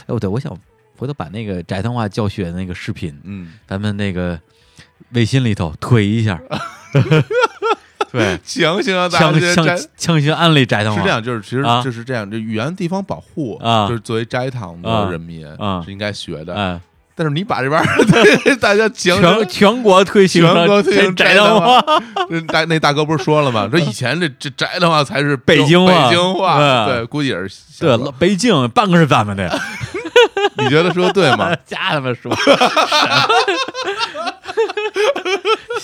[0.00, 0.52] 哎，不对，我想
[0.96, 4.40] 回头把那个宅堂话教学的那个视频，嗯，咱们那个
[5.10, 6.40] 微信里头推一下。
[8.10, 9.18] 对， 强行让大
[9.96, 11.82] 强行安利宅堂话是这样，就是其实啊。
[11.82, 13.86] 就是这样，这语言地方保护啊。
[13.88, 15.04] 就是作为斋堂啊。
[15.04, 15.82] 的人民啊。
[15.84, 16.54] 是应该学的。
[16.54, 16.80] 哎，
[17.14, 17.86] 但是你把这边儿
[18.60, 21.84] 大家强全全国推行全国推行宅堂话，
[22.30, 23.68] 那大那大哥不是说了吗？
[23.72, 26.94] 说以前这这宅的话才是北京话北京话，对。
[26.96, 29.60] 对，估计也是对，北京半个是咱们的，
[30.58, 31.50] 你觉得说对吗？
[31.66, 32.32] 瞎他妈说，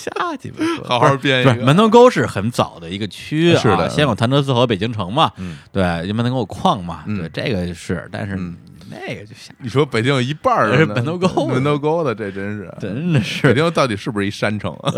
[0.05, 1.55] 瞎鸡巴说，好好编一个。
[1.65, 3.89] 门头沟是很早的一个区啊， 是的。
[3.89, 5.57] 先有潭柘寺和北京城嘛，嗯。
[5.73, 7.19] 对，因为门头沟有矿嘛，嗯。
[7.19, 8.57] 对，这个是，但是嗯。
[8.91, 12.73] 那个就瞎，你说北京有一半儿是 门头沟门头沟的，这真是。
[12.79, 13.43] 真的是。
[13.49, 14.93] 北京到底是不是一山城啊？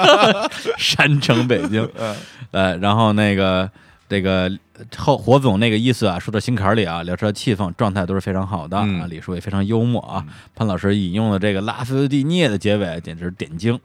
[0.76, 2.14] 山城北京，嗯。
[2.50, 3.68] 呃，然后那个
[4.06, 4.52] 这个
[4.96, 9.00] 后火总那个意思啊，说到心坎儿里啊，聊车气氛状态都是非常好的、嗯。
[9.00, 10.22] 啊，李叔也非常幽默啊，
[10.54, 13.80] 潘老师引用了这个拉斯蒂涅的结尾简直是点睛。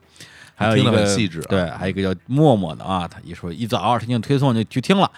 [0.57, 1.45] 还有一个细致啊。
[1.47, 5.09] 对，还有一个叫默默的啊，他一说一早听见推送就去听了，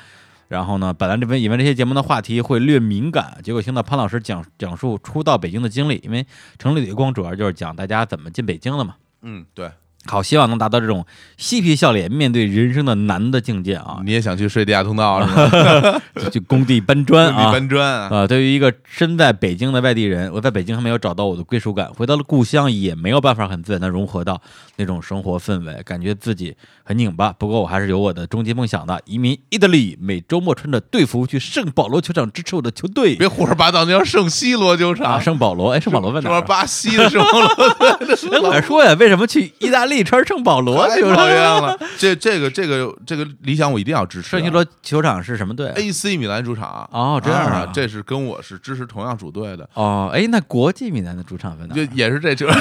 [0.49, 6.25] 然后呢，本来这边以为这些节目的话题会略敏感，结果听到潘老师讲讲述初到北京的经历，因为
[6.57, 9.71] 城里的光主要就是讲大家怎么进北京的嘛，嗯，对，
[10.05, 11.05] 好，希望能达到这种
[11.37, 13.99] 嬉皮笑脸面对人生的难的境界啊！
[14.03, 16.01] 你也想去睡地下通道是吗？
[16.15, 17.51] 就就工地搬砖地啊！
[17.51, 24.41] 搬砖啊，啊，对于一个身在北京的外地人，我在北京还没有找到我的归属感，回到了故乡也没有办法很自然的融合到
[24.77, 27.33] 那种生活氛围，感觉自己很拧巴。
[27.33, 33.15] 不过我还是有我的终极梦想的，移民意大利，每周末穿着队服去圣保罗球场支持我的球队。
[33.15, 37.47] 别胡说八道，那叫圣西罗球啊，场，圣保罗，哎，圣保罗在哪 巴西的圣保罗，
[38.31, 41.15] 哎，我还说呀，为什么去意大利穿圣保罗太球场？
[41.17, 41.77] 讨厌了。
[41.97, 44.31] 这这个这个这个理想我一定要支持啊。
[44.31, 51.83] 圣西罗球场是什么队啊？AC 米兰主场哦这样啊啊，这是跟我是支持同样主队的，哦，哎，那国际米兰的主场在哪就？
[51.93, 52.47] 也是这球。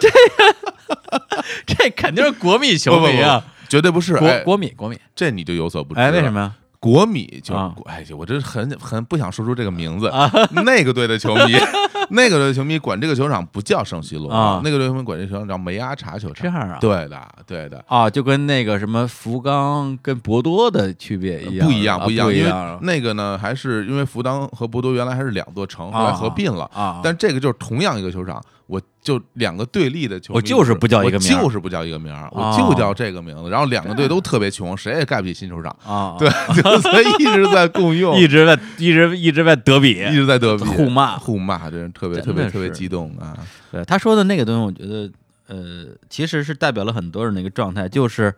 [1.66, 4.16] 这肯定是国米球迷啊，绝对不是。
[4.16, 4.98] 国哎国米国米。
[5.14, 6.00] 这你就有所不知。
[6.00, 6.32] 哎，为什？
[6.32, 6.52] 么呀？
[6.80, 10.10] 国米就啊哎，我这很很不想说出这个名字。
[10.64, 11.54] 那个队的球迷，
[12.10, 16.42] 那个队的球迷管这个球场不叫圣西罗啊那个队球迷管这球场叫梅阿查球场。
[16.42, 16.78] 这样啊？
[16.80, 17.84] 对的，对的。
[17.86, 22.50] 啊，就跟那个什么福冈跟博多的区别一样，不一样，啊不一样，因为
[22.80, 26.64] 那个呢，还是因为福冈和博多原来还是两座城，后来合并了。
[26.74, 27.00] 啊。
[27.04, 33.50] 但这个就是同样一个球场，我就两个对立的球迷，我就是不叫一个名就是不叫一个名儿，我哦就叫这个名字。
[33.50, 41.18] 然后两个队都特别穷，谁也盖不起新球场，啊，对， 就所以一直在共用，一直在一直一直在德比一直在德比互骂。
[41.18, 43.36] 互骂，这人特别特别特别激动啊！
[43.72, 45.10] 对他说的那个东西，我觉得
[45.48, 48.32] 呃，其实是代表了很多人的一个状态，就是，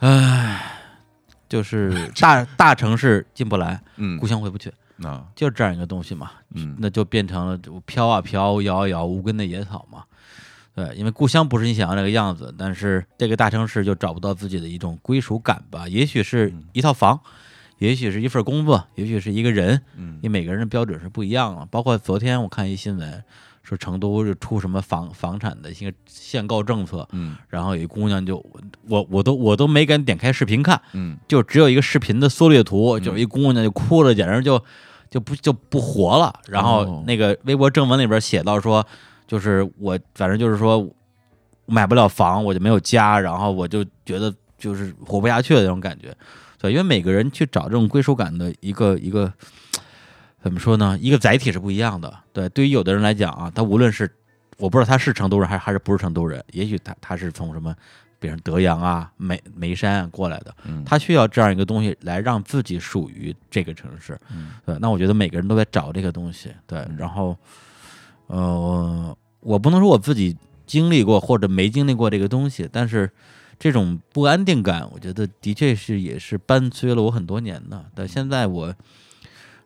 [0.00, 0.60] 唉，
[1.48, 4.18] 就是大 大城市进不来，嗯。
[4.18, 6.30] 故，乡回不去，那就是这样一个东西嘛。
[6.54, 10.04] 嗯那就变成了飘啊飘，摇啊摇，无根的野草嘛。
[10.74, 15.88] 对，因为故乡不是你想要那个样子，但是这个大城市就找不到自己的一种归属感吧。
[15.88, 17.18] 也许是嗯一套房，
[17.78, 21.64] 也许是一份工作，也许是一个人，嗯因为每个人的标准是不一样的。
[21.66, 23.24] 包括昨天我看一新闻，
[23.62, 28.36] 说成都是出什么房房产的一个限购政策，嗯然后有一姑娘就
[28.86, 34.62] 我我都我都没敢点开视频看，嗯就只有一个视频的缩略图，就一姑娘就哭了，简直就
[35.16, 36.30] 就不就不活了。
[36.46, 38.86] 然后哦那个微博正文里边写到说，
[39.26, 40.86] 就是我反正就是说
[41.64, 46.14] 买不了房，我就没有家，然后我就觉得就是活不下去的那种感觉。
[46.58, 49.32] 对，因为每个人去找这种归属感的一个一个
[50.42, 50.98] 怎么说呢？
[51.00, 52.14] 一个载体是不一样的。
[52.34, 54.14] 对，对于有的人来讲啊，他无论是
[54.58, 57.74] 我不知道他是成都人还是还是不是成都人，也许他他是从什么，
[58.18, 64.18] 比如德阳啊、眉眉山啊过来的，嗯，他需要这样一个东西来让自己属于这个城市。
[64.30, 66.50] 嗯对，那我觉得每个人都在找这个东西。
[66.66, 67.36] 对，然后，
[68.26, 70.36] 呃，我不能说我自己
[70.66, 73.10] 经历过或者没经历过这个东西，但是
[73.58, 77.84] 这种不安定感，我觉得的确是也是伴随了我很多年的。
[77.94, 78.74] 但现在我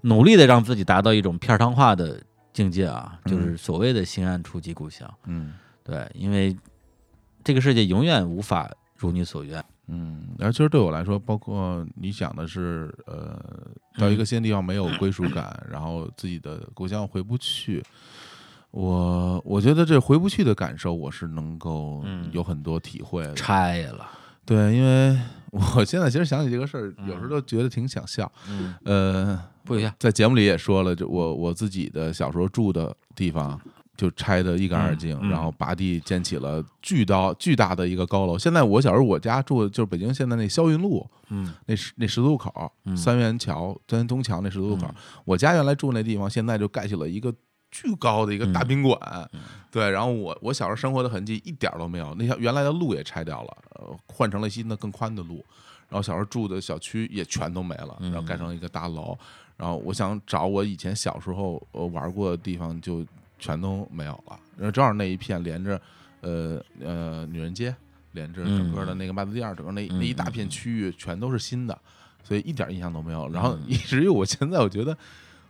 [0.02, 2.20] 努力的让自己达到一种片儿汤化的
[2.52, 5.08] 境界啊，就是所谓的心安处即故乡。
[5.26, 6.56] 嗯对，因为
[7.44, 9.64] 这个世界永远无法如你所愿。
[9.92, 13.42] 嗯，然后其实对我来说，包括你讲的是，呃，
[13.98, 17.82] 到一个新地方没有归属感，然后自己的故乡回不去。
[18.70, 23.34] 我我觉得这回不去的感受，我是能够嗯有很多体会的。
[23.34, 24.08] 拆了，
[24.46, 25.18] 对，因为
[25.50, 28.30] 我现在其实想起这个事儿，有时候都觉得挺想笑。
[28.48, 29.92] 嗯，呃，不一样。
[29.98, 33.60] 在节目里也说了，就我我自己的小时候住的地方，
[34.00, 38.38] 就拆得一干二净，然后拔地建起了巨高巨大的一个高楼。
[38.38, 44.86] 现在我小时候我家住的就是北京现在那霄云路嗯那十那十字路口，嗯三元桥三元东桥那十字路口，
[45.26, 47.30] 我家原来住那地方，现在就盖起了一个
[47.70, 48.98] 巨高的一个大嗯宾馆。
[49.70, 55.44] 对，然后我我小时候生活的痕迹一点儿都没有，那条原来的路也拆掉了，呃，换成了新的更宽的路。
[55.90, 59.14] 然后小时候住的小区也全都没了，然后盖成了一个大楼。
[59.56, 63.04] 然后我想找我以前小时候呃玩过的地方，就
[63.40, 64.38] 全都没有了。
[64.56, 65.80] 然后正好那一片连着，
[66.20, 67.74] 呃呃女人街，
[68.12, 71.76] 连着整个的那个麦子店儿，整个那那一大片区域全都是新的，
[72.22, 73.28] 所以一点印象都没有。
[73.30, 74.96] 然后以至于我现在我觉得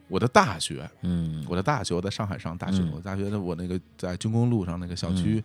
[0.08, 1.44] 我的大学，嗯。
[1.48, 2.92] 我的大学我在上海上大学，嗯。
[2.94, 5.42] 我大学的我那个在军工路上那个小区，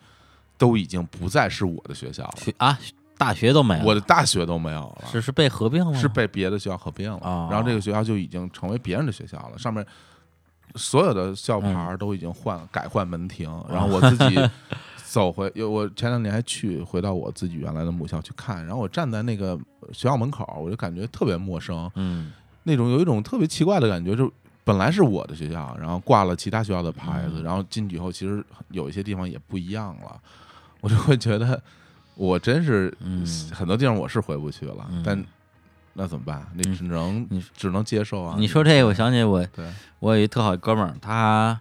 [0.57, 2.77] 都已经不再是我的学校了，学啊
[3.17, 7.47] 大学都没了，我的大学都没有了，是是被合并了吗，是被别的学校合并了，哦。
[7.49, 9.85] 然后这个学校就已经成为别人的学校了，上面
[10.73, 14.49] 所有的校牌都已经换了， 改换门庭，然后我自己
[15.05, 19.57] 走回，有我前两年还去回到我自己原来的母校去看，然后我站在那个
[19.93, 22.33] 学校门口，我就感觉特别陌生，嗯。
[22.63, 24.29] 那种有一种特别奇怪的感觉，就
[24.63, 27.43] 本来是我的学校，然后挂了其他学校的牌子，嗯。
[27.43, 30.19] 然后进去以后，其实有一些地方也不一样了，
[30.81, 31.61] 我就会觉得
[32.15, 33.23] 我真是嗯。
[33.53, 35.03] 很多地方我是回不去了，嗯。
[35.05, 35.23] 但
[35.97, 36.45] 那怎么办？
[36.53, 38.35] 你嗯只能你只能接受啊！
[38.37, 39.45] 你说这个，我想起我，
[39.99, 41.57] 我有一特好哥们儿，他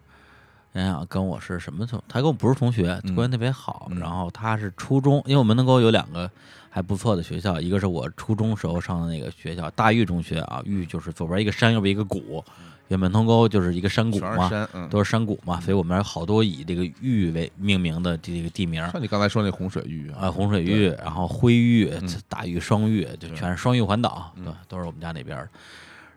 [0.74, 3.86] 想想跟我是什么同，他跟我不是同学，嗯关系特别好。
[3.92, 6.28] 嗯然后他是初中，因为我们能够有两个
[6.68, 12.44] 还不错的学校，一个是我初中时候上的那个学校大峪中学啊，峪就是左边一个山，右边一个谷，
[12.88, 18.86] 原本通沟就是一个山谷嘛，山，嗯，都是山谷嘛，所以我们有好多以这个玉为命名的这个地名。
[18.90, 25.48] 像你刚才说那洪水玉啊，洪水峪，然后灰玉嗯、大玉、双玉，就全是双玉环岛，嗯对，都是我们家那边。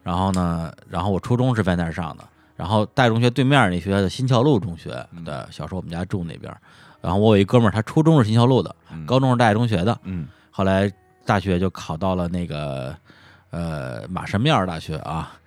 [0.03, 2.23] 然后呢，然后我初中是在那儿上的，
[2.55, 6.59] 然后大中学对面那学校叫新桥路中学，嗯对，小时候我们家住那边儿。
[6.99, 10.91] 然后我有一哥们儿，他初中是新桥路的，嗯高中是大学中学的，嗯后来
[11.25, 12.95] 大学就考到了那个
[13.51, 15.37] 呃马神庙大学啊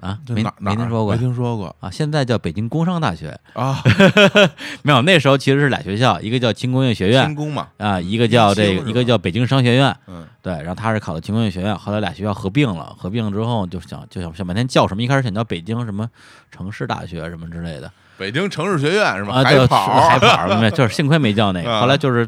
[0.00, 1.12] 啊，没没听说过。
[1.12, 1.74] 没听说过。
[1.80, 3.38] 啊，现在叫北京工商大学。
[3.52, 3.82] 啊，
[4.82, 7.26] 没有，那时候其实是俩学校，一个叫轻工业学院。
[7.26, 9.94] 轻工嘛，啊，一个叫这个，一个叫北京商学院。
[10.06, 10.26] 嗯。
[10.40, 16.08] 对，然后他是考的轻工业学院，后来俩学校合并了，合并了之后就想就想想半天叫什么，一开始想叫北京什么
[16.50, 17.90] 城市大学什么之类的。
[18.16, 19.34] 北京城市学院是吧？
[19.34, 20.18] 啊，对，海跑。
[20.18, 22.26] 是海跑， 没有就是幸亏没叫那个，啊后来就是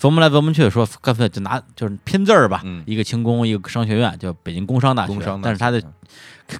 [0.00, 2.82] 琢磨来琢磨去，说干脆就拿就是拼字儿吧，嗯。
[2.86, 5.82] 一个轻工，一个商学院，叫北京工商大学，工商大学，但是他的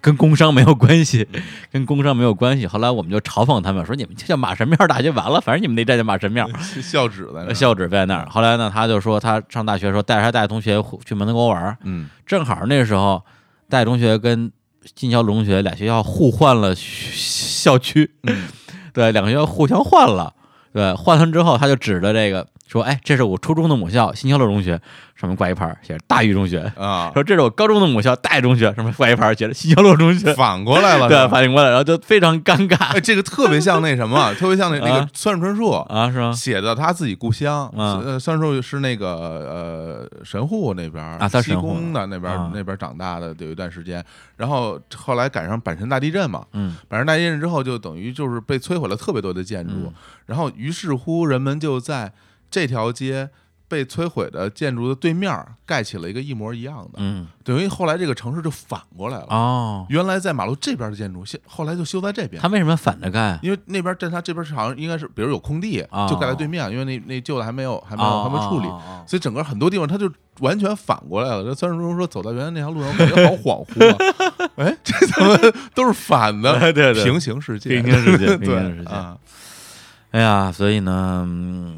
[0.01, 1.43] 跟工商没有关系，嗯
[1.73, 2.67] 跟工商没有关系。
[2.67, 6.49] 后来我们就嘲讽他们说，你们就叫马神庙大学完了，反正你们那站叫马神庙。
[6.83, 8.29] 校址在那儿，校址在那儿。
[8.31, 13.23] 后来呢，他就说他上大学的时候带着他大学同学去门头沟玩儿，嗯正好那时候
[13.69, 14.53] 大学同学跟
[14.95, 18.45] 金桥中学俩学校互换了校区，嗯
[18.93, 20.35] 对，两个学校互相换了。
[20.73, 24.81] 对，换完之后，他就指着这个说：“哎，这是我初中的母校新桥路中学，
[25.17, 26.61] 上面挂一牌儿写着大峪中学。
[26.77, 30.35] 啊，说这是我高中的母校大峪中学，上面挂一牌儿写着新桥路中学。
[30.35, 36.31] 反过来了， 对反应过来，然后就非常尴尬哎，这个特别像那什么， 特别像那那个啊酸树春树啊，是吗？
[36.33, 44.05] 写的他自己故乡，啊呃，酸树是那个呃神户那边啊他神户宫的那边那边儿长大的有一段时间，
[44.37, 49.93] 然后后来赶上阪神大地震嘛，嗯阪神大地震之后就等于就是被摧毁了特别多的建筑嗯，
[50.27, 52.13] 然后于是乎人们就在
[52.51, 53.31] 这条街。
[53.71, 55.31] 被摧毁的建筑的对面
[55.67, 59.27] 盖起了一个一模一样的，嗯等于后来这个城市就反过来了。
[59.29, 62.41] 哦，原来在马路这边的建筑，现后来就修在这边。
[62.41, 63.39] 他为什么反着盖？
[63.43, 68.69] 因为那边在他这边是好像应该是，比如有空地，哦就盖在对面，因为那那旧的还没有还没有哦还没处理，
[69.07, 70.11] 所以整个很多地方他就
[70.41, 71.45] 完全反过来了。
[71.45, 74.49] 这三十分钟说走到原来那条路上，我感觉好恍惚啊！
[74.57, 75.37] 哎，这怎么
[75.75, 76.57] 都是反的？
[76.59, 79.19] 对对对平行世界，平行世界平行世界啊，
[80.13, 81.77] 哎呀，所以呢，嗯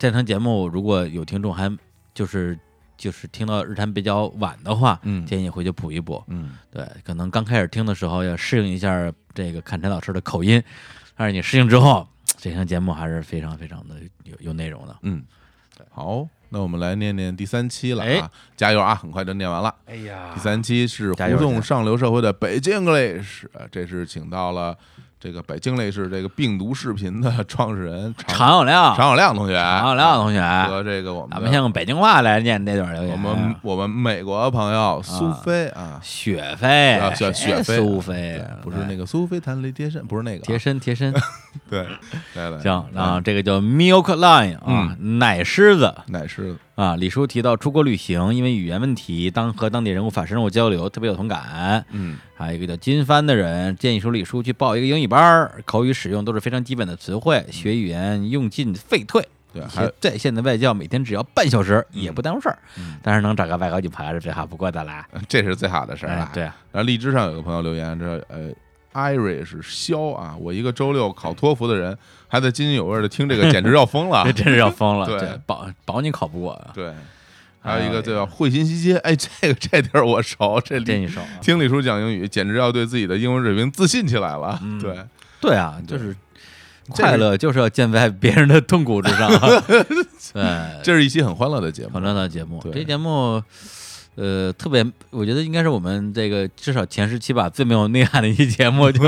[0.00, 1.70] 这档节目如果有听众还
[2.14, 2.58] 就是
[2.96, 6.24] 就是听到日坛比较晚的话，嗯建议回去补一补。
[6.28, 10.62] 嗯对，可能刚开始听的时候要适应一下这个看陈老师的口音，
[11.14, 12.08] 但是你适应之后，
[12.38, 14.96] 这档节目还是非常非常的有有内容的。
[15.02, 15.22] 嗯，
[15.90, 18.94] 好，那我们来念念第三期了哎啊，加油啊！
[18.94, 19.74] 很快就念完了。
[19.84, 24.74] 哎呀第三期是加油互动上流社会的北京 English，呃这是请到了
[25.22, 33.12] 这个北京 English 这个病毒视频的创始人常常有亮，常有亮同学，常有亮同学，和这个我们咱们先用北京话来念这段留言。
[33.12, 41.14] 我们我们美国朋友苏菲啊，雪菲啊，雪雪飞苏菲不是那个苏菲弹雷贴身，不是那个啊贴身贴身。
[41.68, 41.86] 对，
[42.34, 51.84] 来来，行，然后这个叫 Milk Line 啊，奶狮子奶狮子，啊，李叔提到出国旅行，因为语言问题，当和当地人物法深入交流，特别有同感。
[51.90, 59.22] 嗯还有一个叫金帆的人建议说，李叔去报一个英语班儿，口语使用都是非常基本的词汇，学语言用尽废退。
[59.52, 62.58] 对，还有在线的外教每天只要半小时，也不耽误事儿。
[62.78, 65.06] 嗯但是能找个外国女朋友是最好不过的啦。
[65.28, 68.48] 这是最好的事儿了。，哎对啊，然后荔枝上有个朋友留言，这呃
[68.92, 71.96] ，Irish 肖啊，我一个周六考托福的人，
[72.28, 74.32] 还在津津有味的听这个，简直要疯了 这。
[74.32, 75.06] 真是要疯了。
[75.18, 76.92] 对保保你考不过啊，对，
[77.60, 81.38] 还有一个叫会心西街，哎，这个这地儿我熟，这里这一手啊。
[81.40, 84.58] 听李叔讲英语，简直要对自己的英文水平自信起来了。
[84.62, 84.98] 嗯对，
[85.40, 86.16] 对啊，就是
[86.88, 89.30] 快乐就是要建在别人的痛苦之上。
[90.32, 92.02] 对，这是一期很欢乐的节目欢。
[92.02, 93.42] 乐的节目，对这节目。
[94.16, 99.00] 呃，特别，我觉得应该是我们这个至少前十期吧最没有内涵的一期节目， 就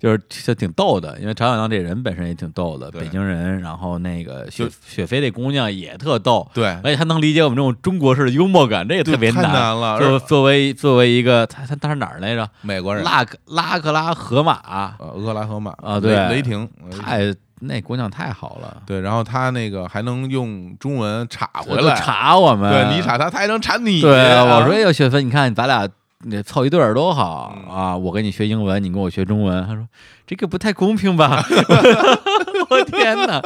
[0.00, 12.48] 就是就挺逗的，因为常小亮这人本身也挺逗的，北京人，然后那个雪雪飞这姑娘也特逗，对，而且她能理解我们这种中国式的幽默感，这也特别太难了作作为作为一个他他他是哪儿来着？
[12.62, 24.00] 美国人，拉克拉克拉河马，呃，俄克拉荷马啊对雷雷霆，雷霆太那姑娘太好了，对，然后她那个还能用中文插回来，查我们，对你插她，她还能插你。
[24.00, 25.88] 对，啊我说哎呦，雪飞，你看咱俩
[26.24, 27.96] 那凑一对儿多好嗯啊！
[27.96, 29.66] 我跟你学英文，你跟我学中文。
[29.66, 29.86] 她说
[30.26, 31.42] 这个不太公平吧？
[32.68, 33.40] 我天哪，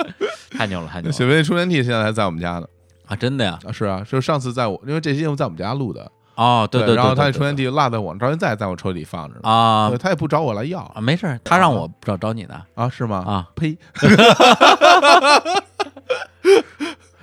[0.56, 2.66] 太牛了，太牛了雪飞充电器现在还在我们家呢。
[3.06, 3.16] 啊！
[3.16, 3.58] 真的呀？
[3.66, 9.48] 啊，是啊，就上次在我，因为这期节目在我们家录的，哦，对对，然后他对那充电器落在我到现在在我车里放着呢。
[9.48, 13.18] 啊对，他也不找我来要啊，没事儿，他让我找找你的啊，是吗？
[13.26, 13.48] 啊。
[13.54, 13.76] 呸！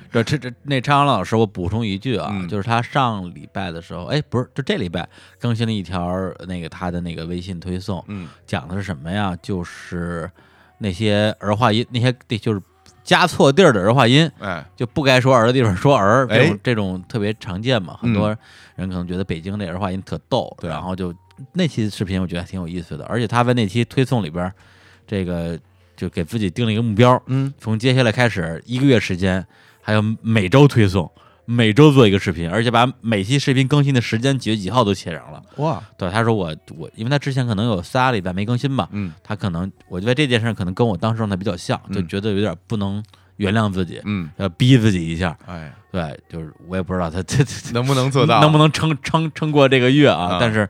[0.09, 5.07] 这这这那张老师，我补充一句啊，嗯就是他上礼拜的时候，哎，不是，就这礼拜
[5.39, 6.09] 更新了一条
[6.47, 9.37] 那个他的那个微信推送，嗯讲的是什么呀？
[9.41, 10.29] 就是
[10.79, 12.61] 那些儿化音，那些就是
[13.07, 17.97] 加错地儿的儿化音，哎，就不该说儿的地方说儿，这种哎这种特别常见嘛。
[18.01, 18.27] 很多
[18.75, 21.15] 人可能觉得北京这儿化音特逗，对然后就
[21.53, 24.53] 那期视频我觉得还挺有意思的，而且他在那期推送里边儿，
[25.07, 25.57] 这个
[25.95, 29.47] 就给自己定了一个目标，嗯，从接下来开始一个月时间，
[29.81, 31.09] 还有每周推送。
[31.49, 35.41] 每周做一个视频，而且把每期视频更新的时间几月几号都写上了。
[35.55, 43.01] 哇，对，他说我我，因为他之前可能有仨礼拜没更新吧，嗯他可能我觉得这件事可能跟我当时状态比较像，就嗯觉得有点不能
[43.37, 45.37] 原谅自己，嗯，要逼自己一下。
[45.45, 48.39] 哎，对，就是我也不知道他这这能不能做到？
[48.43, 50.33] 能不能撑撑撑过这个月啊？
[50.33, 50.67] 啊但是我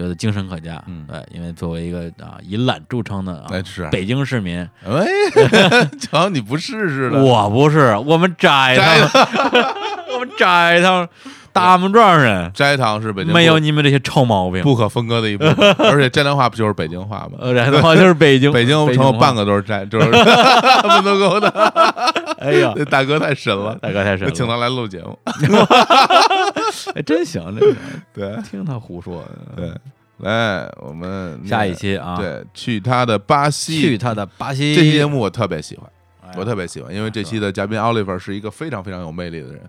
[0.00, 0.82] 觉得精神可嘉。
[0.86, 1.04] 嗯。
[1.06, 5.06] 对，因为作为一个啊以懒著称的啊哎是北京市民，哎，
[6.00, 9.64] 瞧你不试试了，我不是我们摘摘他们，
[10.14, 11.08] 我们摘他们
[11.52, 14.62] 大木庄人斋堂是北京没有你们这些臭毛病。
[14.62, 17.38] 不可分割的一部分， 而且斋堂话不就是北京话吗？
[17.40, 21.48] 呃，然后就是北京， 北京城有半个都是斋，就是门头沟的。
[22.40, 25.18] 哎呀，那大哥太神了，大哥太神了，请他来录节目。
[26.94, 27.76] 哎，真行，这个，
[28.14, 29.22] 对听他胡说。
[29.54, 29.70] 对，
[30.18, 33.80] 来我们下一期啊，，对，去他的巴西。
[33.80, 34.74] 去他的巴西。
[34.74, 35.86] 这期节目我特别喜欢，
[36.22, 39.60] 哎我特别喜欢，因为这期的嘉宾 Oliver 是一个非常非常有魅力的人。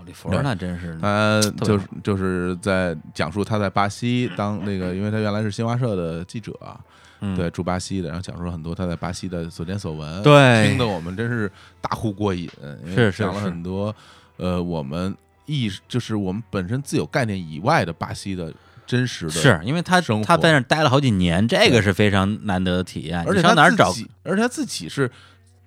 [0.00, 6.80] 奥利弗那真是他就是就是在讲述他在巴西当那个，因为他原来是新华社的记者啊，
[7.20, 11.50] 嗯对，驻巴西的，然后讲述了很多他在巴西的所见所闻，对听得我们真是
[11.82, 12.48] 大呼过瘾，
[12.86, 13.94] 是是讲了很多
[14.38, 15.14] 呃我们
[15.44, 18.50] 意识就是我们本身自有概念以外的巴西的
[18.86, 23.22] 真实的，是因为他他在那待了好几年，这个是非常难得的体验。
[23.26, 23.92] 而且他上哪儿找？
[24.22, 25.10] 而且他自己是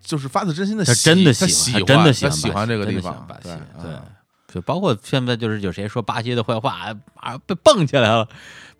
[0.02, 3.50] 就是发自真心的他喜，真的喜他喜他真的喜欢这个地方，巴西
[3.82, 3.92] 对，
[4.54, 8.28] 就包括现在就是有谁说巴西的坏话啊，被蹦起来了，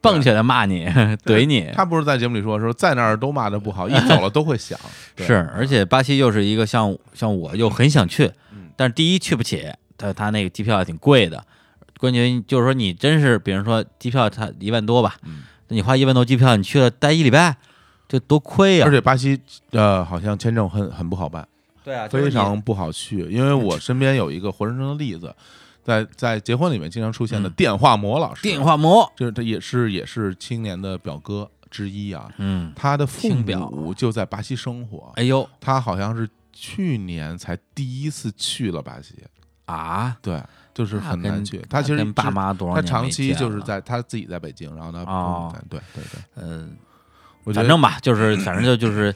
[0.02, 0.86] 蹦起来骂你，
[1.26, 1.72] 怼你。
[1.74, 4.78] 他不是在节目里说说在那儿都骂的不好，一走了都会想，
[5.18, 9.66] 是，而且巴西又是一个像像我又很想去嗯，但是第一去不起，
[9.98, 11.44] 他他那个机票也挺贵的，
[11.98, 15.16] 关键就是说你真是，比如说机票它一万多吧，
[15.70, 17.56] 你花一万多机票，你去了待一礼拜，
[18.08, 19.40] 这多亏呀、而且巴西
[19.72, 21.48] 呃好像签证很很不好办，
[21.84, 25.34] 对啊，非常不好去，因为我身边有一个活生生的例子，
[25.84, 27.54] 在在结婚里面经常出现的嗯。
[27.54, 35.48] 电话魔老师，电话魔，就是他也是也是青年的表哥之一啊，嗯，他的父亲表母就在巴西生活，哎呦。
[35.60, 39.16] 他好像是去年才第一次去了巴西，
[39.66, 40.42] 啊，对，
[40.74, 41.62] 就是很那跟难去。
[41.70, 45.54] 他其实跟爸是妈多少他年没长期见就是在他自己在北京，然后他哦。
[45.70, 46.76] 对对对，嗯，
[47.44, 49.14] 我觉得反正吧，就是反正就就是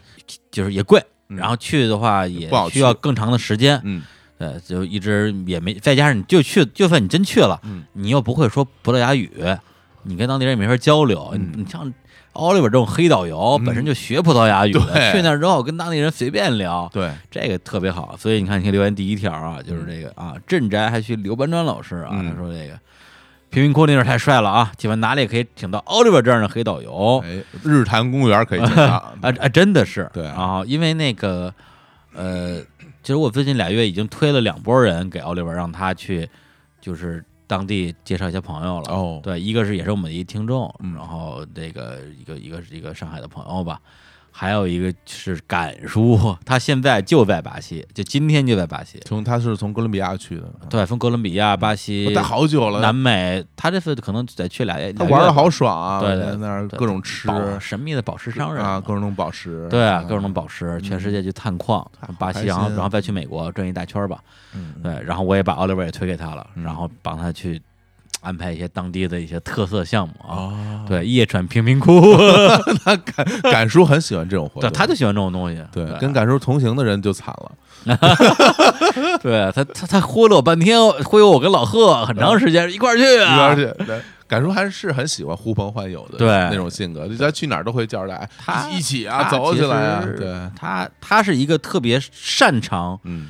[0.50, 1.38] 就是也贵，嗯。
[1.38, 4.02] 然后去的话也不好需要更长的时间，嗯
[4.38, 9.30] 呃，就一直也没，再加上你就去，就算你真去了，嗯你又不会说葡萄牙语，
[10.04, 11.30] 你跟当地人也没法交流。
[11.34, 11.92] 嗯你你像
[12.34, 18.16] 奥利弗这种黑导游本身就学葡萄牙语的，对去那儿之后跟当地人随便聊，对，这个特别好。
[18.16, 22.80] 所以你看，你看留言第一条啊，就是这个啊，镇宅还去刘搬砖老师啊，嗯他说这个
[23.50, 27.24] 贫民窟那地儿太帅了啊，请问哪里可以请到奥利弗这样的黑导游？
[27.26, 28.84] 哎，日坛公园可以请到
[29.22, 31.52] 啊啊，真的是对啊，因为那个
[32.14, 32.62] 呃，
[33.08, 36.30] 其实我最近俩月已经推了两拨人给奥利弗，让他去
[36.82, 38.92] 就是当地介绍一些朋友了。
[38.94, 40.94] 哦，对，一个是也是我们的一听众，嗯。
[40.94, 43.80] 然后这个一个一个是一个上海的朋友吧，
[44.40, 49.02] 还有一个是敢叔，他现在就在巴西，就今天就在巴西。
[49.04, 57.28] 从他是从哥伦比亚去的，对，从哥伦比亚、巴西、待好久了，南美，他这次可能得去俩月，他玩的好爽啊，对对那儿对各种吃。
[57.60, 61.84] 神秘的宝石商人啊，各种宝石，对啊，嗯各种宝石，全世界去探矿，
[62.20, 64.20] 巴西，然后然后再去美国转一大圈吧。
[64.54, 66.64] 嗯，对，然后我也把奥利弗也推给他了，嗯。
[66.64, 67.60] 然后帮他去
[68.22, 70.36] 安排一些当地的一些特色项目啊。
[70.36, 72.16] 哦，对，夜闯贫民窟，
[73.52, 75.64] 敢叔很喜欢这种活对，动，他就喜欢这种东西。
[75.72, 77.34] 对对，跟敢叔同行的人就惨
[77.86, 77.98] 了，
[79.22, 83.86] 对他他他忽悠了我半天，忽悠我跟老贺很长时间一块儿去一块儿去。
[83.86, 84.02] 对。
[84.30, 86.28] 敢叔还是很喜欢呼朋唤友的，对。
[86.28, 93.28] 那种性格，就他去哪儿都会叫着来他一起啊，走起来啊，对，他他是一个特别擅长嗯，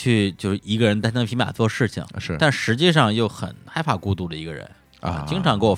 [0.00, 2.36] 去就是一个人单枪匹马做事情，是。
[2.38, 4.70] 但实际上又很害怕孤独的一个人
[5.00, 5.24] 啊。
[5.26, 5.76] 经常给我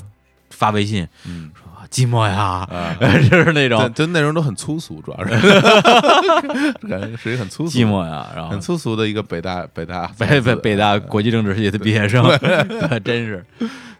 [0.51, 1.51] 发微信嗯。
[1.55, 3.93] 说寂寞呀，啊， 就是那，种。
[3.95, 5.31] 就内容都很粗俗，主要是。
[6.87, 8.51] 感觉是一个很粗俗、寂寞呀，然后。
[8.51, 12.23] 很粗俗的一个北大北大北北北大国际政治系的毕业生，
[13.03, 13.45] 真是，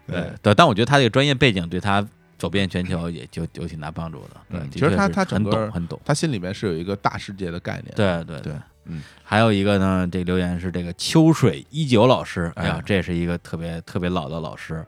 [0.05, 0.23] 对。
[0.43, 2.05] 对，但我觉得他这个专业背景对他
[2.37, 4.39] 走遍全球也就有挺大帮助的。
[4.51, 5.99] 对其实他他很懂很懂。
[6.05, 8.39] 他心里面是有一个大世界的概念，对对。
[8.41, 8.53] 对，
[8.85, 12.77] 嗯，还有一个呢，这个留言是这个秋水一九老师，哎呀。
[12.77, 14.85] 哎，这是一个特别特别老的老师，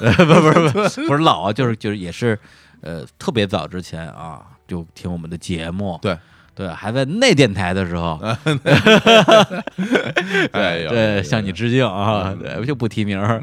[0.00, 0.12] 呃。
[0.14, 2.38] 不 不是不是不是老啊，就是就是也是
[2.80, 6.16] 呃特别早之前啊就听我们的节目，对
[6.54, 8.20] 对，还在内电台的时候，
[10.52, 13.40] 哎呦，对，向你致敬啊，对，就不提名儿，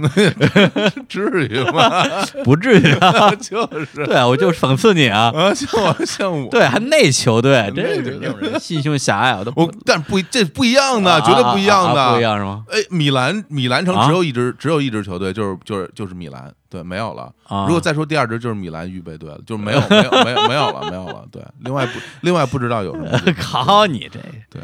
[1.09, 2.05] 至于吗？
[2.45, 5.31] 不至于啊，就是对，我就讽刺你啊。
[5.35, 12.23] 啊，像我像我，对，还内球队，真内球队是这种人心胸狭隘，我都不我但不这不一样的，啊绝对不一样啊啊啊不一。
[12.23, 12.63] 样是吗？
[12.69, 17.33] 哎，米兰米兰城啊只有一支只有一支球队，就是就是就是米兰，对，没有了。
[17.45, 21.27] 啊，如果再说第二支就是米兰预备队了，就是没有没有没有没有了没有了。
[21.31, 23.33] 对，另外不另外不知道有什么队。
[23.33, 24.19] 考你这
[24.49, 24.61] 对，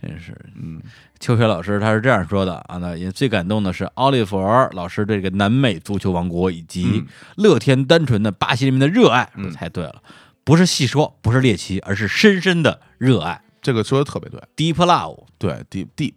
[0.00, 0.36] 真是。
[0.54, 0.80] 嗯
[1.20, 10.00] 秋雪老师他是这样说的啊，那也最感动的是奥利弗老师对这个南美足球王国以及嗯乐天单纯的巴西人民的热爱，嗯说猜对了，
[10.44, 16.12] 不是细说，不是猎奇，而是深深的热爱这个说的特别对，，deep love，对，deep deep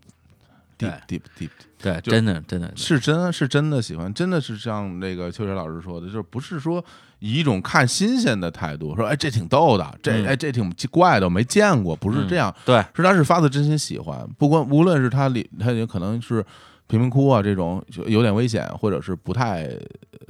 [0.78, 1.49] 对 deep deep deep
[1.82, 6.84] 对，真的真的是真是真的喜欢，真的是像那个秋水老师说的，就是不是说
[7.20, 10.26] 以一种看新鲜的态度说，哎，这挺逗的，这嗯。
[10.26, 16.45] 哎这挺怪的，我没见过，不是这样，对，是他是发自真心喜欢，不管无论是他里他也可能是
[16.91, 19.63] 贫民窟啊这种就有点危险，或者是不太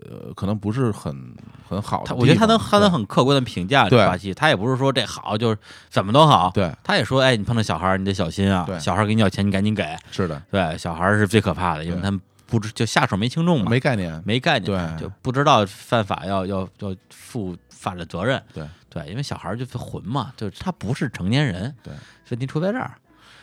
[0.09, 1.35] 呃，可能不是很
[1.67, 3.97] 很好的我觉得他能他能很客观的评价对。
[4.05, 5.57] 巴西，他也不是说这好就是
[5.89, 6.71] 怎么都好，对。
[6.83, 14.65] 他也说，哎，你碰到小孩儿你得小心啊对，小孩儿给你要钱你赶紧给，是的，对，小孩儿是最可怕的，因为他们不知就下手没轻重嘛，没概念，没概念，
[14.97, 15.01] 对。
[15.01, 18.41] 就不知道犯法要要要负法律责任。
[18.53, 18.63] 对。
[18.93, 21.73] 对，因为小孩儿就是混嘛，就是他不是成年人。
[21.81, 21.93] 对，
[22.31, 22.91] 问题出在这儿。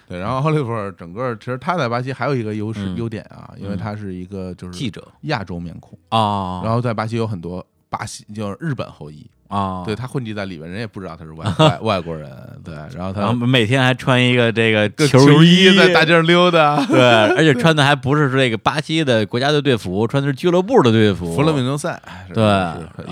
[0.09, 2.97] 对，然后奥利弗整个其实他在巴西还有一个优势嗯。
[2.97, 3.77] 优点啊，因为嗯。
[3.77, 5.07] 他是一个就是记者。
[5.23, 5.99] 亚洲面孔。
[6.09, 12.31] 啊，然后在巴西有很多巴西就是日本后裔，哦，对他混迹在里面，人也不知道他是外 外外国人，
[12.65, 21.35] 对， 然后他然后每天还穿一个这个个球衣在大街上溜达， 对，而且穿的还不是这个巴西的国家队队服，穿的是俱乐部的队服。
[21.35, 22.01] 弗勒明诺赛，
[22.33, 22.45] 对。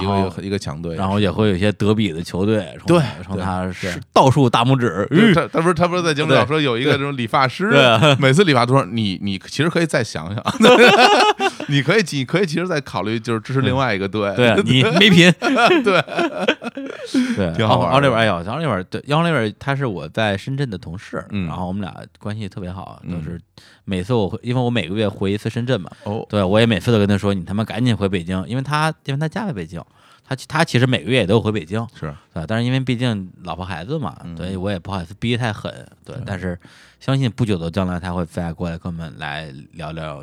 [0.00, 3.00] 一个一个强队，然后也会有一些德比的球队，对
[3.40, 7.82] 他是倒数大拇指，他他不是他不是在节目里老说有一个这种理发师，对。
[7.82, 10.44] 啊每次理发都说你你其实可以再想想，
[11.68, 15.32] 你可以你可以其实再考虑就是支持另外一个队，对你没品，
[15.84, 16.02] 对
[17.36, 21.46] 对，挺好玩奥利维，哎呦，奥利维，对，奥利维他是我在深圳的同事，嗯。
[21.46, 23.40] 然后我们俩关系特别好，就是
[23.84, 29.82] 每次我回，因为我每个月回一次深圳嘛，哦，对我也每次都跟他说，你他妈赶紧回北京，因为他因为他家在北京，
[30.24, 32.14] 他他其实每个月也都回北京，是。
[32.32, 34.36] 对，但是因为毕竟老婆孩子嘛，嗯。
[34.36, 35.72] 所以我也不好意思逼得太狠，
[36.04, 36.58] 对，但是
[37.00, 40.22] 相信不久的将来他会再过来跟我们来聊聊。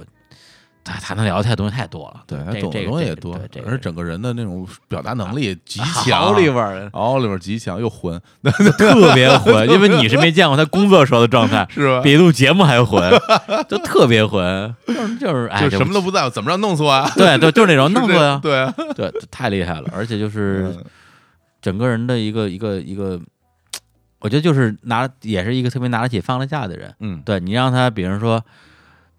[0.84, 8.22] 他他能聊的太东西太多了，对懂的东西也多而整个人的那种表达能力极强，奥利维奥利弗极强又混，
[8.78, 12.02] 特别混，因为你是没见过他工作时候的状态， 是吧？
[12.02, 13.02] 比录节目还混，
[13.70, 17.10] 就特别混， 就是就是哎，就什么都不在乎，怎么着弄死我啊？
[17.16, 20.84] 对对，就是那种弄死呀，对啊，对，太厉害了，而且就是嗯
[21.62, 23.18] 整个人的一个一个一个，
[24.20, 26.94] 我觉得就是拿也是一个特别拿得起放得下的人。
[27.00, 28.44] 嗯对你让他，比如说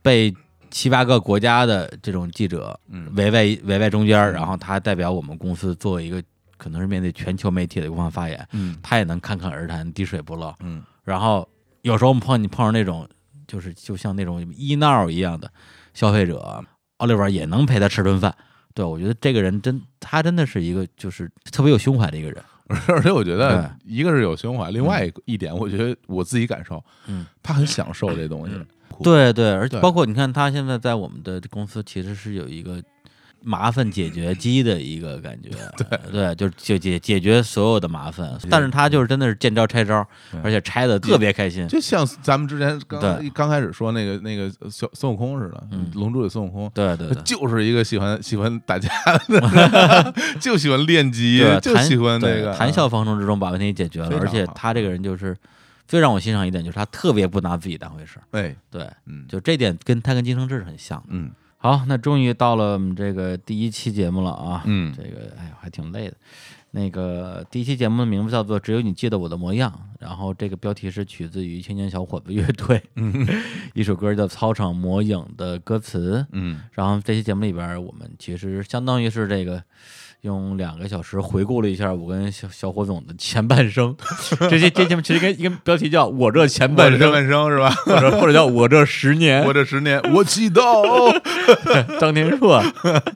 [0.02, 0.34] 被
[0.74, 6.20] 七八个国家的这种记者嗯围在围在中间儿，然后他代表我们公司做一个
[6.56, 10.52] 可能是面对全球媒体的官方发言，嗯他也能侃侃而谈，滴水不漏。
[10.58, 11.48] 嗯然后
[11.82, 13.08] 有时候我们碰你碰上那种
[13.46, 15.48] 就是就像那种医闹一样的
[15.92, 16.60] 消费者，
[16.96, 18.34] 奥利弗也能陪他吃顿饭。
[18.74, 22.42] 对，我觉得这个人真，他真的是一个就是特别有胸怀的一个人。
[22.88, 28.56] 而且我觉得一个是有胸怀，另外一一点，我觉得我自己感受，嗯，他很享受这东西。
[29.02, 32.82] 对对，而且包括你看，他现在在我们的公司其实是有一个
[33.46, 38.38] 麻烦解决机的一个感觉， 对对，就是解解解决所有的麻烦。
[38.48, 40.06] 但是他就是真的是见招拆招，
[40.42, 41.68] 而且拆的特别开心。
[41.68, 43.28] 就像咱们之前刚对。
[43.34, 45.90] 刚开始说那个那个小孙悟空似的，嗯。
[45.94, 48.88] 龙珠里孙悟空，对对对，就是一个喜欢喜欢打架
[49.28, 54.18] 的， 就喜欢练级对，，就喜欢那个啊谈笑风生之中把问题解决了。
[54.18, 55.36] 而且他这个人就是
[55.86, 58.24] 最让我欣赏一点，就是他特别不拿自己当回事儿。
[58.32, 61.06] 哎，对，嗯就这点跟他跟金承志是很像的。
[61.10, 64.62] 嗯好，那终于到了我们这个第一期节目了啊。
[64.66, 66.16] 嗯这个哎呦还挺累的。
[66.72, 69.70] 那个第一期节目的名字叫做《只有你记得我的模样》，
[70.00, 73.24] 然后这个标题是取自于青年小伙子乐队，嗯
[73.74, 76.26] 一首歌叫《操场魔影》的歌词。
[76.32, 79.62] 嗯然后这期节目里边，我们其实相当于是这个
[80.24, 83.94] 用两个小时回顾了一下我跟小小火总的前半生。
[84.48, 90.64] 这些这节目其实跟一个标题叫“我这前半生半生是吧？”或者或者叫“我这十年”，我这十年，我祈祷。
[92.00, 92.62] 张天硕。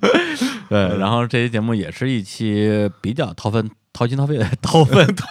[0.68, 5.26] 对，然后这期节目也是一期比较掏粪、掏心掏肺的掏粪 掏，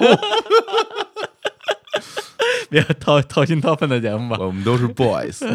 [2.72, 4.38] 别掏掏心掏肺的节目吧。
[4.40, 5.46] 我们都是 boys，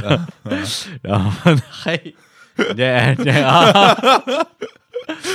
[1.03, 2.15] 然后嘿，
[2.57, 3.93] 这这啊，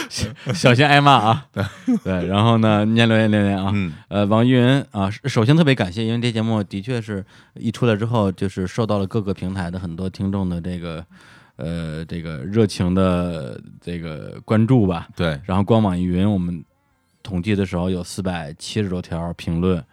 [0.09, 1.45] 小 小心挨骂啊。
[1.51, 1.63] 对
[2.03, 3.71] 对，然后呢，念留言留言啊。
[3.73, 7.25] 嗯呃，网易云啊，首先特别感谢，因为这节目的确是
[7.55, 11.05] 一出来之后，就是受到了各个平台的很多听众的这个
[11.57, 15.07] 呃这个热情的这个关注吧。
[15.15, 16.63] 对，然后光网易云我们
[17.21, 19.83] 统计的时候有四百七十多条评论，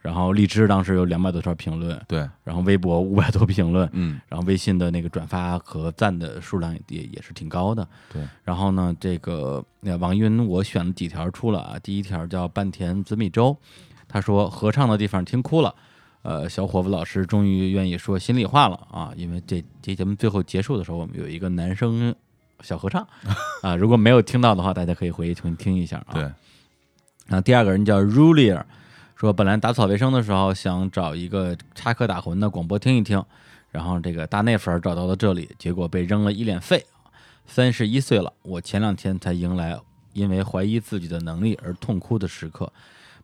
[0.00, 7.86] 然后荔枝当时有两百多条评论，对，然后微博五百多评论，嗯然后微信的那个转发和赞的数量也也是挺高的。
[8.12, 13.56] 对，然后呢，这个呃网易云我选了几条出了啊，第一条叫半田紫米粥，
[14.08, 15.74] 他说合唱的地方听哭了。
[16.22, 19.10] 呃，小伙子老师终于愿意说心里话了啊！
[19.16, 22.14] 因为这这节目最后结束的时候，我们有一个男生
[22.60, 23.06] 小合唱
[23.62, 26.12] 啊，如果没有听到的话，大家可以回去听听一下啊。
[26.12, 28.62] 对，然后第二个人叫 Rulier，
[29.20, 33.22] 说本来打扫卫生的时候想找一个插科打诨的广播听一听，
[33.70, 36.82] 然后这个大内粉儿找到了这里，结果被扔了一脸废。
[37.44, 39.78] 三十一岁了，我前两天才迎来
[40.14, 42.72] 因为怀疑自己的能力而痛哭的时刻，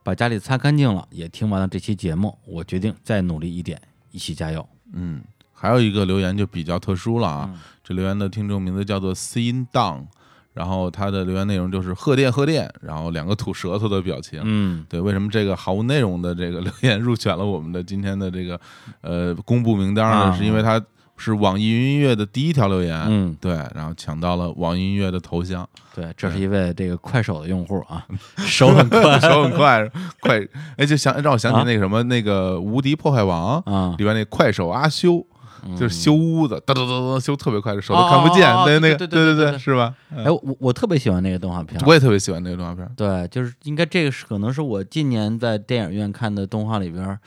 [0.02, 4.68] 把家里擦干净了，也听完了这期节目，我决定再努力一点，一起加油。
[4.92, 5.24] 嗯，
[5.54, 10.08] 还有一个留言就比较特殊了啊，嗯这留言的听众名字叫做 Sin Down，
[10.56, 14.40] 然后他的留言内容就是贺电贺电，然后两个吐舌头的表情。
[14.42, 18.58] 嗯，对，为什么这个毫无内容的这个留言入选了我们的今天的这个
[19.02, 20.16] 呃公布名单呢？
[20.16, 20.32] 啊。
[20.32, 20.82] 是因为他
[21.18, 28.06] 是网易云音乐的第一条留言，嗯，对，然后抢到了网易音乐的头像，对，这是一位这个快手的用户啊，
[28.38, 29.20] 手很快。
[29.20, 29.86] 手很快，
[30.20, 30.40] 快，
[30.78, 31.64] 哎，就想让我想起啊。
[31.66, 33.94] 那个什么、那个无敌破坏王啊。
[33.98, 35.26] 里边那快手阿修，
[35.74, 39.94] 就是修屋子，哒哒哒哒修特别快，手都哦看不见，哦哦那那个对对对对对对，是吧？
[40.14, 47.18] 嗯哎，我我特别喜欢那个动画片，我也特别喜欢那个动画片，对，就是应该这个是可能是我今年在电影院看的动画里边儿，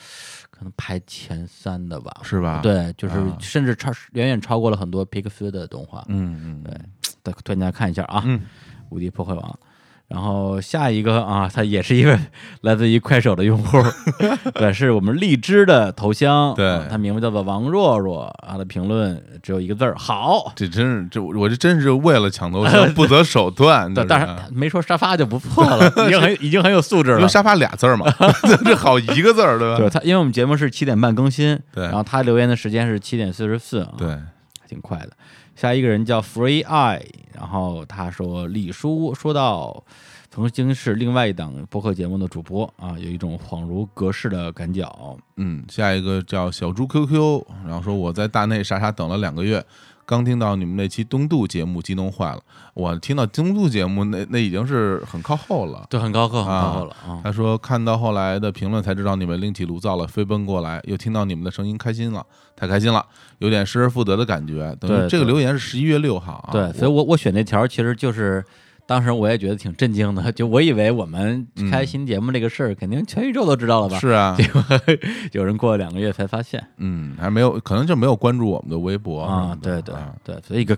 [0.51, 2.11] 可能排前三的吧。
[2.23, 6.03] 是吧？，对，就是啊甚至超远远超过了很多皮克斯的动画。
[6.07, 8.41] 嗯嗯，对，推荐大家看一下啊，嗯
[8.89, 9.43] 无敌破坏王》。
[10.09, 12.17] 然后下一个啊，他也是一位
[12.61, 13.77] 来自于快手的用户，
[14.55, 20.51] 对，是我们荔枝的头像，对啊他名字叫做王若若，他的评论只有一个字儿好。
[20.55, 27.17] 这真是这我这真是为了抢头像不择手段，对， 这是当然没说沙发就不错了， 已经很已经很有素质了。
[27.17, 28.05] 因为沙发俩字儿嘛，
[28.65, 29.77] 这好一个字儿对吧？
[29.77, 35.11] 对他，因为我们节目是七点半更新，对然后他留言的时间是七点四十四啊，对，还挺快的。
[35.59, 37.03] 下一个人叫 Free Eye，
[37.33, 39.83] 然后他说李叔说到
[40.31, 45.17] 曾经是另外一档播客节目的主播啊，有一种恍如隔世的感脚。
[45.35, 49.61] 嗯，下一个叫小猪 QQ，然后说我在大内傻傻等了两个月，
[50.09, 52.41] 刚听到你们那期东渡节目，激动坏了。
[52.73, 55.85] 我听到东渡节目，那那已经是很靠后了。
[55.87, 57.21] 对，很高刻，很靠后了啊。
[57.23, 62.25] 他说看到后来的评论才知道你们另起炉灶了，飞奔过来，又听到你们的声音，开心了，
[62.55, 63.05] 太开心了，
[63.37, 64.75] 有点失而复得的感觉。
[64.79, 68.43] 等于这个留言是十一月六号啊，对，所以我我选那条其实就是
[68.89, 73.99] 当时我也觉得挺震惊的， 就我以为我们开新节目这个事儿，肯定全宇宙都知道了吧？
[74.01, 74.63] 是啊，结果
[75.31, 76.65] 有人过了两个月才发现。
[76.77, 80.15] 嗯，还没有，可能就没有关注我们的微博啊对对啊。
[80.23, 80.75] 对，所以一个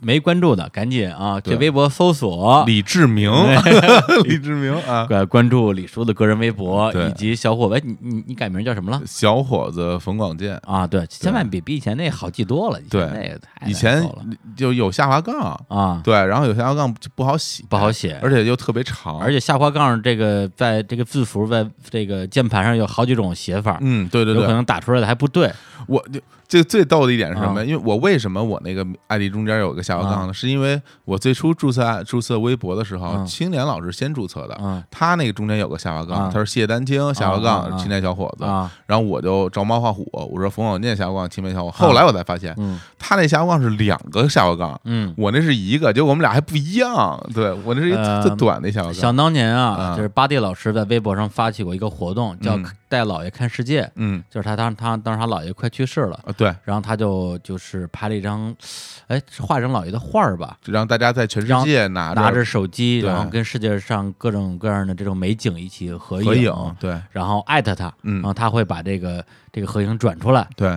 [0.00, 1.54] 没关注的赶紧啊，对。
[1.54, 2.64] 去微博搜索。
[2.66, 3.30] 李志明，
[4.24, 9.00] 李志明啊， 关关注李叔的个人微博，以及小伙子，你你你改名叫什么了？
[9.06, 13.40] 小伙子冯广建，啊，对，千万比比以前那好记多了，以对前那个
[13.70, 14.10] 以前
[14.56, 25.50] 就有下滑杠，啊，对，然后有下滑杠就不好写，不好写，而且又特别长，而且下滑杠这个在这个字符在这个键盘上有好几种写法，嗯，对对对，有可能打出来的还不对。
[25.86, 26.20] 我就
[26.50, 27.60] 这最逗的一点是什么？
[27.60, 27.64] 啊。
[27.64, 30.34] 因为我为什么我那个 ID 中间有个下滑杠呢？
[30.34, 34.82] 是因为我最初注册注册微博的时候，嗯青年老师先注册的，啊。
[34.90, 36.26] 他那个中间有个下滑杠，啊。
[36.26, 37.78] 他说谢丹青下滑啊杠啊。
[37.78, 42.80] 青年小伙子，啊，然后我就照猫画虎，我说冯小念下滑杠青年小伙，后来我才发现嗯。
[42.98, 44.80] 他那下滑杠是两个下滑杠。
[44.84, 45.14] 嗯。
[45.16, 47.24] 我那是一个，结果我们俩还不一样。
[47.32, 49.96] 对我那是一呃特短的下滑杠，想当年啊，啊。
[49.96, 54.22] 就是巴蒂老师在微博上发起过一个活动，叫嗯“带姥爷看世界”，嗯。
[54.28, 58.54] 就是他当他当时他姥爷快去世了，啊，对，然后他就就是拍了一张，
[59.06, 67.00] 哎，是画一张姥爷的画儿吧，就让大家在全世界拿拿着手机，然后跟世界上各种各样的这种美景一起合合影，对。
[67.12, 68.16] 然后艾特他，嗯。
[68.16, 70.46] 然后他会把这个这个合影转出来。
[70.56, 70.68] 对。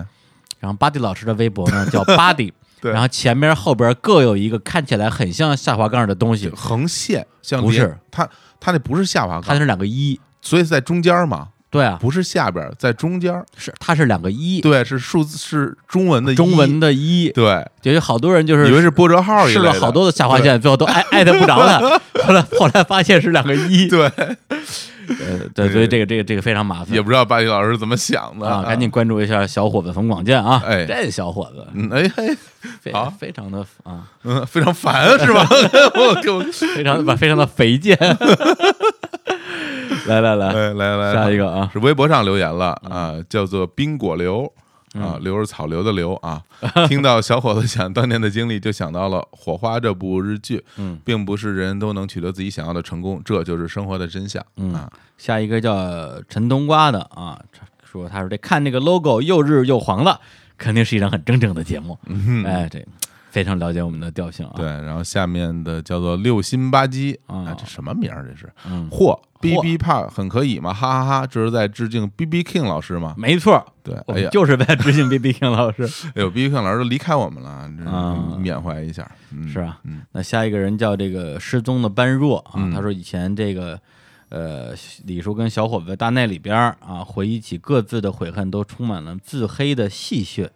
[0.60, 2.50] 然后巴蒂老师的微博呢 叫巴蒂，
[2.80, 2.90] 对。
[2.90, 7.98] 然后前面后边各有一个看起来很像下滑杠的东西，横线像不是。
[8.10, 8.26] 它
[8.58, 13.34] 它那不是下滑杠，它是两个一，所以在中间嘛，对啊，不是下边，在中间。
[13.56, 26.94] 是它是两个一，对，是数字是中文的中文的一，对，就有好多人就是以为是波折号试了好多的下划线，最后都艾艾特不着了， 后来后来发现是两个一，对，呃对，所以这个这个这个非常麻烦。
[26.94, 28.48] 也不知道巴黎老师怎么想的。
[28.48, 30.86] 啊，赶紧关注一下小伙子冯广建啊，哎。
[30.86, 31.66] 这小伙子。
[31.74, 32.36] 嗯，哎嘿，
[32.80, 33.12] 非好。
[33.18, 35.46] 非常的啊，嗯，非常烦是吧？
[35.96, 36.40] 我就
[36.74, 37.98] 非常的非常的肥贱。
[40.06, 44.44] 来来来，来来来，下一个啊，是微博上留言了啊，叫做冰果流
[44.94, 46.42] 啊，嗯流是草流的流啊。
[46.88, 54.90] 听到小伙子讲当年的经历，就想到了《火花》这部日剧，嗯并不是人人都能取得自己想要的成功，这就是生活的真相嗯啊。
[55.16, 57.40] 下一个叫陈冬瓜的啊，
[57.82, 60.20] 说他说这看这个 logo 又日又黄了，
[60.58, 61.98] 肯定是一档很正正的节目。
[62.06, 62.84] 嗯哎，这
[63.30, 64.52] 非常了解我们的调性啊。
[64.56, 68.24] 对，，然后下面的叫做六心吧唧啊啊，这什么名儿？
[68.28, 70.72] 这是嗯，嚯，B B 怕很可以吗？
[70.72, 73.14] 哈哈哈，这是在致敬 B B King 老师吗？
[73.16, 75.84] 没错，对，我哎呀，就是在致敬 B B King 老师。
[76.14, 77.68] 哎呦，B B King 老师都离开我们了，
[78.38, 83.80] 缅怀一下，嗯是啊嗯那下一个人叫这个失踪的般若啊，嗯他说以前这个
[84.28, 90.48] 呃李叔跟小伙子在大内里边啊，回忆起各自的悔恨，都充满了自黑的戏谑。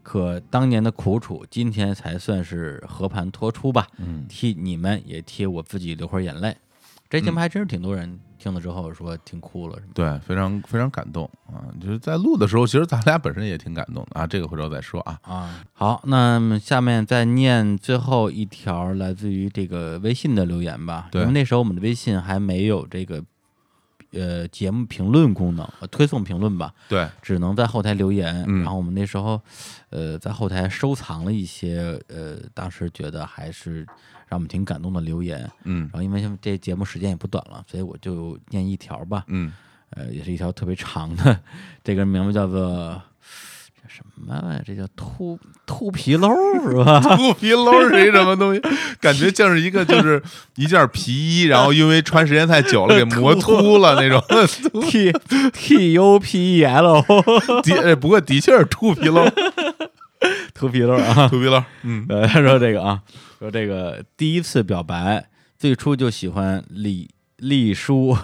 [0.00, 3.86] 可当年的苦楚，今天才算是和盘托出吧。
[3.98, 6.56] 嗯替你们也替我自己流会儿眼泪。
[7.10, 9.92] 这节目还真是挺多人听了之后说听哭了，是吗？
[9.94, 11.64] 对，非常非常感动啊！
[11.80, 15.18] 就是在录的时候，其实咱俩本身也挺感动的啊，这个回头再说啊。
[15.22, 21.08] 啊，好，那么下面再念最后一条来自于这个微信的留言吧。
[21.10, 23.24] 对因为那时候我们的微信还没有这个
[24.12, 28.44] 呃节目评论功能，呃推送评论吧，对，只能在后台留言。
[28.46, 29.40] 嗯然后我们那时候
[29.90, 33.86] 呃在后台收藏了一些呃当时觉得还是
[34.28, 35.50] 让我们挺感动的留言。
[35.64, 39.24] 嗯然后因为这节目时间也不短了，所以我就念一条吧。
[39.28, 39.52] 嗯，
[39.90, 41.40] 呃，也是一条特别长的，
[41.82, 43.17] 这个名字叫做这
[43.98, 44.64] 什么来着？
[44.64, 46.28] 这叫秃秃皮褛
[46.62, 47.00] 是吧？
[47.16, 48.62] 秃皮褛 是一什么东西？
[49.00, 50.22] 感觉像是一个就是
[50.56, 54.22] 一件皮衣，然后因为穿时间太久了给磨秃了那种。
[54.88, 55.12] T
[55.52, 57.02] T U P E L
[57.62, 59.30] 的，哎不过的确是秃皮褛，
[60.54, 61.28] 秃皮褛啊。
[61.28, 61.64] 秃皮褛。
[61.82, 63.00] 嗯呃，他说这个啊，
[63.38, 68.16] 说这个第一次表白，最初就喜欢李丽叔，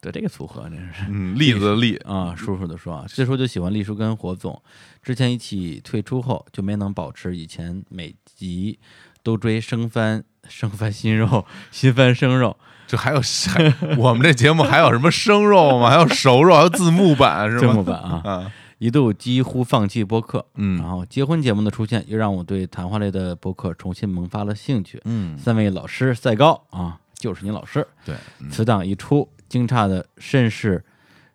[0.00, 1.04] 对这个组合真是。
[1.08, 4.60] 嗯，栗子的栗，啊，叔叔的叔啊，最初就喜欢栗叔跟火总，
[5.02, 8.78] 之前一起退出后就没能保持以前每集
[9.22, 12.56] 都追生番、生番新肉、 新番生肉，
[12.86, 15.90] 这还有还 我们这节目还有什么生肉吗？
[15.90, 17.60] 还有熟肉，还有字幕版是吗？
[17.60, 20.46] 字幕版啊，啊，一度几乎放弃播客。
[20.54, 25.00] 嗯然后结婚节目的出现，又让我对谈话类的播客重新萌发了兴趣。
[25.04, 27.86] 嗯，三位老师赛高啊，就是你老师。
[28.04, 30.84] 对，嗯此档一出，惊诧的甚是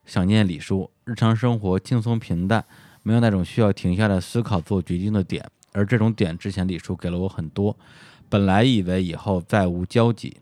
[0.06, 0.90] 想念李叔。
[1.06, 2.64] 日常生活轻松平淡，
[3.02, 7.77] 没有那种需要停下来思考做决定的点，而这种点之前李叔给了我很多。
[8.30, 10.38] 本来以为以后再无交集。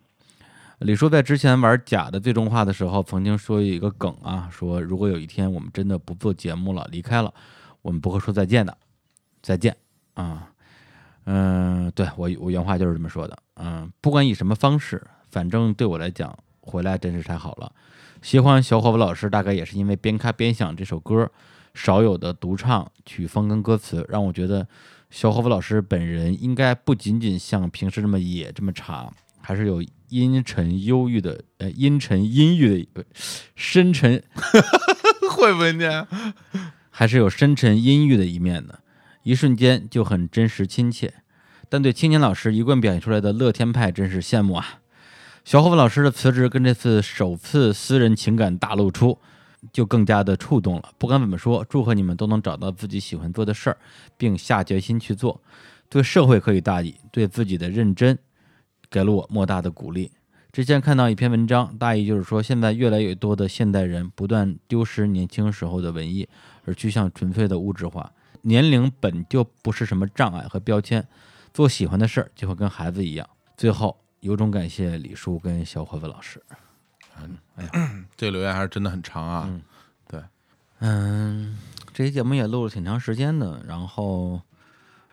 [0.80, 7.34] 李叔在之前玩假的最终话的时候，曾经说一个梗啊，说如果有一天我们真的不做节目了，离开了，
[7.82, 8.78] 我们不会说再见的，
[9.42, 9.76] 再见
[10.14, 10.52] 啊。
[11.26, 13.38] 嗯，对我我原话就是这么说的。
[13.56, 17.72] 嗯，不管以什么方式，反正对我来讲，回来真是太好了。
[18.22, 21.30] 喜欢小伙子老师，大概也是因为边看边想这首歌
[21.74, 24.68] 少有的独唱曲风跟歌词，让我觉得
[25.10, 29.12] 小伙子老师本人应该不仅仅像平时这么野这么茶，
[29.42, 33.04] 还是有阴沉忧郁的呃阴沉阴郁的
[33.56, 34.22] 深沉，
[35.32, 36.06] 会不会念？
[36.92, 38.80] 还是有深沉阴郁的一面的。
[39.24, 41.14] 一瞬间就很真实亲切，
[41.70, 44.81] 但对青年老师一贯表现出来的乐天派真是羡慕啊！
[45.44, 49.18] 小伙子老师的辞职跟这次首次私人情感大露出，
[49.74, 50.92] 就更加的触动了。
[51.00, 53.78] 不管怎么说，祝贺你们都能找到自己喜欢做的事儿，
[54.18, 55.42] 并下决心去做。
[55.90, 58.18] 对社会可以大意，对自己的认真，
[58.90, 60.12] 给了我莫大的鼓励。
[60.52, 66.30] 之前看到一篇文章，大意就是说，现在越来越多的现代人不断丢失年轻时候的文艺，
[66.66, 68.12] 而趋向纯粹的物质化。
[68.44, 71.06] 年龄本就不是什么障碍和标签，
[71.52, 73.28] 做喜欢的事儿就会跟孩子一样。
[73.58, 76.42] 最后，由衷感谢李叔跟小伙子老师。
[77.22, 79.46] 嗯，哎呀， 这个留言还是真的很长啊。
[79.48, 79.62] 嗯
[80.08, 80.22] 对，
[80.80, 81.58] 嗯，
[81.94, 84.42] 这期节目也录了挺长时间的，然后，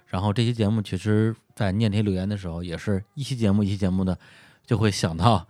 [0.06, 4.18] 然后这期节目其实，在念这些留言的时候，也是一期节目一期节目的，
[4.66, 5.46] 就会想到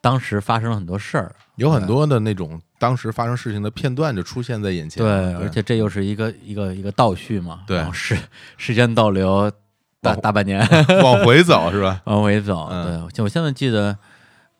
[0.00, 1.34] 当时发生了很多事儿。
[1.56, 5.02] 有很多的那种当时发生事情的片段就出现在眼前。
[5.02, 8.16] 对，而且这又是一个一个一个倒叙嘛，对然后时
[8.56, 9.52] 时间倒流
[10.00, 10.60] 大大半年。
[11.02, 12.00] 往回走是吧？
[12.06, 12.68] 往回走。
[12.70, 13.06] 嗯。
[13.06, 13.96] 对，就我现在记得，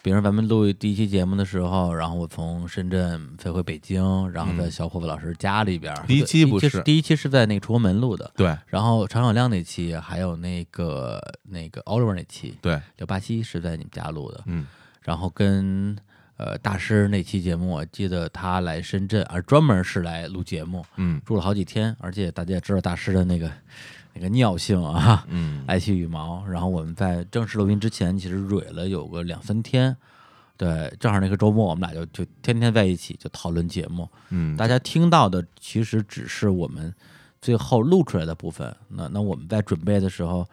[0.03, 4.71] 比如咱们录第一期节目的时候，然后我从深圳飞回北京，然后在嗯。
[4.71, 6.05] 小伙子老师家里边儿。
[6.07, 6.83] 第一期不是是。
[6.83, 8.57] 第一期是在那个崇文门录的，对。
[8.67, 14.67] 然后常小亮那期，还有那个那个 Oliver 那期，对，刘巴西是在你们家录的，嗯。
[15.03, 15.97] 然后跟
[16.37, 21.21] 呃大师那期节目，我记得他来深圳，而专门是来录节目，嗯。
[21.25, 23.51] 住了好几天，而且大家也知道大师的那个
[24.13, 26.47] 那个尿性啊，嗯爱惜羽毛。
[26.47, 29.97] 然后我们在正式录音之前，其实蕊了有个两三天，
[30.57, 34.09] 对，正好那个周末我们俩就就天天在一起就讨论节目。
[34.31, 36.95] 嗯，大家听到的其实只是我们
[37.41, 38.75] 最后录出来的部分。
[38.89, 40.47] 那那我们在准备的时候，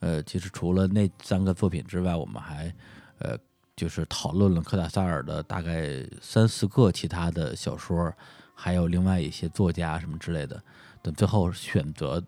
[0.00, 2.74] 呃，其实除了那三个作品之外，我们还
[3.18, 3.36] 呃
[3.76, 8.12] 就是讨论了科塔萨尔的大概三四个其他的小说，
[8.54, 10.62] 还有另外一些作家什么之类的。
[11.02, 12.22] 等最后选择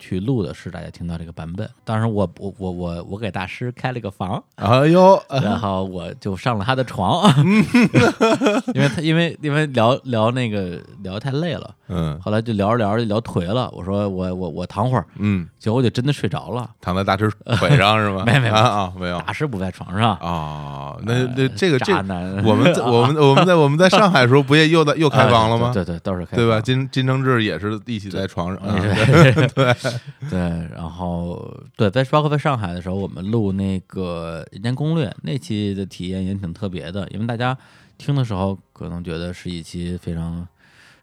[0.00, 1.68] 去录的是大家听到这个版本。
[1.84, 7.22] 当时我，我我我我给大师开了个房，哎呦，然后我就上了他的床，
[8.74, 13.70] 因为他因为因为聊聊那个聊太累了，嗯后来就聊着聊着就聊颓了。
[13.72, 16.68] 我说我我我躺会儿，嗯，结果我就真的睡着了。
[16.80, 18.24] 躺在大师腿上是吗？
[18.26, 25.70] 没没没啊啊，没有大师不在床上，啊，那那这个这渣男， 我们在我们我们在我们在上海的时候不也又在又开房了吗？
[25.74, 26.60] 对对，对都是开对吧？
[26.60, 30.38] 金金承志也是一起在床上，啊对对 对，
[30.74, 37.56] 然后对，在包括在上海的时候，我们录那个《人间攻略》那期的体验也挺特别的，因为大家
[37.98, 40.46] 听的时候可能觉得是一期非常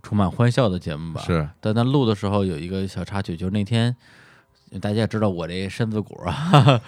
[0.03, 3.95] 充满欢笑的节目吧。，是但在录的时候有一个小插曲，就是那天
[4.81, 6.81] 大家也知道我这身子骨啊，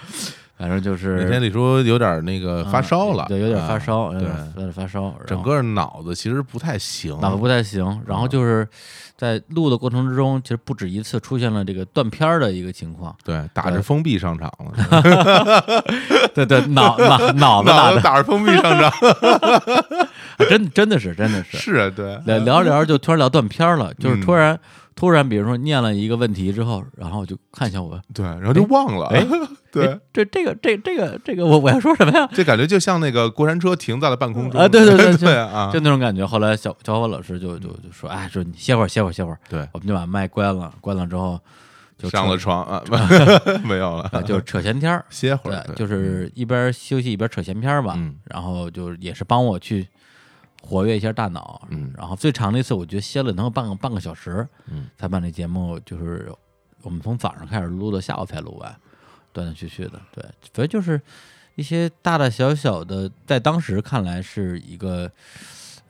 [0.59, 8.67] 反正就是那天李叔有点那个发烧了，嗯对，有点发啊烧，有对点有点发烧，整个脑子其实不太行，脑子不太行，然后就是
[9.15, 13.15] 在录的过程之中，其实不止一次出现了这个断片儿的一个情况。
[13.23, 15.83] 对，打着封闭上场了，
[16.35, 16.97] 对对，脑
[17.35, 18.91] 脑脑子打着封闭上场，
[20.49, 21.57] 真真的是真的是。
[21.57, 24.21] 是啊，对，聊聊着聊着就突然聊断片儿了，就是嗯。
[24.21, 24.59] 突然
[24.99, 29.25] 突然，比如说念了一个问题之后，然后我就看向我，对，然后就忘了，哎
[29.71, 29.87] 对。
[29.87, 32.27] 哎，这这个这这个这个我我要说什么呀？
[32.33, 36.25] 这感觉就像那个过山车停在了半空中啊对对对对啊，就那种感觉。
[36.25, 41.39] 后来小小伙老师就就就说，哎，说你歇会儿歇会儿歇会儿，对，我们就把麦关了，关了之后
[41.97, 42.83] 就上了床啊，
[43.63, 45.05] 没有了，啊就是扯闲天儿。
[45.09, 48.15] 歇会儿，，对就是一边休息一边扯闲篇儿吧，嗯。
[48.25, 49.87] 然后就也是帮我去
[50.61, 51.93] 活跃一下大脑，嗯。
[51.97, 56.31] 然后最长的一次我觉得歇了能有半个半个小时，嗯，才把那节目就是
[56.81, 58.75] 我们从早上开始录到下午才录完，
[59.33, 60.23] 断断续续的，对，
[60.53, 61.01] 所以就是
[61.55, 65.11] 一些大大小小的，在当时看来是一个。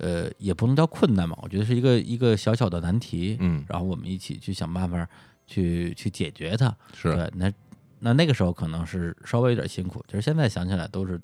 [0.01, 3.65] 呃，也不能叫困难嘛，我觉得是一个一个小小的难题，嗯。
[3.67, 5.05] 然后我们一起去想办法
[5.45, 7.13] 去去解决它，是。
[7.13, 7.51] 对，那
[7.99, 11.19] 那那个时候可能是稍微有点辛苦，就是现在想起来都是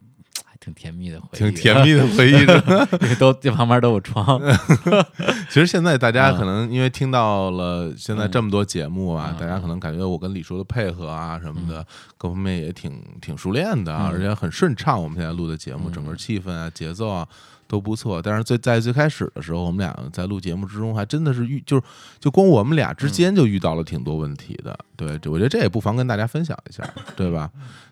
[0.55, 4.39] 还挺甜蜜的回忆，挺甜蜜的回忆的 因为都这旁边都有窗，
[5.49, 11.85] 其实现在大家嗯可能因为听到了现在嗯这么多节目啊，嗯大家可能感觉我跟李叔的配合啊什么的，
[12.17, 15.01] 各方面也挺挺熟练的啊，嗯而且很顺畅。
[15.01, 17.27] 我们现在录的节目，嗯整个气氛啊、节奏啊
[17.75, 18.21] 都不错。
[18.21, 21.83] 但是最在最开始的时候，我们俩在录节目之中，还真的是遇就是
[22.19, 24.77] 就光我们俩之间就遇到了挺多问题的。
[24.95, 26.81] 对，我觉得这也不妨跟大家分享一下，
[27.17, 27.51] 对吧？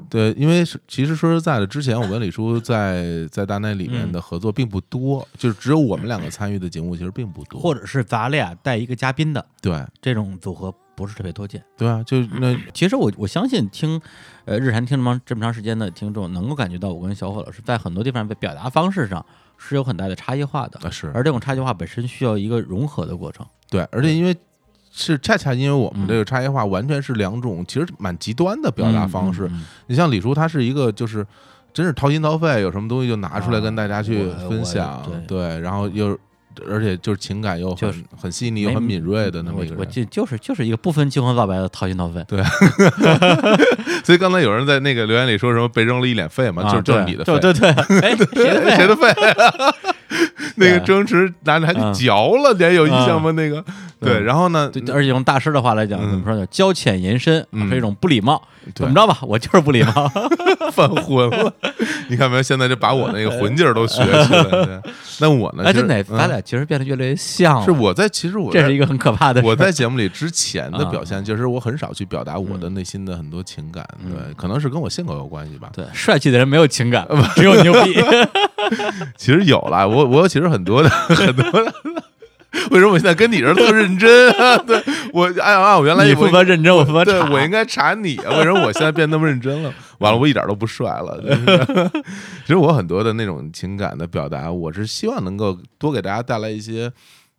[0.09, 11.61] 对，因为其实说实在的，之前我跟李叔在在大内里面的合作并不多，就是只有我们两个参与的节目其实并不多，或者是咱俩带一个嘉宾的对这种组合不是特别多见。
[11.77, 13.99] 对啊，就那其实我我相信听
[14.45, 19.25] 呃日韩听这么这么长时间的听众，能够感觉到我跟小伙老师在很多地方的表达方式上
[19.57, 23.45] 是有很大的差异化的，啊是而这种差异化本身需要一个融合的过程。
[23.69, 24.35] 对，而且因为
[24.91, 29.49] 是恰恰因为我们嗯这个差异化完全是两种其实蛮极端的表达方式。
[29.87, 31.25] 你像李叔，他是一个就是
[31.73, 36.17] 真是掏心掏肺，有什么东西就拿出来啊跟大家去分享，我对，然后又
[36.69, 39.79] 而且就是情感又很、就是很细腻又很敏锐的那么我一个人。
[39.79, 42.23] 我就就是就是一个不分青红皂白的掏心掏肺。
[42.27, 42.43] 对
[44.03, 47.69] 所以刚才有人在那个留言里说什么被扔了一脸肺嘛，啊就是就是你的肺，对对对，
[48.01, 48.15] 哎，
[48.77, 49.13] 谁的肺？
[49.13, 49.89] 谁的肺？
[50.55, 53.31] 那个周星驰拿着还嗯嚼了，你还有印象吗？
[53.31, 53.63] 那个
[53.99, 54.69] 对，嗯然后呢？
[54.93, 56.45] 而且用大师的话来讲，嗯怎么说呢？
[56.51, 58.41] 交浅言深是一种不礼貌。
[58.73, 60.09] 怎么着吧，我就是不礼貌。
[60.71, 61.53] 犯浑了，
[62.07, 62.41] 你看没有？
[62.41, 64.65] 现在就把我那个混劲儿都学起来了。
[64.65, 65.63] 对那我呢？
[65.65, 67.65] 哎，真的，嗯咱俩其实变得越来越像了。
[67.65, 69.41] 是我在，其实我这是一个很可怕的。
[69.41, 75.69] 我在节目里之前的表啊现，就是我很少去表达我的内心的很多情感，嗯对，可能是跟我性格有关系吧。
[75.75, 77.93] 对帅气的人没有情感，只有牛逼。
[79.17, 81.73] 其实有了，我我其实很多的 很多的。
[82.69, 84.55] 为什么我现在跟你这儿特认真啊？
[84.59, 84.81] 对
[85.11, 87.19] 我按按我原来你我负责认真，我他妈对。
[87.31, 89.73] 我应该查你啊，为什么我现在变那么认真了？
[89.97, 91.19] 完了，我一点都不帅了。
[91.19, 91.89] 就 是
[92.45, 96.91] 其实我很多的那种情感的表达，我是希望能够多给大家带来一些。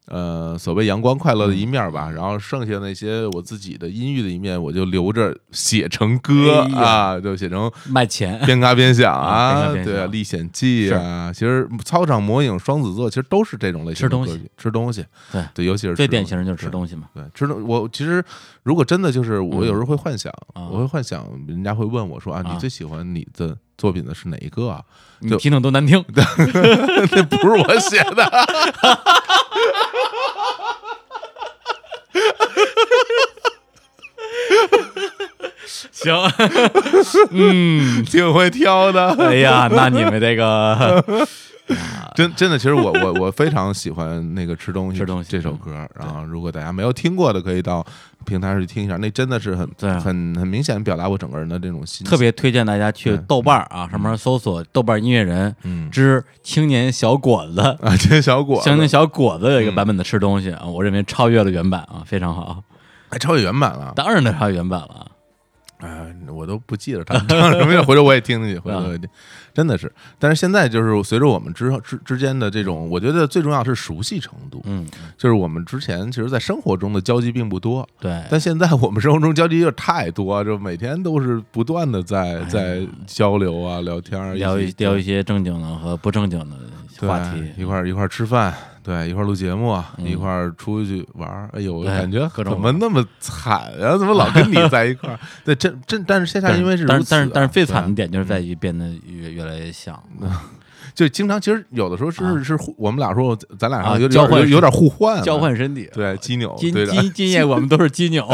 [0.06, 8.38] 呃，所谓阳光快乐的一面吧，然后剩下那些我自己的阴郁的一面，我就留着写成歌啊，就写成卖钱。
[8.44, 17.08] 边嘎边想啊对啊，历险记啊，其实操场魔影、双子座其实都是这种类型的吃东西，吃东西，对对，尤其是最典型的就是吃东西嘛。
[17.14, 18.22] 对，吃东我其实
[18.62, 24.82] 如果真的就是我有时候会幻想，啊我会幻想人家会问我说啊，啊你最喜欢你的作品的是哪一个啊？
[25.22, 26.04] 就你听听都难听。
[26.12, 28.22] 那不是我写的，
[35.90, 36.14] 行，
[37.30, 39.08] 嗯，挺会挑的。
[39.18, 41.02] 哎呀，那你们这个
[42.14, 45.72] 真真的，其实我我我非常喜欢那个吃东西吃东西这首歌。
[45.98, 47.84] 然后，如果大家没有听过的，可以到
[48.24, 48.96] 平台上去听一下。
[48.96, 52.06] 那真的是很对很很明显表达我整个人的这种心情。
[52.06, 57.60] 特别推荐大家去豆瓣儿啊，上面搜索“豆瓣音乐人嗯之青年小果子”。
[57.82, 62.62] 啊，青年小果子青年小果子有一个嗯版本的吃东西啊，我认为超越了原版啊，非常好。
[63.10, 63.92] 还超越原版了。
[63.94, 65.06] 当然得超越原版了。
[65.78, 69.08] 哎，我都不记得他什么了，回头我也听听去，回头我也听，
[69.54, 69.90] 真的是。
[70.18, 74.60] 但是现在就是随着我们之之之间的这种，我觉得最重要是熟悉程度。
[74.64, 74.86] 嗯，
[75.16, 86.56] 就是我们之前其实，在生活中的交集并不多，对，但现在我们生活中交集又太多，就每天都是不断的在在交流啊、聊天聊一聊一些正经的和不正经的
[87.06, 88.52] 话题，一块儿一块儿吃饭，
[88.84, 91.48] 对，一块儿录节目，嗯一块儿出去玩儿。
[91.54, 93.96] 哎呦，我哎感觉各种怎么那么惨啊？
[93.96, 95.18] 怎么老跟你在一块儿？
[95.42, 99.98] 对，真真，但是现在因为是但是此啊但是但是最惨的点就是在于变得越越来越像。
[100.94, 108.28] 就经常其实有的时候是、啊是互我们俩说咱俩啊有点交换有有点互换，交换身体，对基纽今对的今今夜我们都是基纽，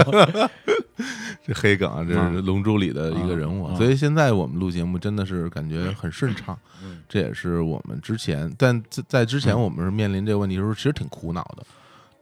[1.46, 6.79] 这黑梗啊，这啊是《龙珠》里的一个人物，啊啊所以现在我们录节目真的是感觉很顺畅，嗯
[7.12, 11.66] 这也是我们之前，但在在之前我们是面临这个问题的时候，其实挺苦恼的，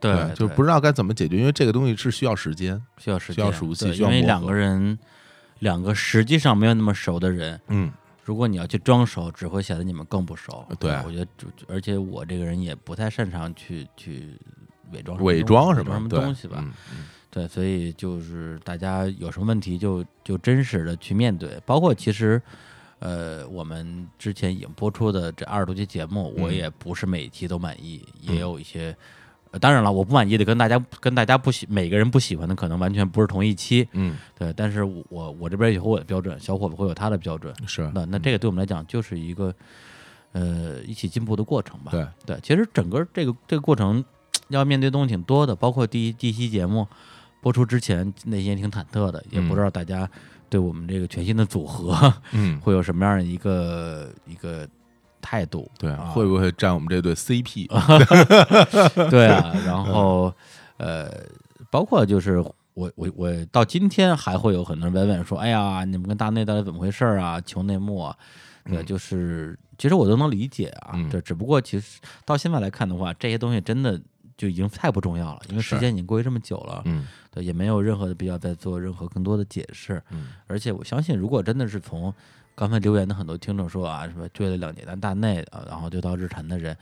[0.01, 4.99] 对，就对不知道该怎么解决，因为这个东西是需要时间，需要时间需要间熟悉需要因为两个人，
[5.59, 7.93] 两个实际上没有那么熟的人，嗯，
[8.25, 10.67] 如果你要去装熟，只会显得你们更不熟。
[10.81, 11.27] 对我觉得
[11.69, 14.39] 而且我这个人也不太擅长去去
[14.93, 16.65] 伪装伪装什么什么东西吧。
[17.31, 22.41] 对，所以就是大家有什么问题就就真实的去面对，包括其实。
[23.01, 28.35] 呃，我们之前已经播出的这二十多期节目，我嗯也不是每一期都满意，嗯。
[28.35, 28.97] 也有一些，
[29.53, 37.91] 呃当然了，我不满意的跟大家跟大家不喜每个人不喜欢的可能完全不是同一期，嗯，对，但是我我我这边有我的标准，小伙子会有他的标准，是。
[37.95, 39.55] 那那这个对我们来讲就是一个
[40.33, 41.93] 呃一起进步的过程吧。
[41.93, 44.05] 对，对，其实整个这个这个过程
[44.49, 46.87] 要面对东西挺多的，包括第一第一期节目
[47.41, 50.11] 播出之前内心也挺忐忑的，也不知道大家
[50.51, 54.67] 对我们这个全新的组合 嗯，会有什么样的一个一个
[55.21, 55.71] 态度。
[55.79, 57.67] 对，啊会不会占我们这对 CP？
[59.11, 60.33] 对啊， 然后
[60.79, 61.11] 呃，
[61.71, 62.39] 包括就是
[62.75, 67.41] 我我我到今天还会有很多人问问说，哎呀，你们跟大内到底怎么回事啊？
[67.41, 68.17] 求内幕啊？
[68.65, 74.01] 对，嗯就是其实我都能理解啊，嗯这只不过其实到现在来看的话，这些东西真的
[74.39, 80.01] 就已经太不重要了，因为时间已经过去这么久了，嗯对，也没有任何的必要再做任何更多的解释。
[80.11, 82.15] 嗯而且我相信，如果真的是从
[82.55, 86.77] 刚才留言的很多听众说啊，什么追了两年的大内啊，然后就到日坛的人，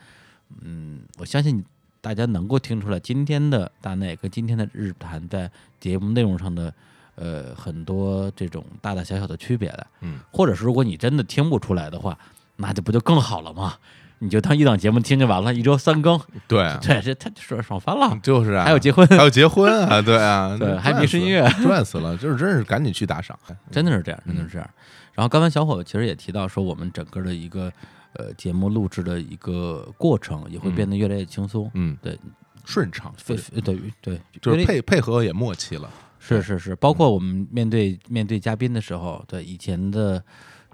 [0.61, 1.65] 嗯，我相信
[2.03, 5.51] 大家能够听出来今天的大内跟今天的日坛在
[5.81, 6.73] 节目内容上的
[7.15, 9.87] 呃很多这种大大小小的区别的。
[10.03, 12.19] 嗯，或者是如果你真的听不出来的话，
[12.57, 13.79] 那就不就更好了吗？
[14.19, 16.19] 你就当一档节目听就完了，一周三更，
[16.49, 16.63] 对。
[16.81, 18.19] 对，这这他爽爽翻了。
[18.23, 23.39] 就是啊，还有结婚，还有结婚啊， 对啊，对，还迷失音乐，赚死了，就是真是赶紧去打赏，
[23.71, 24.71] 真的是这样，真的是这样。
[25.15, 27.73] 然后刚才小伙其实也提到说，我们整个的一个
[28.15, 32.19] 呃节目录制的一个过程也会变得越来越轻松，嗯，对，
[32.65, 33.79] 顺畅，非对。
[34.01, 40.23] 对，就是配配合也默契了，是是是，包括我们面对面对嘉宾的时候，对以前的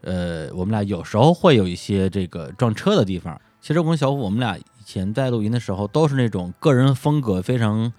[0.02, 3.40] 呃，我们俩有时候会有一些这个撞车的地方。
[3.60, 7.92] 其实我跟小虎，我们俩以前在录音的时候，都是那种个人风格非常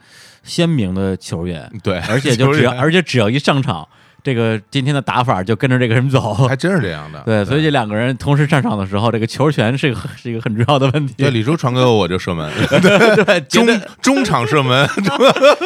[0.43, 3.87] 鲜明的球员，对，而且就只要而且只要一上场，
[4.23, 6.33] 这个今天的打法就跟着这个人走。
[6.47, 11.13] 还真是这样的，对，所以这两个人同时上场的时候，这个球权是一个是一个很重要的问题。
[11.21, 12.49] 对李叔传给我我就射门，
[12.81, 13.67] 对，中
[14.01, 14.87] 中场射门，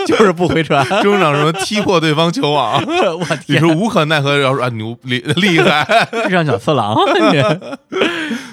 [0.08, 0.84] 就是不回传。
[1.04, 6.96] 中场什么踢破对方球网，我李天，叔无可奈何要说啊牛厉厉害，遇上小次郎，
[7.32, 7.42] 你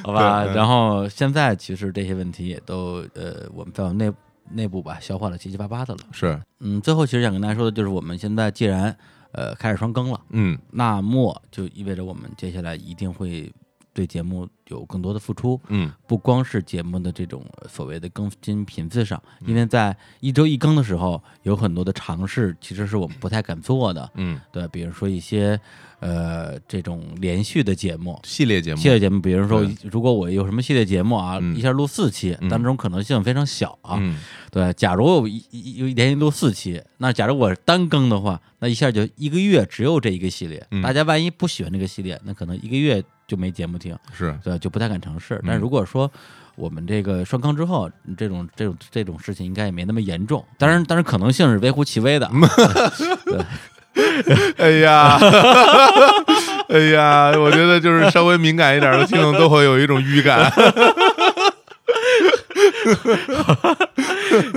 [0.03, 0.45] 好吧？
[0.55, 4.13] 然后现在其实这些问题也都呃，我们在我们内
[4.53, 6.01] 内部吧消化的七七八八的了。
[6.13, 8.95] 是，嗯，最后其实想跟大家说的就是，我们现在既然
[9.35, 10.59] 呃开始双更了，嗯。
[10.71, 13.53] 那么就意味着我们接下来一定会
[13.93, 15.61] 对节目有更多的付出。
[15.69, 15.93] 嗯。
[16.07, 25.61] 不光是节目的这种呃所谓的更新频次上，因为在一周一更的时候，有很多的尝试其实是我们不太敢做的，嗯，对，比如说一些
[26.05, 28.21] 呃这种连续的节目。
[28.25, 33.97] 系列节目系列节目，比如说，如果我有什么系列节目啊，嗯一下录四期，嗯但这种可能性非常小啊。
[33.99, 34.19] 嗯
[34.51, 40.65] 对，假如我一一一连续录四期，那假如我单更的话，那一下就一个月只有这一个系列。
[40.71, 43.97] 嗯大家万一不喜欢这个系列，那可能一个月就没节目听。
[44.13, 45.35] 是，对，就不太敢尝试。
[45.37, 46.11] 嗯但如果说
[46.57, 50.45] 我们这个双更之后，这种这种这种事情应该也没那么严重。
[50.57, 52.31] 当然，当然可能性是微乎其微的。
[54.59, 55.19] 哎呀，
[56.69, 60.51] 哎呀，我觉得就是稍微敏感一点的听众都会有一种预感，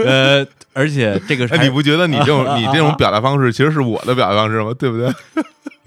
[0.05, 4.73] 呃，而且这个你不觉得你这种你这种表达方式其实是我的表达方式吗？
[4.77, 5.11] 对不对？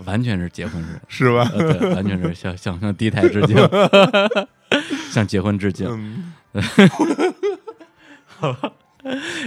[0.06, 1.50] 完全是结婚式，是吧？
[1.56, 3.56] 呃，对，完全是向向向第一台致敬，
[5.10, 5.88] 向结婚致敬。
[5.88, 6.32] 嗯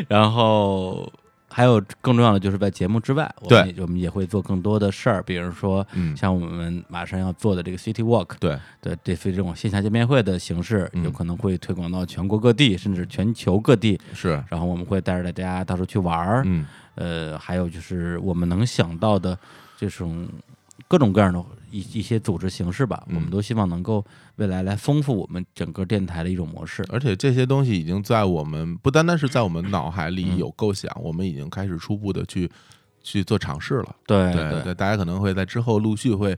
[0.07, 1.11] 然后
[1.53, 11.03] 还有更重要的就是在节目之外，我们也我们也会做更多的事儿，比如说嗯，像我们马上要做的这个 City Walk，对，对，这非这种线下见面会的形式，嗯。
[11.03, 13.99] 有可能会推广到全国各地，甚至全球各地。
[14.13, 16.65] 是，然后我们会带着大家到处去玩儿，嗯。
[16.95, 19.37] 呃，还有就是我们能想到的
[19.77, 20.27] 这种
[20.87, 21.43] 各种各样的
[21.73, 24.05] 一一些组织形式吧，嗯我们都希望能够
[24.35, 26.85] 未来来丰富我们整个电台的一种模式。
[26.89, 32.49] 而且这些东西已经在我们不单单是在我们脑海里嗯有构想，我们已经开始初步的去
[33.01, 33.95] 去做尝试了。
[34.05, 36.37] 对对对，大家可能会在之后陆续会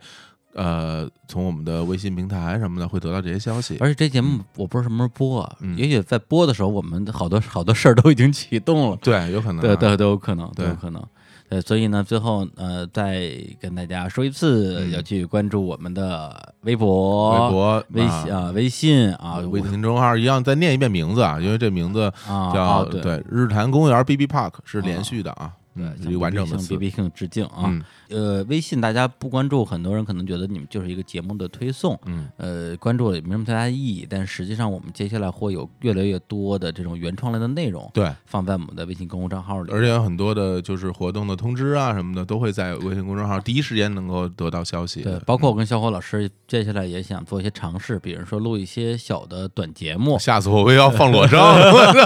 [0.54, 3.78] 呃从我们的微信平台什么的会得到这些消息。
[3.82, 11.06] 而且这节目我不知道什么时候播啊，嗯也许在播的时候，我们好多好多事儿都已经启动了，对，有可能啊，对对都有可能，都有可能。
[11.48, 13.32] 对，所以呢，最后呃，再
[13.62, 14.92] 跟大家说一次，嗯。
[14.92, 23.02] 要去关注我们的微博、微博、微信啊、微信啊、微信公众号一样，再念一遍名字啊，因为这名字啊，叫哦对。
[23.02, 26.90] 对日坛公园 B B Park 是连续的啊，对完整的向 B。
[26.90, 27.64] B King 致敬啊。
[27.66, 34.06] 嗯呃，微信大家不关注，很多人可能觉得你们就是一个节目的推送，嗯呃，关注了也没什么太大意义。
[34.08, 39.72] 但实际上，我们接下来会有越来越多的这种原创类的内容对，放在我们的微信公众账号里。
[39.74, 51.56] 而且有很多的就是活动的通知啊什么的，都会在微信公众号第一时间能够得到消息。，对包括我跟小伙老师接下来也想做一些尝试，比如说录一些小的短节目，下次我也要放裸照，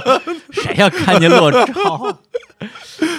[0.54, 2.22] 谁要看见裸照？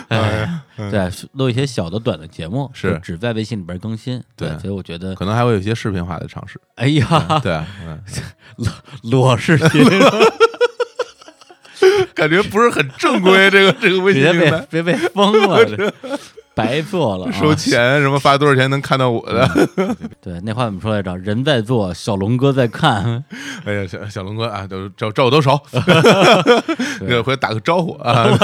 [0.08, 2.98] 哎，对，录一些小的短的节目，是。
[3.02, 4.22] 只在微信里边更新。
[4.36, 4.48] 对。
[4.58, 6.60] 所以我觉得，可能还会有一些视频化的尝试。
[6.74, 7.52] 哎呀，对，
[7.86, 8.02] 嗯，
[9.10, 9.84] 裸视频，
[12.14, 14.66] 感觉不是很正规，这个这个微信别被平台。
[14.70, 15.92] 别被封了，这
[16.66, 19.48] 白做了、啊，收钱什么发多少钱能看到我的？
[20.20, 21.16] 对，那话怎么说来着？
[21.18, 23.24] 人在做，小龙哥在看。
[23.64, 25.60] 哎呀，小小龙哥啊，都照照我都熟，
[27.00, 28.26] 那个回来打个招呼啊。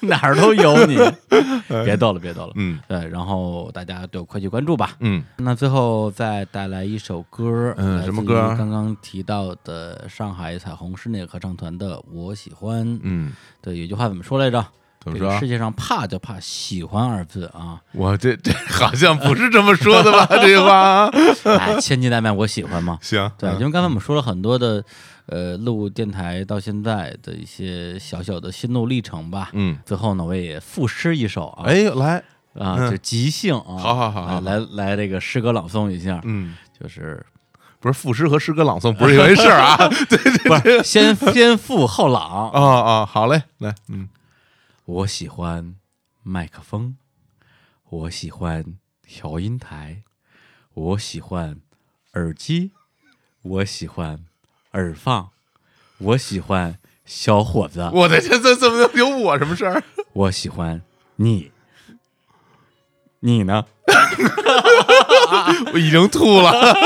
[0.00, 0.98] 哪儿都有你，
[1.84, 2.52] 别逗了，别逗了。
[2.56, 4.90] 嗯对，然后大家都快去关注吧。
[5.00, 12.86] 嗯，那最后再带来一首歌，嗯什么歌刚刚提到的上海彩虹室内合唱团的《我喜欢》。
[13.02, 13.32] 嗯，
[13.62, 14.62] 对，有句话怎么说来着？
[15.04, 15.46] 怎么说这个世？
[15.46, 17.78] 界上怕就怕喜欢二字啊！
[17.92, 20.26] 我这这 好像不是这么说的吧？
[20.30, 21.10] 这句话啊，
[21.58, 22.98] 哎，千金难买我喜欢嘛。
[23.02, 24.82] 行，对，嗯因为刚才我们说了很多的，
[25.26, 29.50] 呃，录电台到现在的一些小小的心路历程吧。
[29.52, 32.16] 嗯，最后呢，我也赋诗一首啊，哎，来，
[32.58, 37.24] 啊，嗯就即兴啊，好好好好来来来这个诗歌朗诵一下，嗯，就是
[37.80, 39.76] 不是赋诗和诗歌朗诵不是一回事儿啊。
[40.08, 40.18] 对
[40.48, 42.50] 不是先先赋后朗。
[42.50, 44.08] 啊啊，好嘞，来，嗯
[44.86, 45.76] 我喜欢
[46.22, 46.96] 麦克风，
[47.88, 50.02] 我喜欢调音台，
[50.74, 51.58] 我喜欢
[52.12, 52.72] 耳机，
[53.40, 54.26] 我喜欢
[54.72, 55.30] 耳放，
[55.96, 59.82] 我喜欢小伙子，我的天，这怎么能有我什么事儿？
[60.12, 60.82] 我喜欢
[61.16, 61.50] 你，
[63.20, 63.64] 你呢？
[65.72, 66.52] 我已经吐了。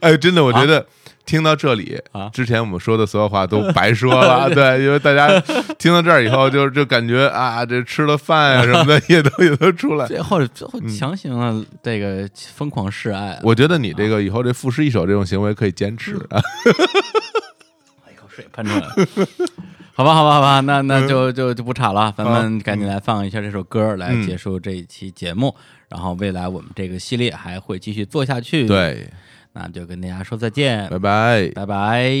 [0.00, 0.88] 哎，真的，我觉得
[1.24, 4.50] 听到这里啊之前我们说的所有话都白说了。
[4.54, 5.38] 对，因为大家
[5.78, 10.06] 听到这儿以后，就就感觉啊，这吃了饭啊什么的也都也都出来。
[10.06, 16.40] 最后最后强行了这个疯狂示爱，我觉得你这个以后这赋诗一首这种行为可以坚持啊。
[18.12, 18.88] 一口水喷出来了。
[19.94, 25.54] 好吧，好吧，好吧，那那就就就不吵了，咱们赶紧来放一下这首歌，来嗯结束这一期节目。
[25.90, 29.06] 然后未来我们这个系列还会继续做下去。，对，
[29.52, 31.50] 那就跟大家说再见，拜拜。
[31.54, 32.12] 拜拜。